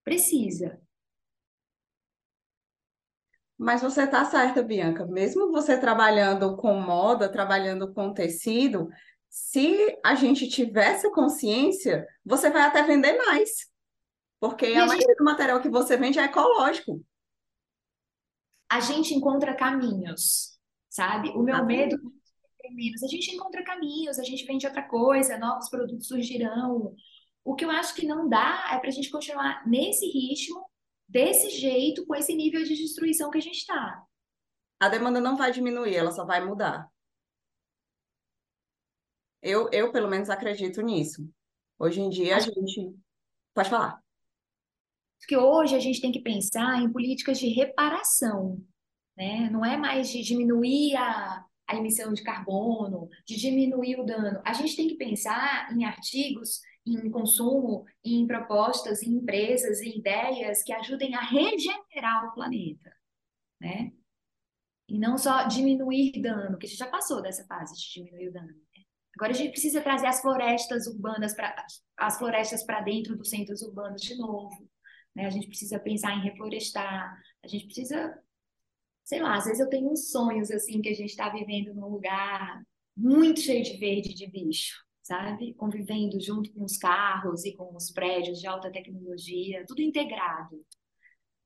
Precisa, 0.04 0.80
mas 3.62 3.80
você 3.80 4.02
está 4.02 4.24
certa, 4.24 4.60
Bianca. 4.60 5.06
Mesmo 5.06 5.52
você 5.52 5.78
trabalhando 5.78 6.56
com 6.56 6.74
moda, 6.74 7.28
trabalhando 7.28 7.94
com 7.94 8.12
tecido, 8.12 8.88
se 9.30 9.96
a 10.04 10.16
gente 10.16 10.48
tivesse 10.48 11.08
consciência, 11.12 12.04
você 12.24 12.50
vai 12.50 12.62
até 12.62 12.82
vender 12.82 13.16
mais. 13.16 13.70
Porque 14.40 14.66
e 14.66 14.74
a, 14.74 14.82
a 14.82 14.86
maioria 14.86 15.06
gente... 15.06 15.16
do 15.16 15.24
material 15.24 15.60
que 15.60 15.68
você 15.68 15.96
vende 15.96 16.18
é 16.18 16.24
ecológico. 16.24 17.00
A 18.72 18.80
gente 18.80 19.12
encontra 19.12 19.54
caminhos, 19.54 20.58
sabe? 20.88 21.28
O 21.36 21.42
meu 21.42 21.62
medo 21.62 21.94
é 22.64 22.70
menos. 22.70 23.02
A 23.02 23.06
gente 23.06 23.30
encontra 23.34 23.62
caminhos, 23.62 24.18
a 24.18 24.24
gente 24.24 24.46
vende 24.46 24.66
outra 24.66 24.82
coisa, 24.82 25.36
novos 25.36 25.68
produtos 25.68 26.08
surgirão. 26.08 26.94
O 27.44 27.54
que 27.54 27.66
eu 27.66 27.70
acho 27.70 27.94
que 27.94 28.06
não 28.06 28.26
dá 28.26 28.70
é 28.72 28.78
para 28.78 28.88
a 28.88 28.92
gente 28.92 29.10
continuar 29.10 29.68
nesse 29.68 30.06
ritmo 30.06 30.64
desse 31.06 31.50
jeito, 31.50 32.06
com 32.06 32.14
esse 32.14 32.34
nível 32.34 32.64
de 32.64 32.74
destruição 32.74 33.30
que 33.30 33.36
a 33.36 33.42
gente 33.42 33.58
está. 33.58 34.02
A 34.80 34.88
demanda 34.88 35.20
não 35.20 35.36
vai 35.36 35.52
diminuir, 35.52 35.94
ela 35.94 36.10
só 36.10 36.24
vai 36.24 36.42
mudar. 36.42 36.90
Eu, 39.42 39.68
eu 39.70 39.92
pelo 39.92 40.08
menos, 40.08 40.30
acredito 40.30 40.80
nisso. 40.80 41.28
Hoje 41.78 42.00
em 42.00 42.08
dia, 42.08 42.36
a 42.36 42.40
gente. 42.40 42.96
Pode 43.52 43.68
falar. 43.68 44.02
Porque 45.22 45.36
hoje 45.36 45.76
a 45.76 45.78
gente 45.78 46.00
tem 46.00 46.10
que 46.10 46.20
pensar 46.20 46.82
em 46.82 46.92
políticas 46.92 47.38
de 47.38 47.48
reparação. 47.48 48.60
Né? 49.16 49.48
Não 49.50 49.64
é 49.64 49.76
mais 49.76 50.10
de 50.10 50.20
diminuir 50.20 50.96
a, 50.96 51.44
a 51.68 51.76
emissão 51.76 52.12
de 52.12 52.24
carbono, 52.24 53.08
de 53.24 53.36
diminuir 53.36 54.00
o 54.00 54.04
dano. 54.04 54.42
A 54.44 54.52
gente 54.52 54.74
tem 54.74 54.88
que 54.88 54.96
pensar 54.96 55.72
em 55.72 55.84
artigos 55.84 56.60
em 56.84 57.08
consumo, 57.08 57.84
em 58.04 58.26
propostas, 58.26 59.02
em 59.04 59.14
empresas, 59.14 59.80
em 59.80 59.98
ideias 59.98 60.64
que 60.64 60.72
ajudem 60.72 61.14
a 61.14 61.20
regenerar 61.20 62.26
o 62.26 62.34
planeta, 62.34 62.92
né? 63.60 63.92
E 64.88 64.98
não 64.98 65.16
só 65.16 65.46
diminuir 65.46 66.20
dano, 66.20 66.58
que 66.58 66.66
a 66.66 66.68
gente 66.68 66.78
já 66.78 66.88
passou 66.88 67.22
dessa 67.22 67.46
fase 67.46 67.74
de 67.76 67.92
diminuir 67.92 68.28
o 68.28 68.32
dano. 68.32 68.48
Né? 68.48 68.82
Agora 69.16 69.30
a 69.30 69.34
gente 69.34 69.52
precisa 69.52 69.80
trazer 69.80 70.08
as 70.08 70.20
florestas 70.20 70.88
urbanas 70.88 71.34
para 71.34 71.54
as 71.96 72.18
florestas 72.18 72.64
para 72.64 72.80
dentro 72.80 73.16
dos 73.16 73.30
centros 73.30 73.62
urbanos 73.62 74.02
de 74.02 74.16
novo. 74.16 74.68
Né? 75.14 75.26
A 75.26 75.30
gente 75.30 75.46
precisa 75.46 75.78
pensar 75.78 76.14
em 76.16 76.22
reflorestar. 76.22 77.20
A 77.42 77.48
gente 77.48 77.66
precisa, 77.66 78.18
sei 79.04 79.20
lá, 79.20 79.36
às 79.36 79.44
vezes 79.44 79.60
eu 79.60 79.68
tenho 79.68 79.90
uns 79.90 80.10
sonhos 80.10 80.50
assim 80.50 80.80
que 80.80 80.88
a 80.88 80.94
gente 80.94 81.10
está 81.10 81.28
vivendo 81.28 81.74
num 81.74 81.88
lugar 81.88 82.62
muito 82.96 83.40
cheio 83.40 83.62
de 83.62 83.76
verde, 83.78 84.14
de 84.14 84.26
bicho, 84.26 84.84
sabe? 85.02 85.54
Convivendo 85.54 86.20
junto 86.20 86.52
com 86.52 86.64
os 86.64 86.76
carros 86.76 87.44
e 87.44 87.54
com 87.54 87.74
os 87.74 87.90
prédios 87.90 88.40
de 88.40 88.46
alta 88.46 88.70
tecnologia, 88.70 89.64
tudo 89.66 89.82
integrado, 89.82 90.64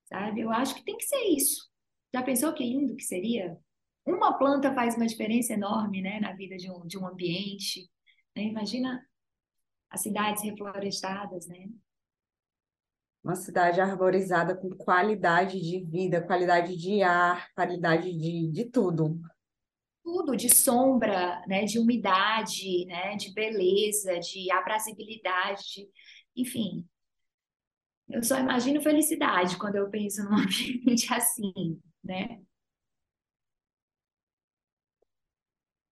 sabe? 0.04 0.40
Eu 0.40 0.50
acho 0.50 0.74
que 0.74 0.84
tem 0.84 0.96
que 0.96 1.04
ser 1.04 1.22
isso. 1.28 1.70
Já 2.14 2.22
pensou 2.22 2.52
que 2.52 2.64
lindo 2.64 2.96
que 2.96 3.04
seria? 3.04 3.56
Uma 4.04 4.38
planta 4.38 4.72
faz 4.74 4.96
uma 4.96 5.06
diferença 5.06 5.52
enorme, 5.52 6.00
né, 6.00 6.20
na 6.20 6.32
vida 6.32 6.56
de 6.56 6.70
um, 6.70 6.86
de 6.86 6.96
um 6.96 7.06
ambiente. 7.06 7.90
Né? 8.36 8.44
Imagina 8.44 9.04
as 9.90 10.02
cidades 10.02 10.42
reflorestadas, 10.42 11.46
né? 11.46 11.68
Uma 13.26 13.34
cidade 13.34 13.80
arborizada 13.80 14.54
com 14.54 14.70
qualidade 14.70 15.60
de 15.60 15.80
vida, 15.80 16.22
qualidade 16.22 16.76
de 16.76 17.02
ar, 17.02 17.52
qualidade 17.54 18.16
de, 18.16 18.52
de 18.52 18.64
tudo 18.66 19.20
tudo 20.06 20.36
de 20.36 20.48
sombra, 20.54 21.44
né, 21.48 21.64
de 21.64 21.80
umidade, 21.80 22.86
né, 22.86 23.16
de 23.16 23.34
beleza, 23.34 24.20
de 24.20 24.48
abraçabilidade, 24.52 25.90
enfim. 26.36 26.86
Eu 28.08 28.22
só 28.22 28.38
imagino 28.38 28.80
felicidade 28.80 29.58
quando 29.58 29.74
eu 29.74 29.90
penso 29.90 30.22
num 30.22 30.36
ambiente 30.38 31.12
assim, 31.12 31.82
né? 32.04 32.40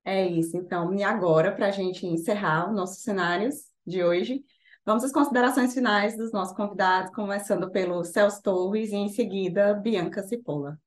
É 0.05 0.25
isso, 0.25 0.57
então. 0.57 0.95
E 0.95 1.03
agora, 1.03 1.51
para 1.51 1.67
a 1.67 1.73
gente 1.73 2.07
encerrar 2.07 2.69
os 2.69 2.77
nossos 2.77 3.03
cenários 3.03 3.57
de 3.85 4.05
hoje, 4.05 4.45
vamos 4.85 5.05
às 5.05 5.13
considerações 5.13 5.73
finais 5.73 6.17
dos 6.17 6.33
nossos 6.33 6.55
convidados, 6.55 7.15
começando 7.15 7.71
pelo 7.71 8.05
Celso 8.05 8.43
Torres 8.43 8.91
e 8.91 8.97
em 8.97 9.09
seguida 9.09 9.75
Bianca 9.75 10.23
Cipolla. 10.23 10.79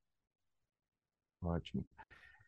Ótimo. 1.41 1.85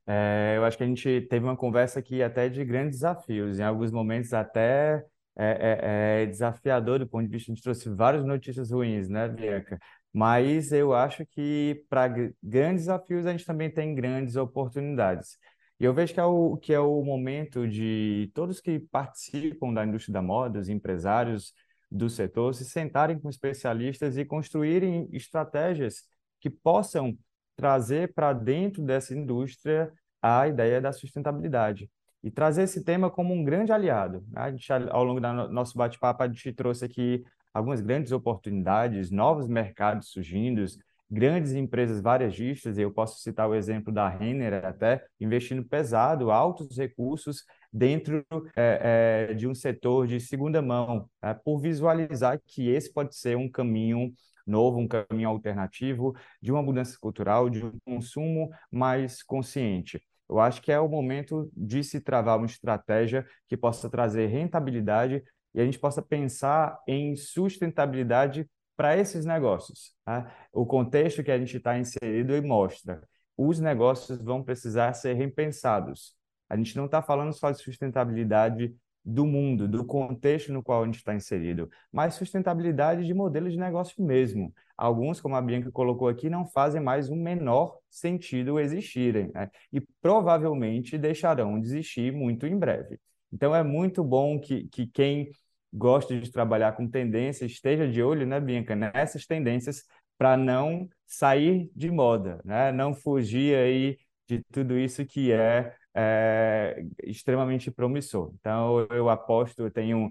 É, 0.05 0.55
eu 0.57 0.65
acho 0.65 0.77
que 0.77 0.83
a 0.83 0.87
gente 0.87 1.21
teve 1.29 1.45
uma 1.45 1.55
conversa 1.55 1.99
aqui 1.99 2.23
até 2.23 2.49
de 2.49 2.65
grandes 2.65 2.99
desafios, 2.99 3.59
em 3.59 3.63
alguns 3.63 3.91
momentos 3.91 4.33
até 4.33 5.05
é, 5.37 6.21
é, 6.21 6.23
é 6.23 6.25
desafiador 6.25 6.99
do 6.99 7.07
ponto 7.07 7.25
de 7.25 7.31
vista, 7.31 7.51
a 7.51 7.55
gente 7.55 7.63
trouxe 7.63 7.89
várias 7.89 8.25
notícias 8.25 8.71
ruins, 8.71 9.07
né, 9.07 9.27
Bianca? 9.29 9.79
Mas 10.11 10.71
eu 10.71 10.93
acho 10.93 11.25
que 11.27 11.85
para 11.87 12.07
grandes 12.41 12.85
desafios 12.85 13.25
a 13.25 13.31
gente 13.31 13.45
também 13.45 13.69
tem 13.69 13.93
grandes 13.93 14.35
oportunidades. 14.35 15.37
E 15.79 15.85
eu 15.85 15.93
vejo 15.93 16.13
que 16.13 16.19
é, 16.19 16.25
o, 16.25 16.57
que 16.57 16.73
é 16.73 16.79
o 16.79 17.01
momento 17.03 17.67
de 17.67 18.29
todos 18.33 18.59
que 18.59 18.79
participam 18.79 19.73
da 19.73 19.85
indústria 19.85 20.13
da 20.13 20.21
moda, 20.21 20.59
os 20.59 20.67
empresários 20.67 21.53
do 21.89 22.09
setor, 22.09 22.53
se 22.53 22.65
sentarem 22.65 23.17
com 23.17 23.29
especialistas 23.29 24.17
e 24.17 24.25
construírem 24.25 25.07
estratégias 25.13 26.03
que 26.39 26.49
possam 26.49 27.17
trazer 27.55 28.13
para 28.13 28.33
dentro 28.33 28.83
dessa 28.83 29.15
indústria 29.15 29.91
a 30.21 30.47
ideia 30.47 30.81
da 30.81 30.91
sustentabilidade 30.91 31.89
e 32.21 32.29
trazer 32.29 32.63
esse 32.63 32.83
tema 32.83 33.09
como 33.09 33.33
um 33.33 33.43
grande 33.43 33.71
aliado. 33.71 34.23
A 34.35 34.51
gente, 34.51 34.71
ao 34.71 35.03
longo 35.03 35.21
do 35.21 35.49
nosso 35.49 35.77
bate-papo, 35.77 36.23
a 36.23 36.27
gente 36.27 36.51
trouxe 36.51 36.85
aqui 36.85 37.23
algumas 37.53 37.81
grandes 37.81 38.11
oportunidades, 38.11 39.09
novos 39.09 39.47
mercados 39.47 40.09
surgindo, 40.09 40.65
grandes 41.09 41.53
empresas 41.53 42.01
varejistas, 42.01 42.77
e 42.77 42.81
eu 42.81 42.91
posso 42.91 43.19
citar 43.21 43.49
o 43.49 43.55
exemplo 43.55 43.91
da 43.91 44.07
Renner 44.07 44.65
até, 44.65 45.03
investindo 45.19 45.63
pesado, 45.63 46.31
altos 46.31 46.77
recursos 46.77 47.43
dentro 47.71 48.25
é, 48.55 49.27
é, 49.31 49.33
de 49.33 49.47
um 49.47 49.55
setor 49.55 50.07
de 50.07 50.19
segunda 50.19 50.61
mão, 50.61 51.09
é, 51.21 51.33
por 51.33 51.59
visualizar 51.59 52.39
que 52.45 52.69
esse 52.69 52.93
pode 52.93 53.15
ser 53.15 53.35
um 53.37 53.49
caminho 53.49 54.13
novo, 54.45 54.79
um 54.79 54.87
caminho 54.87 55.29
alternativo 55.29 56.15
de 56.41 56.51
uma 56.51 56.61
mudança 56.61 56.97
cultural, 56.99 57.49
de 57.49 57.65
um 57.65 57.77
consumo 57.85 58.49
mais 58.71 59.23
consciente. 59.23 60.01
Eu 60.29 60.39
acho 60.39 60.61
que 60.61 60.71
é 60.71 60.79
o 60.79 60.87
momento 60.87 61.49
de 61.55 61.83
se 61.83 61.99
travar 61.99 62.37
uma 62.37 62.45
estratégia 62.45 63.25
que 63.47 63.57
possa 63.57 63.89
trazer 63.89 64.27
rentabilidade 64.27 65.23
e 65.53 65.61
a 65.61 65.65
gente 65.65 65.79
possa 65.79 66.01
pensar 66.01 66.77
em 66.87 67.15
sustentabilidade 67.15 68.47
para 68.79 68.95
esses 68.95 69.25
negócios. 69.25 69.93
Tá? 70.05 70.33
O 70.53 70.65
contexto 70.65 71.21
que 71.21 71.31
a 71.31 71.37
gente 71.37 71.57
está 71.57 71.77
inserido 71.77 72.33
e 72.33 72.39
mostra. 72.39 73.01
Os 73.35 73.59
negócios 73.59 74.21
vão 74.21 74.41
precisar 74.41 74.93
ser 74.93 75.15
repensados. 75.15 76.15
A 76.49 76.55
gente 76.55 76.77
não 76.77 76.85
está 76.85 77.01
falando 77.01 77.33
só 77.33 77.51
de 77.51 77.61
sustentabilidade 77.61 78.73
do 79.03 79.25
mundo, 79.25 79.67
do 79.67 79.83
contexto 79.83 80.53
no 80.53 80.63
qual 80.63 80.83
a 80.83 80.85
gente 80.85 80.99
está 80.99 81.13
inserido, 81.13 81.69
mas 81.91 82.13
sustentabilidade 82.13 83.05
de 83.05 83.13
modelo 83.13 83.49
de 83.49 83.57
negócio 83.57 84.01
mesmo. 84.01 84.53
Alguns, 84.77 85.19
como 85.19 85.35
a 85.35 85.41
Bianca 85.41 85.69
colocou 85.73 86.07
aqui, 86.07 86.29
não 86.29 86.47
fazem 86.47 86.81
mais 86.81 87.09
o 87.09 87.17
menor 87.17 87.77
sentido 87.89 88.61
existirem, 88.61 89.29
né? 89.33 89.49
e 89.73 89.81
provavelmente 90.01 90.97
deixarão 90.97 91.59
de 91.59 91.67
existir 91.67 92.13
muito 92.13 92.47
em 92.47 92.57
breve. 92.57 92.97
Então, 93.31 93.53
é 93.53 93.61
muito 93.61 94.05
bom 94.05 94.39
que, 94.39 94.69
que 94.69 94.87
quem 94.87 95.31
gosta 95.73 96.19
de 96.19 96.31
trabalhar 96.31 96.73
com 96.73 96.89
tendências 96.89 97.51
esteja 97.51 97.87
de 97.87 98.01
olho, 98.01 98.25
né, 98.25 98.39
Bianca, 98.39 98.75
nessas 98.75 99.25
tendências 99.25 99.83
para 100.17 100.35
não 100.35 100.89
sair 101.05 101.71
de 101.75 101.89
moda, 101.89 102.41
né? 102.43 102.71
não 102.71 102.93
fugir 102.93 103.55
aí 103.55 103.97
de 104.27 104.43
tudo 104.51 104.77
isso 104.77 105.05
que 105.05 105.31
é 105.31 105.73
é, 105.95 106.83
extremamente 107.03 107.71
promissor. 107.71 108.31
Então, 108.39 108.85
eu 108.91 109.09
aposto, 109.09 109.63
eu 109.63 109.71
tenho 109.71 110.09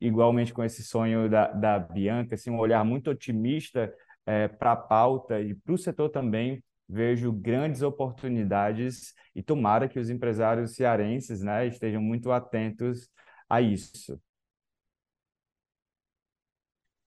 igualmente 0.00 0.52
com 0.52 0.62
esse 0.64 0.82
sonho 0.82 1.28
da, 1.28 1.48
da 1.48 1.78
Bianca, 1.78 2.34
assim, 2.34 2.50
um 2.50 2.58
olhar 2.58 2.84
muito 2.84 3.10
otimista 3.10 3.92
é, 4.26 4.48
para 4.48 4.72
a 4.72 4.76
pauta 4.76 5.40
e 5.40 5.54
para 5.54 5.74
o 5.74 5.78
setor 5.78 6.08
também. 6.10 6.62
Vejo 6.88 7.32
grandes 7.32 7.82
oportunidades 7.82 9.14
e 9.34 9.42
tomara 9.42 9.88
que 9.88 9.98
os 9.98 10.10
empresários 10.10 10.74
cearenses 10.74 11.40
né, 11.40 11.66
estejam 11.66 12.02
muito 12.02 12.32
atentos 12.32 13.08
a 13.48 13.60
isso. 13.60 14.20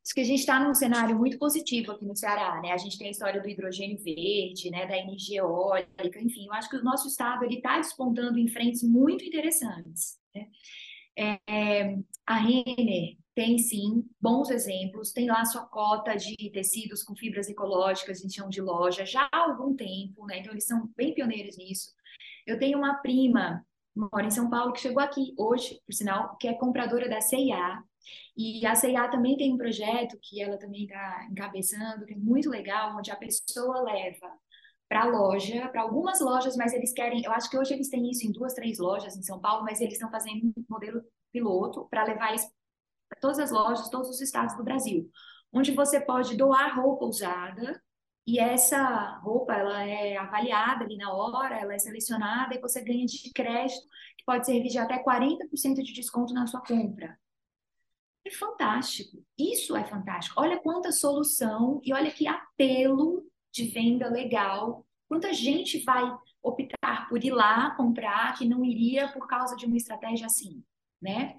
Acho 0.03 0.13
que 0.13 0.21
a 0.21 0.25
gente 0.25 0.39
está 0.39 0.59
num 0.59 0.73
cenário 0.73 1.17
muito 1.17 1.37
positivo 1.37 1.93
aqui 1.93 2.05
no 2.05 2.15
Ceará, 2.15 2.59
né? 2.61 2.71
A 2.71 2.77
gente 2.77 2.97
tem 2.97 3.07
a 3.07 3.11
história 3.11 3.41
do 3.41 3.47
hidrogênio 3.47 3.97
verde, 3.97 4.69
né? 4.69 4.85
Da 4.85 4.97
energia 4.97 5.39
eólica, 5.39 6.19
enfim. 6.19 6.45
Eu 6.45 6.53
acho 6.53 6.69
que 6.69 6.75
o 6.75 6.83
nosso 6.83 7.07
estado 7.07 7.45
ele 7.45 7.55
está 7.55 7.77
despontando 7.77 8.37
em 8.37 8.49
frentes 8.49 8.83
muito 8.83 9.23
interessantes. 9.23 10.19
Né? 10.35 10.47
É, 11.17 11.97
a 12.25 12.35
Renner 12.35 13.17
tem 13.33 13.57
sim 13.57 14.05
bons 14.19 14.49
exemplos, 14.49 15.13
tem 15.13 15.27
lá 15.27 15.45
sua 15.45 15.65
cota 15.65 16.15
de 16.15 16.35
tecidos 16.51 17.01
com 17.01 17.15
fibras 17.15 17.47
ecológicas 17.49 18.23
em 18.23 18.29
chão 18.29 18.49
de 18.49 18.61
loja 18.61 19.05
já 19.05 19.29
há 19.31 19.37
algum 19.37 19.73
tempo, 19.73 20.25
né? 20.25 20.39
Então 20.39 20.51
eles 20.51 20.65
são 20.65 20.89
bem 20.97 21.13
pioneiros 21.13 21.57
nisso. 21.57 21.93
Eu 22.45 22.59
tenho 22.59 22.77
uma 22.77 22.95
prima 22.95 23.65
mora 23.95 24.25
em 24.25 24.31
São 24.31 24.49
Paulo 24.49 24.73
que 24.73 24.81
chegou 24.81 25.01
aqui 25.01 25.33
hoje, 25.37 25.79
por 25.85 25.93
sinal, 25.93 26.35
que 26.37 26.47
é 26.47 26.53
compradora 26.53 27.07
da 27.07 27.21
CIA, 27.21 27.83
e 28.35 28.65
a 28.65 28.75
CIA 28.75 29.09
também 29.09 29.37
tem 29.37 29.53
um 29.53 29.57
projeto 29.57 30.17
que 30.21 30.41
ela 30.41 30.57
também 30.57 30.83
está 30.83 31.27
encabeçando, 31.29 32.05
que 32.05 32.13
é 32.13 32.17
muito 32.17 32.49
legal, 32.49 32.97
onde 32.97 33.11
a 33.11 33.15
pessoa 33.15 33.81
leva 33.81 34.31
para 34.89 35.03
a 35.03 35.05
loja, 35.05 35.67
para 35.69 35.81
algumas 35.81 36.21
lojas, 36.21 36.55
mas 36.55 36.73
eles 36.73 36.93
querem, 36.93 37.23
eu 37.23 37.31
acho 37.31 37.49
que 37.49 37.57
hoje 37.57 37.73
eles 37.73 37.89
têm 37.89 38.09
isso 38.11 38.27
em 38.27 38.31
duas, 38.31 38.53
três 38.53 38.77
lojas 38.77 39.15
em 39.17 39.23
São 39.23 39.39
Paulo, 39.39 39.63
mas 39.63 39.81
eles 39.81 39.93
estão 39.93 40.11
fazendo 40.11 40.53
um 40.55 40.65
modelo 40.69 41.01
piloto 41.31 41.87
para 41.89 42.03
levar 42.03 42.35
isso 42.35 42.47
para 43.09 43.19
todas 43.19 43.39
as 43.39 43.51
lojas, 43.51 43.89
todos 43.89 44.09
os 44.09 44.21
estados 44.21 44.55
do 44.55 44.63
Brasil, 44.63 45.09
onde 45.51 45.71
você 45.71 45.99
pode 45.99 46.35
doar 46.37 46.79
roupa 46.79 47.05
usada 47.05 47.81
e 48.25 48.39
essa 48.39 49.17
roupa 49.23 49.53
ela 49.53 49.83
é 49.83 50.15
avaliada 50.15 50.85
ali 50.85 50.95
na 50.95 51.11
hora, 51.13 51.59
ela 51.59 51.73
é 51.73 51.79
selecionada 51.79 52.55
e 52.55 52.61
você 52.61 52.81
ganha 52.83 53.05
de 53.05 53.31
crédito 53.33 53.81
que 54.17 54.23
pode 54.25 54.45
servir 54.45 54.69
de 54.69 54.77
até 54.77 55.03
40% 55.03 55.83
de 55.83 55.93
desconto 55.93 56.33
na 56.33 56.47
sua 56.47 56.61
compra. 56.61 57.17
É 58.25 58.31
fantástico. 58.31 59.23
Isso 59.37 59.75
é 59.75 59.83
fantástico. 59.83 60.39
Olha 60.39 60.59
quanta 60.59 60.91
solução 60.91 61.81
e 61.83 61.93
olha 61.93 62.11
que 62.11 62.27
apelo 62.27 63.25
de 63.51 63.65
venda 63.65 64.09
legal. 64.09 64.85
Quanta 65.07 65.33
gente 65.33 65.83
vai 65.83 66.03
optar 66.41 67.07
por 67.09 67.23
ir 67.23 67.31
lá 67.31 67.71
comprar 67.75 68.37
que 68.37 68.47
não 68.47 68.63
iria 68.63 69.11
por 69.11 69.27
causa 69.27 69.55
de 69.55 69.65
uma 69.65 69.77
estratégia 69.77 70.25
assim, 70.25 70.63
né? 71.01 71.35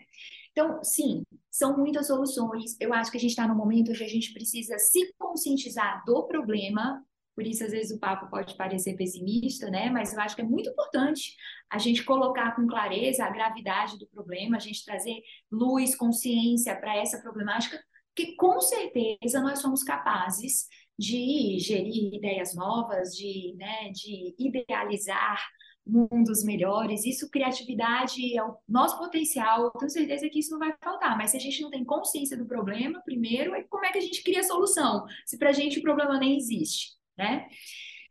Então, 0.53 0.83
sim, 0.85 1.25
são 1.51 1.77
muitas 1.77 2.07
soluções. 2.07 2.77
Eu 2.79 2.95
acho 2.95 3.11
que 3.11 3.17
a 3.17 3.21
gente 3.21 3.31
está 3.31 3.49
no 3.49 3.57
momento 3.57 3.91
onde 3.91 4.05
a 4.05 4.09
gente 4.09 4.33
precisa 4.33 4.79
se 4.79 5.13
conscientizar 5.19 6.05
do 6.05 6.23
problema 6.27 7.05
por 7.35 7.47
isso, 7.47 7.65
às 7.65 7.73
vezes, 7.73 7.97
o 7.97 7.99
papo 7.99 8.31
pode 8.31 8.57
parecer 8.57 8.97
pessimista, 8.97 9.69
né? 9.69 9.91
Mas 9.91 10.13
eu 10.13 10.21
acho 10.21 10.37
que 10.37 10.43
é 10.43 10.45
muito 10.45 10.71
importante 10.71 11.35
a 11.69 11.79
gente 11.79 12.05
colocar 12.05 12.55
com 12.55 12.67
clareza 12.67 13.25
a 13.25 13.31
gravidade 13.31 13.99
do 13.99 14.07
problema, 14.07 14.57
a 14.57 14.61
gente 14.61 14.85
trazer 14.85 15.21
luz, 15.51 15.97
consciência 15.97 16.77
para 16.77 16.97
essa 16.97 17.21
problemática, 17.21 17.83
que 18.15 18.37
com 18.37 18.61
certeza 18.61 19.41
nós 19.41 19.59
somos 19.59 19.83
capazes 19.83 20.69
de 20.97 21.59
gerir 21.59 22.15
ideias 22.15 22.55
novas, 22.55 23.17
de, 23.17 23.55
né, 23.57 23.91
de 23.91 24.35
idealizar 24.39 25.45
mundos 25.87 26.45
melhores. 26.45 27.05
Isso, 27.05 27.29
criatividade, 27.31 28.37
é 28.37 28.43
o 28.43 28.57
nosso 28.69 28.97
potencial. 28.97 29.71
Tenho 29.73 29.91
certeza 29.91 30.29
que 30.29 30.39
isso 30.39 30.53
não 30.53 30.59
vai 30.59 30.75
faltar. 30.83 31.17
Mas 31.17 31.33
se 31.33 31.37
a 31.37 31.41
gente 31.41 31.61
não 31.61 31.71
tem 31.71 31.85
consciência 31.85 32.37
do 32.37 32.47
problema, 32.47 33.03
primeiro, 33.05 33.55
é 33.55 33.63
como 33.65 33.85
é 33.85 33.93
que 33.93 33.99
a 33.99 34.01
gente 34.01 34.23
cria 34.23 34.41
a 34.41 34.45
solução? 34.45 35.05
Se 35.27 35.37
para 35.37 35.51
a 35.51 35.53
gente 35.53 35.81
o 35.81 35.83
problema 35.83 36.19
nem 36.19 36.37
existe, 36.37 36.93
né? 37.17 37.49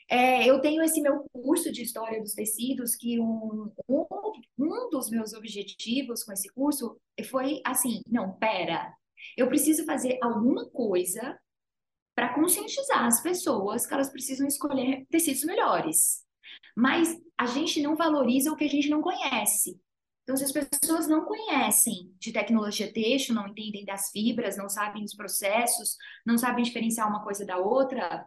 É, 0.09 0.47
eu 0.47 0.59
tenho 0.61 0.83
esse 0.83 1.01
meu 1.01 1.27
curso 1.31 1.71
de 1.71 1.81
História 1.81 2.21
dos 2.21 2.33
Tecidos, 2.33 2.95
que 2.95 3.19
um, 3.19 3.71
um, 3.89 4.05
um 4.59 4.89
dos 4.89 5.09
meus 5.09 5.33
objetivos 5.33 6.23
com 6.23 6.33
esse 6.33 6.49
curso 6.49 6.99
foi 7.29 7.61
assim, 7.65 8.01
não, 8.07 8.33
pera, 8.33 8.93
eu 9.37 9.47
preciso 9.47 9.85
fazer 9.85 10.19
alguma 10.21 10.69
coisa 10.69 11.39
para 12.15 12.33
conscientizar 12.35 13.05
as 13.05 13.21
pessoas 13.21 13.87
que 13.87 13.93
elas 13.93 14.09
precisam 14.09 14.47
escolher 14.47 15.05
tecidos 15.09 15.43
melhores. 15.43 16.23
Mas 16.75 17.19
a 17.37 17.45
gente 17.47 17.81
não 17.81 17.95
valoriza 17.95 18.51
o 18.51 18.55
que 18.55 18.65
a 18.65 18.69
gente 18.69 18.89
não 18.89 19.01
conhece. 19.01 19.79
Então, 20.23 20.37
se 20.37 20.43
as 20.43 20.51
pessoas 20.51 21.07
não 21.07 21.25
conhecem 21.25 22.13
de 22.17 22.31
tecnologia 22.31 22.91
têxtil, 22.91 23.35
não 23.35 23.47
entendem 23.47 23.83
das 23.83 24.09
fibras, 24.09 24.55
não 24.55 24.69
sabem 24.69 25.03
os 25.03 25.13
processos, 25.13 25.97
não 26.25 26.37
sabem 26.37 26.63
diferenciar 26.63 27.09
uma 27.09 27.23
coisa 27.23 27.45
da 27.45 27.57
outra, 27.57 28.25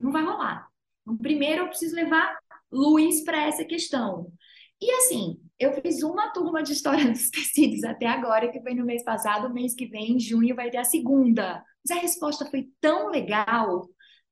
não 0.00 0.12
vai 0.12 0.24
rolar. 0.24 0.68
Então, 1.02 1.16
primeiro, 1.16 1.62
eu 1.62 1.68
preciso 1.68 1.94
levar 1.94 2.36
luz 2.70 3.22
para 3.24 3.42
essa 3.44 3.64
questão. 3.64 4.32
E 4.80 4.90
assim, 4.92 5.40
eu 5.58 5.72
fiz 5.80 6.02
uma 6.02 6.30
turma 6.30 6.62
de 6.62 6.72
história 6.72 7.04
dos 7.10 7.30
tecidos 7.30 7.84
até 7.84 8.06
agora, 8.06 8.50
que 8.50 8.60
foi 8.60 8.74
no 8.74 8.84
mês 8.84 9.02
passado, 9.04 9.52
mês 9.52 9.74
que 9.74 9.86
vem, 9.86 10.12
em 10.12 10.20
junho, 10.20 10.54
vai 10.54 10.70
ter 10.70 10.78
a 10.78 10.84
segunda. 10.84 11.62
Mas 11.86 11.96
a 11.96 12.00
resposta 12.00 12.46
foi 12.46 12.68
tão 12.80 13.10
legal, 13.10 13.88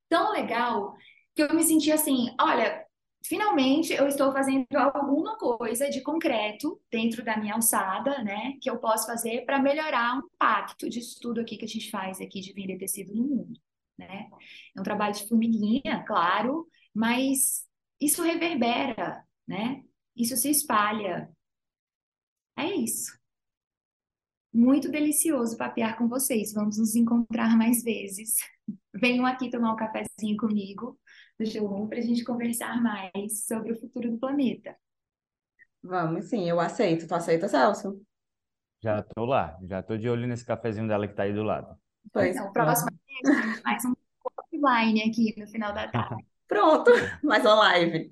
tão 0.09 0.33
legal, 0.33 0.95
que 1.35 1.43
eu 1.43 1.55
me 1.55 1.63
senti 1.63 1.93
assim: 1.93 2.35
olha, 2.41 2.85
finalmente 3.25 3.93
eu 3.93 4.07
estou 4.07 4.33
fazendo 4.33 4.67
alguma 4.75 5.37
coisa 5.39 5.89
de 5.89 6.01
concreto 6.03 6.81
dentro 6.91 7.25
da 7.25 7.37
minha 7.37 7.55
alçada, 7.55 8.23
né, 8.23 8.55
que 8.61 8.69
eu 8.69 8.79
posso 8.79 9.07
fazer 9.07 9.45
para 9.45 9.61
melhorar 9.61 10.17
o 10.17 10.27
impacto 10.27 10.89
disso 10.89 11.19
tudo 11.21 11.41
aqui 11.41 11.57
que 11.57 11.65
a 11.65 11.69
gente 11.69 11.91
faz 11.91 12.21
aqui 12.21 12.41
de 12.41 12.53
vender 12.53 12.79
tecido 12.79 13.15
no 13.15 13.25
mundo, 13.25 13.61
né? 13.99 14.29
É 14.77 14.81
um 14.81 14.85
trabalho 14.85 15.15
de 15.15 15.29
formiguinha, 15.29 16.05
claro, 16.07 16.69
mas 16.95 17.67
isso 18.01 18.23
reverbera, 18.23 19.25
né? 19.47 19.83
Isso 20.17 20.37
se 20.37 20.51
espalha. 20.51 21.31
É 22.57 22.67
isso. 22.67 23.13
Muito 24.53 24.91
delicioso 24.91 25.57
papear 25.57 25.97
com 25.97 26.09
vocês. 26.09 26.53
Vamos 26.53 26.79
nos 26.79 26.95
encontrar 26.95 27.57
mais 27.57 27.83
vezes. 27.83 28.37
Venham 28.95 29.25
aqui 29.25 29.51
tomar 29.51 29.73
um 29.73 29.77
cafezinho 29.77 30.37
comigo 30.37 30.99
do 31.39 31.47
showroom 31.47 31.89
para 31.89 31.99
a 31.99 32.03
gente 32.03 32.25
conversar 32.25 32.83
mais 32.83 33.47
sobre 33.47 33.73
o 33.73 33.81
futuro 33.81 34.11
do 34.11 34.19
planeta. 34.19 34.77
Vamos 35.83 36.27
sim, 36.27 36.49
eu 36.49 36.61
aceito. 36.61 37.09
Tu 37.09 37.15
aceita, 37.15 37.49
Celso? 37.49 38.01
Já 38.83 39.03
tô 39.03 39.25
lá, 39.25 39.59
já 39.63 39.83
tô 39.83 39.97
de 39.97 40.09
olho 40.09 40.27
nesse 40.27 40.45
cafezinho 40.45 40.89
dela 40.89 41.09
que 41.09 41.15
tá 41.15 41.23
aí 41.23 41.33
do 41.33 41.43
lado. 41.43 41.79
Pois. 42.13 42.37
Então, 42.37 42.53
próxima 42.53 42.93
vez, 43.25 43.63
mais 43.63 43.85
um 43.85 43.95
offline 44.39 45.03
aqui 45.03 45.35
no 45.39 45.47
final 45.47 45.73
da 45.73 45.89
tarde. 45.89 46.25
Pronto, 46.47 46.91
mais 47.25 47.43
uma 47.43 47.55
live. 47.55 48.11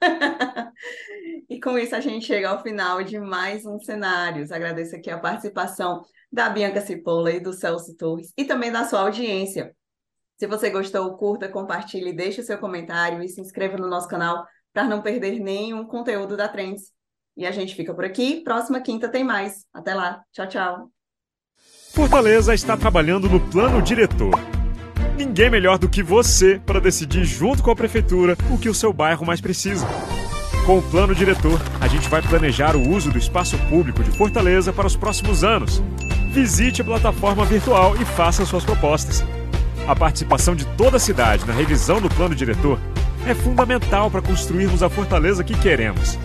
e 1.50 1.60
com 1.60 1.76
isso 1.76 1.96
a 1.96 2.00
gente 2.00 2.26
chega 2.26 2.50
ao 2.50 2.62
final 2.62 3.02
de 3.02 3.18
mais 3.18 3.66
um 3.66 3.80
Cenários. 3.80 4.52
Agradeço 4.52 4.94
aqui 4.94 5.10
a 5.10 5.18
participação 5.18 6.02
da 6.30 6.48
Bianca 6.48 6.80
Cipolla 6.80 7.32
e 7.32 7.40
do 7.40 7.52
Celso 7.52 7.96
Torres 7.96 8.32
e 8.36 8.44
também 8.44 8.70
da 8.70 8.84
sua 8.84 9.00
audiência. 9.00 9.74
Se 10.38 10.46
você 10.46 10.70
gostou, 10.70 11.16
curta, 11.16 11.48
compartilhe, 11.48 12.12
deixe 12.12 12.40
o 12.40 12.44
seu 12.44 12.58
comentário 12.58 13.22
e 13.22 13.28
se 13.28 13.40
inscreva 13.40 13.76
no 13.76 13.88
nosso 13.88 14.08
canal 14.08 14.46
para 14.72 14.84
não 14.84 15.02
perder 15.02 15.38
nenhum 15.40 15.84
conteúdo 15.84 16.36
da 16.36 16.48
Trends. 16.48 16.92
E 17.36 17.46
a 17.46 17.50
gente 17.50 17.74
fica 17.74 17.94
por 17.94 18.04
aqui. 18.04 18.42
Próxima 18.42 18.80
quinta 18.80 19.08
tem 19.08 19.24
mais. 19.24 19.64
Até 19.72 19.94
lá. 19.94 20.22
Tchau, 20.32 20.48
tchau. 20.48 20.91
Fortaleza 21.92 22.54
está 22.54 22.74
trabalhando 22.74 23.28
no 23.28 23.38
plano 23.38 23.82
diretor. 23.82 24.32
Ninguém 25.14 25.50
melhor 25.50 25.76
do 25.76 25.90
que 25.90 26.02
você 26.02 26.58
para 26.64 26.80
decidir 26.80 27.22
junto 27.22 27.62
com 27.62 27.70
a 27.70 27.76
prefeitura 27.76 28.34
o 28.50 28.56
que 28.56 28.70
o 28.70 28.74
seu 28.74 28.94
bairro 28.94 29.26
mais 29.26 29.42
precisa. 29.42 29.86
Com 30.64 30.78
o 30.78 30.82
plano 30.82 31.14
diretor, 31.14 31.60
a 31.82 31.86
gente 31.86 32.08
vai 32.08 32.22
planejar 32.22 32.76
o 32.76 32.88
uso 32.88 33.10
do 33.10 33.18
espaço 33.18 33.58
público 33.68 34.02
de 34.02 34.10
Fortaleza 34.10 34.72
para 34.72 34.86
os 34.86 34.96
próximos 34.96 35.44
anos. 35.44 35.82
Visite 36.30 36.80
a 36.80 36.84
plataforma 36.84 37.44
virtual 37.44 37.94
e 38.00 38.06
faça 38.06 38.46
suas 38.46 38.64
propostas. 38.64 39.22
A 39.86 39.94
participação 39.94 40.56
de 40.56 40.64
toda 40.78 40.96
a 40.96 41.00
cidade 41.00 41.46
na 41.46 41.52
revisão 41.52 42.00
do 42.00 42.08
plano 42.08 42.34
diretor 42.34 42.80
é 43.26 43.34
fundamental 43.34 44.10
para 44.10 44.22
construirmos 44.22 44.82
a 44.82 44.88
Fortaleza 44.88 45.44
que 45.44 45.58
queremos. 45.58 46.18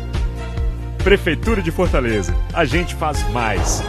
Prefeitura 1.04 1.62
de 1.62 1.72
Fortaleza, 1.72 2.34
a 2.54 2.64
gente 2.64 2.96
faz 2.96 3.22
mais. 3.32 3.84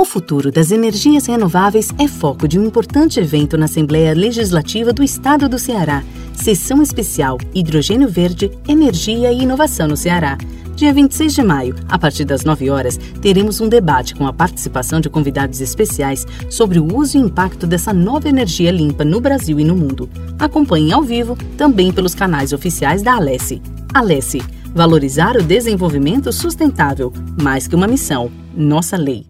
O 0.00 0.04
futuro 0.06 0.50
das 0.50 0.70
energias 0.70 1.26
renováveis 1.26 1.90
é 1.98 2.08
foco 2.08 2.48
de 2.48 2.58
um 2.58 2.64
importante 2.64 3.20
evento 3.20 3.58
na 3.58 3.66
Assembleia 3.66 4.14
Legislativa 4.14 4.94
do 4.94 5.02
Estado 5.02 5.46
do 5.46 5.58
Ceará. 5.58 6.02
Sessão 6.34 6.80
especial 6.80 7.36
Hidrogênio 7.54 8.08
Verde, 8.08 8.50
Energia 8.66 9.30
e 9.30 9.42
Inovação 9.42 9.86
no 9.86 9.98
Ceará 9.98 10.38
Dia 10.74 10.94
26 10.94 11.34
de 11.34 11.42
maio, 11.42 11.76
a 11.86 11.98
partir 11.98 12.24
das 12.24 12.44
9 12.44 12.70
horas, 12.70 12.98
teremos 13.20 13.60
um 13.60 13.68
debate 13.68 14.14
com 14.14 14.26
a 14.26 14.32
participação 14.32 15.02
de 15.02 15.10
convidados 15.10 15.60
especiais 15.60 16.26
sobre 16.48 16.78
o 16.78 16.96
uso 16.96 17.18
e 17.18 17.20
impacto 17.20 17.66
dessa 17.66 17.92
nova 17.92 18.26
energia 18.26 18.70
limpa 18.70 19.04
no 19.04 19.20
Brasil 19.20 19.60
e 19.60 19.64
no 19.64 19.76
mundo. 19.76 20.08
Acompanhe 20.38 20.94
ao 20.94 21.02
vivo 21.02 21.36
também 21.58 21.92
pelos 21.92 22.14
canais 22.14 22.54
oficiais 22.54 23.02
da 23.02 23.16
Alesse. 23.16 23.60
Alesse, 23.92 24.40
valorizar 24.74 25.36
o 25.36 25.42
desenvolvimento 25.42 26.32
sustentável, 26.32 27.12
mais 27.42 27.68
que 27.68 27.76
uma 27.76 27.86
missão, 27.86 28.32
nossa 28.56 28.96
lei. 28.96 29.29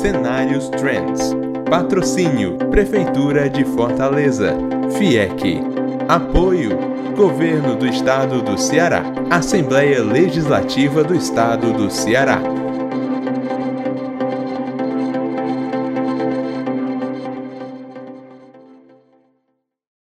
Cenários 0.00 0.70
Trends. 0.70 1.20
Patrocínio 1.68 2.56
Prefeitura 2.70 3.50
de 3.50 3.64
Fortaleza. 3.64 4.56
FIEC. 4.96 5.60
Apoio 6.08 6.70
Governo 7.14 7.76
do 7.76 7.86
Estado 7.86 8.40
do 8.40 8.56
Ceará. 8.58 9.02
Assembleia 9.30 10.02
Legislativa 10.02 11.04
do 11.04 11.14
Estado 11.14 11.74
do 11.74 11.90
Ceará. 11.90 12.40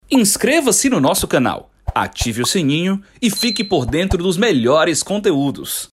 Inscreva-se 0.08 0.88
no 0.88 1.00
nosso 1.00 1.26
canal, 1.26 1.70
ative 1.92 2.42
o 2.42 2.46
sininho 2.46 3.02
e 3.20 3.30
fique 3.30 3.64
por 3.64 3.84
dentro 3.84 4.22
dos 4.22 4.36
melhores 4.36 5.02
conteúdos. 5.02 5.86